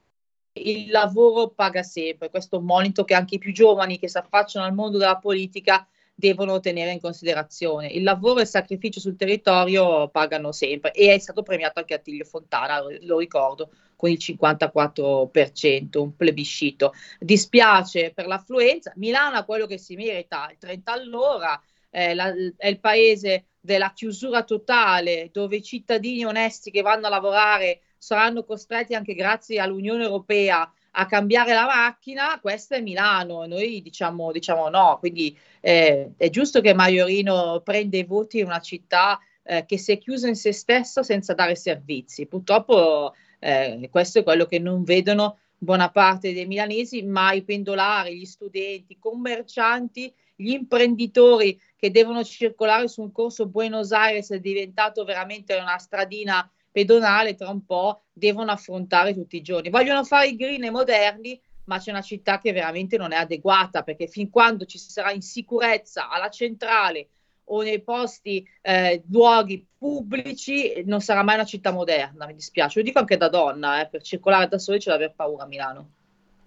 [0.53, 2.29] il lavoro paga sempre.
[2.29, 5.87] Questo monito che anche i più giovani che si affacciano al mondo della politica
[6.19, 7.89] devono tenere in considerazione.
[7.89, 12.25] Il lavoro e il sacrificio sul territorio pagano sempre e è stato premiato anche Attilio
[12.25, 16.93] Fontana, lo, ricordo, con il 54%, un plebiscito.
[17.19, 21.61] Dispiace per l'affluenza, Milano ha quello che si merita, il 30 all'ora,
[21.91, 27.09] eh, la, è il paese della chiusura totale, dove i cittadini onesti che vanno a
[27.09, 33.83] lavorare saranno costretti anche grazie all'Unione Europea a cambiare la macchina, questa è Milano, noi
[33.83, 39.19] diciamo, diciamo no, quindi eh, è giusto che Maiorino prenda i voti in una città
[39.43, 42.25] eh, che si è chiusa in se stessa senza dare servizi.
[42.25, 48.17] Purtroppo eh, questo è quello che non vedono buona parte dei milanesi, ma i pendolari,
[48.17, 54.39] gli studenti, i commercianti, gli imprenditori che devono circolare su un corso Buenos Aires è
[54.39, 59.71] diventato veramente una stradina pedonale, tra un po' devono affrontare tutti i giorni.
[59.71, 63.81] Vogliono fare i green e moderni, ma c'è una città che veramente non è adeguata
[63.81, 67.07] perché fin quando ci sarà insicurezza alla centrale
[67.45, 72.77] o nei posti, eh, luoghi pubblici, non sarà mai una città moderna, mi dispiace.
[72.77, 75.47] Lo dico anche da donna, eh, per circolare da soli c'è da aver paura a
[75.47, 75.91] Milano.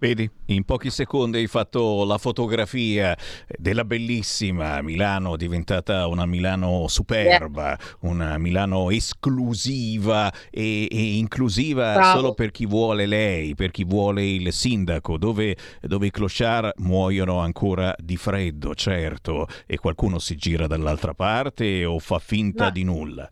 [0.01, 3.15] Vedi, in pochi secondi hai fatto la fotografia
[3.55, 12.17] della bellissima Milano, diventata una Milano superba, una Milano esclusiva e, e inclusiva Bravo.
[12.17, 17.37] solo per chi vuole lei, per chi vuole il sindaco, dove, dove i clochard muoiono
[17.37, 22.71] ancora di freddo, certo, e qualcuno si gira dall'altra parte o fa finta no.
[22.71, 23.29] di nulla.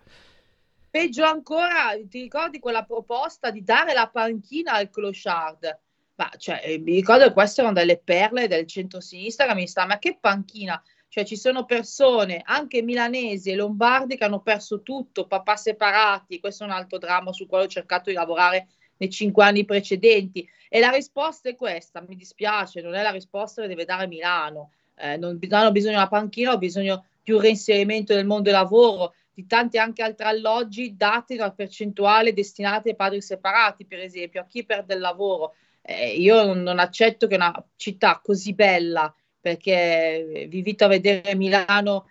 [0.92, 5.88] Peggio ancora, ti ricordi quella proposta di dare la panchina al clochard?
[6.20, 9.86] Ma cioè, eh, mi ricordo che queste erano delle perle del centro-sinistra che mi sta,
[9.86, 10.82] ma che panchina!
[11.08, 16.42] Cioè, ci sono persone, anche milanesi e lombardi, che hanno perso tutto, papà separati.
[16.42, 18.68] Questo è un altro dramma su cui ho cercato di lavorare
[18.98, 20.48] nei cinque anni precedenti.
[20.68, 24.72] E la risposta è questa: mi dispiace, non è la risposta che deve dare Milano.
[24.96, 28.54] Eh, non, ho bisogno di una panchina, ho bisogno di un reinserimento nel mondo del
[28.60, 34.42] lavoro, di tanti anche altri alloggi dati dalla percentuale destinati ai padri separati, per esempio,
[34.42, 40.48] a chi perde il lavoro eh, io non, accetto che una città così bella, perché
[40.48, 42.10] vi invito a vedere Milano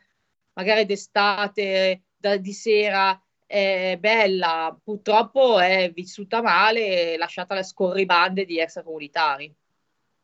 [0.55, 8.45] magari d'estate, da, di sera, è bella, purtroppo è vissuta male e lasciata alle scorribande
[8.45, 9.55] di extracomunitari.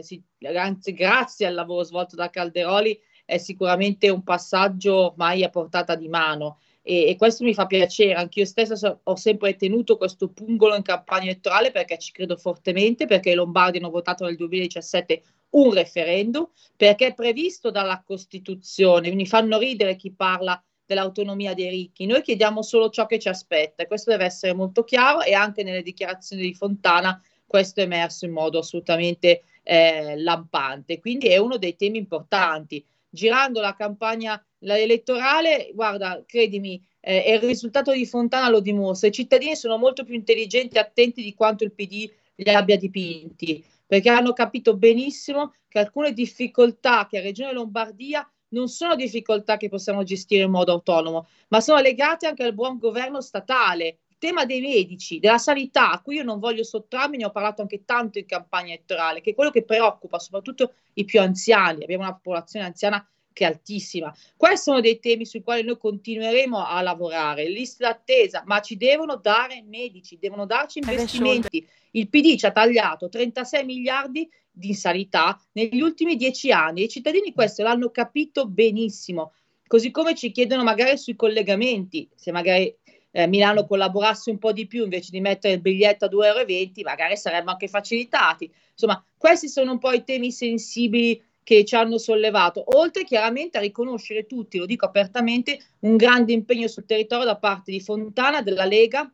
[0.56, 6.08] anzi, grazie al lavoro svolto da Calderoli, è sicuramente un passaggio ormai a portata di
[6.08, 6.60] mano.
[6.82, 8.14] E, e questo mi fa piacere.
[8.14, 13.06] Anch'io stessa so, ho sempre tenuto questo pungolo in campagna elettorale perché ci credo fortemente,
[13.06, 15.22] perché i Lombardi hanno votato nel 2017
[15.52, 19.12] un referendum perché è previsto dalla Costituzione.
[19.12, 22.06] Mi fanno ridere chi parla dell'autonomia dei ricchi.
[22.06, 25.64] Noi chiediamo solo ciò che ci aspetta e questo deve essere molto chiaro e anche
[25.64, 31.00] nelle dichiarazioni di Fontana questo è emerso in modo assolutamente eh, lampante.
[31.00, 32.84] Quindi è uno dei temi importanti.
[33.10, 39.10] Girando la campagna elettorale, guarda, credimi, eh, il risultato di Fontana lo dimostra.
[39.10, 43.64] I cittadini sono molto più intelligenti e attenti di quanto il PD li abbia dipinti
[43.92, 49.68] perché hanno capito benissimo che alcune difficoltà che ha Regione Lombardia non sono difficoltà che
[49.68, 53.98] possiamo gestire in modo autonomo, ma sono legate anche al buon governo statale.
[54.08, 57.62] Il tema dei medici, della sanità, a cui io non voglio sottrarmi, ne ho parlato
[57.62, 61.84] anche tanto in campagna elettorale, che è quello che preoccupa soprattutto i più anziani.
[61.84, 64.14] Abbiamo una popolazione anziana che è altissima.
[64.36, 67.48] Questi sono dei temi sui quali noi continueremo a lavorare.
[67.48, 71.68] Liste d'attesa, ma ci devono dare medici, devono darci investimenti.
[71.92, 76.90] Il PD ci ha tagliato 36 miliardi di sanità negli ultimi dieci anni e i
[76.90, 79.34] cittadini questo l'hanno capito benissimo.
[79.66, 82.76] Così come ci chiedono magari sui collegamenti, se magari
[83.12, 86.46] eh, Milano collaborasse un po' di più invece di mettere il biglietto a 2,20 euro,
[86.84, 88.52] magari saremmo anche facilitati.
[88.72, 93.62] Insomma, questi sono un po' i temi sensibili che ci hanno sollevato, oltre chiaramente a
[93.62, 98.66] riconoscere tutti, lo dico apertamente, un grande impegno sul territorio da parte di Fontana, della
[98.66, 99.12] Lega.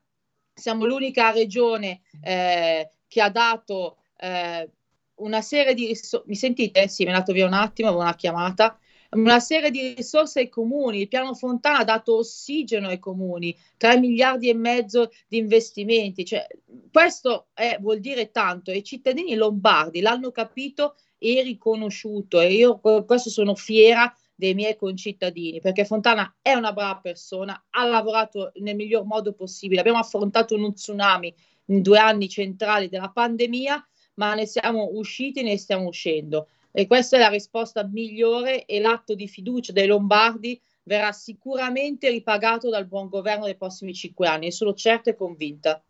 [0.53, 4.69] Siamo l'unica regione eh, che ha dato eh,
[5.15, 6.25] una serie di risorse.
[6.27, 6.87] Mi sentite?
[6.87, 8.77] Sì, mi è andato via un attimo, avevo una chiamata.
[9.11, 11.01] Una serie di risorse ai comuni.
[11.01, 16.25] Il piano Fontana ha dato ossigeno ai comuni, 3 miliardi e mezzo di investimenti.
[16.25, 16.45] Cioè,
[16.91, 22.79] questo è, vuol dire tanto e i cittadini lombardi l'hanno capito e riconosciuto e io
[22.79, 28.75] questo sono fiera dei miei concittadini perché Fontana è una brava persona, ha lavorato nel
[28.75, 31.33] miglior modo possibile, abbiamo affrontato uno tsunami
[31.67, 36.47] in due anni centrali della pandemia, ma ne siamo usciti, ne stiamo uscendo.
[36.71, 42.69] E questa è la risposta migliore e l'atto di fiducia dei lombardi verrà sicuramente ripagato
[42.69, 45.81] dal buon governo nei prossimi cinque anni, ne sono certa e convinta.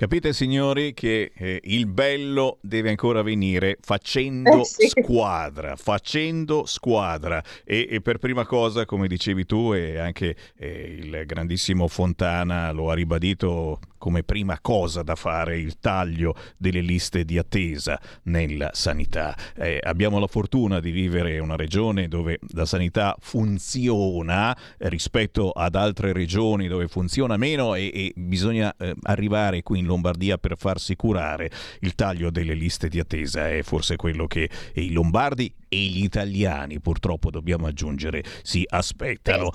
[0.00, 4.88] Capite signori che eh, il bello deve ancora venire facendo eh sì.
[4.88, 11.24] squadra, facendo squadra e, e, per prima cosa, come dicevi tu e anche eh, il
[11.26, 17.36] grandissimo Fontana lo ha ribadito come prima cosa da fare il taglio delle liste di
[17.36, 19.36] attesa nella sanità.
[19.54, 25.74] Eh, abbiamo la fortuna di vivere in una regione dove la sanità funziona rispetto ad
[25.74, 30.96] altre regioni dove funziona meno e, e bisogna eh, arrivare qui in Lombardia per farsi
[30.96, 31.50] curare.
[31.80, 36.80] Il taglio delle liste di attesa è forse quello che i lombardi e gli italiani,
[36.80, 39.50] purtroppo dobbiamo aggiungere, si aspettano.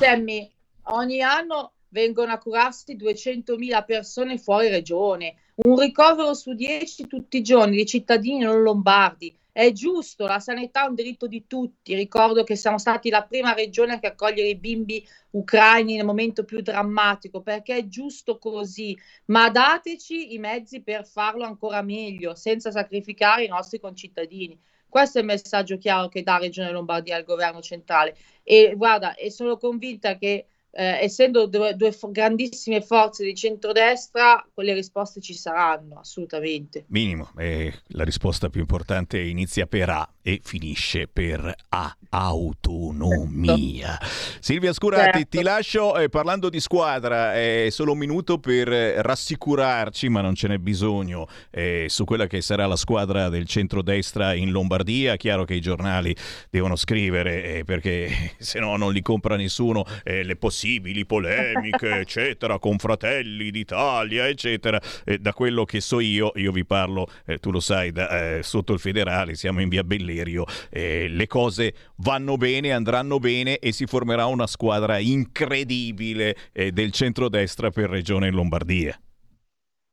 [0.89, 7.41] Ogni anno vengono a curarsi 200.000 persone fuori regione, un ricovero su 10 tutti i
[7.41, 9.33] giorni di cittadini non lombardi.
[9.49, 11.95] È giusto, la sanità è un diritto di tutti.
[11.95, 16.59] Ricordo che siamo stati la prima regione che accoglie i bimbi ucraini nel momento più
[16.59, 18.97] drammatico, perché è giusto così,
[19.27, 24.59] ma dateci i mezzi per farlo ancora meglio, senza sacrificare i nostri concittadini.
[24.89, 28.17] Questo è il messaggio chiaro che dà Regione Lombardia al governo centrale.
[28.43, 30.47] E guarda, e sono convinta che
[30.77, 36.83] eh, essendo due, due grandissime forze di centrodestra, quelle risposte ci saranno assolutamente.
[36.87, 43.97] Minimo, eh, la risposta più importante inizia per A e finisce per A, autonomia.
[43.99, 44.05] Certo.
[44.39, 45.37] Silvia Scurati, certo.
[45.37, 50.47] ti lascio eh, parlando di squadra, eh, solo un minuto per rassicurarci, ma non ce
[50.47, 55.15] n'è bisogno, eh, su quella che sarà la squadra del centrodestra in Lombardia.
[55.15, 56.15] Chiaro che i giornali
[56.49, 62.57] devono scrivere, eh, perché se no non li compra nessuno, le possibilità possibili polemiche, eccetera,
[62.57, 64.81] con Fratelli d'Italia, eccetera.
[65.03, 68.43] Eh, da quello che so io, io vi parlo, eh, tu lo sai, da, eh,
[68.43, 69.83] sotto il federale, siamo in via
[70.15, 76.71] Bellerio, eh, le cose vanno bene, andranno bene e si formerà una squadra incredibile eh,
[76.71, 78.97] del centrodestra per Regione Lombardia.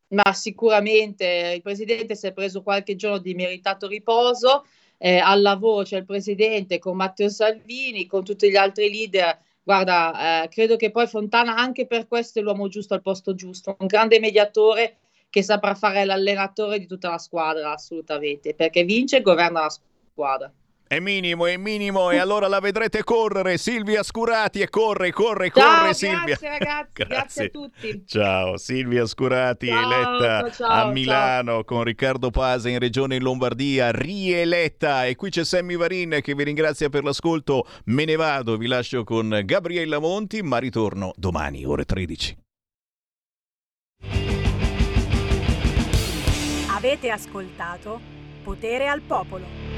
[0.08, 4.66] Ma sicuramente il Presidente si è preso qualche giorno di meritato riposo.
[4.98, 10.48] Eh, alla voce il Presidente con Matteo Salvini, con tutti gli altri leader Guarda, eh,
[10.48, 14.18] credo che poi Fontana anche per questo è l'uomo giusto al posto giusto, un grande
[14.18, 14.96] mediatore
[15.30, 19.91] che saprà fare l'allenatore di tutta la squadra, assolutamente, perché vince e governa la squadra.
[20.92, 25.64] È minimo, è minimo e allora la vedrete correre Silvia Scurati e corre, corre, corre
[25.64, 26.24] ciao, Silvia.
[26.24, 27.06] Grazie ragazzi, grazie.
[27.08, 27.44] grazie.
[27.44, 28.04] a tutti.
[28.06, 35.06] Ciao, Silvia Scurati ciao, eletta ciao, a Milano con Riccardo Pasa in Regione Lombardia, rieletta
[35.06, 37.66] e qui c'è Sammy Varin che vi ringrazia per l'ascolto.
[37.86, 42.36] Me ne vado, vi lascio con Gabriella Monti, ma ritorno domani ore 13.
[46.68, 47.98] Avete ascoltato
[48.42, 49.71] Potere al Popolo.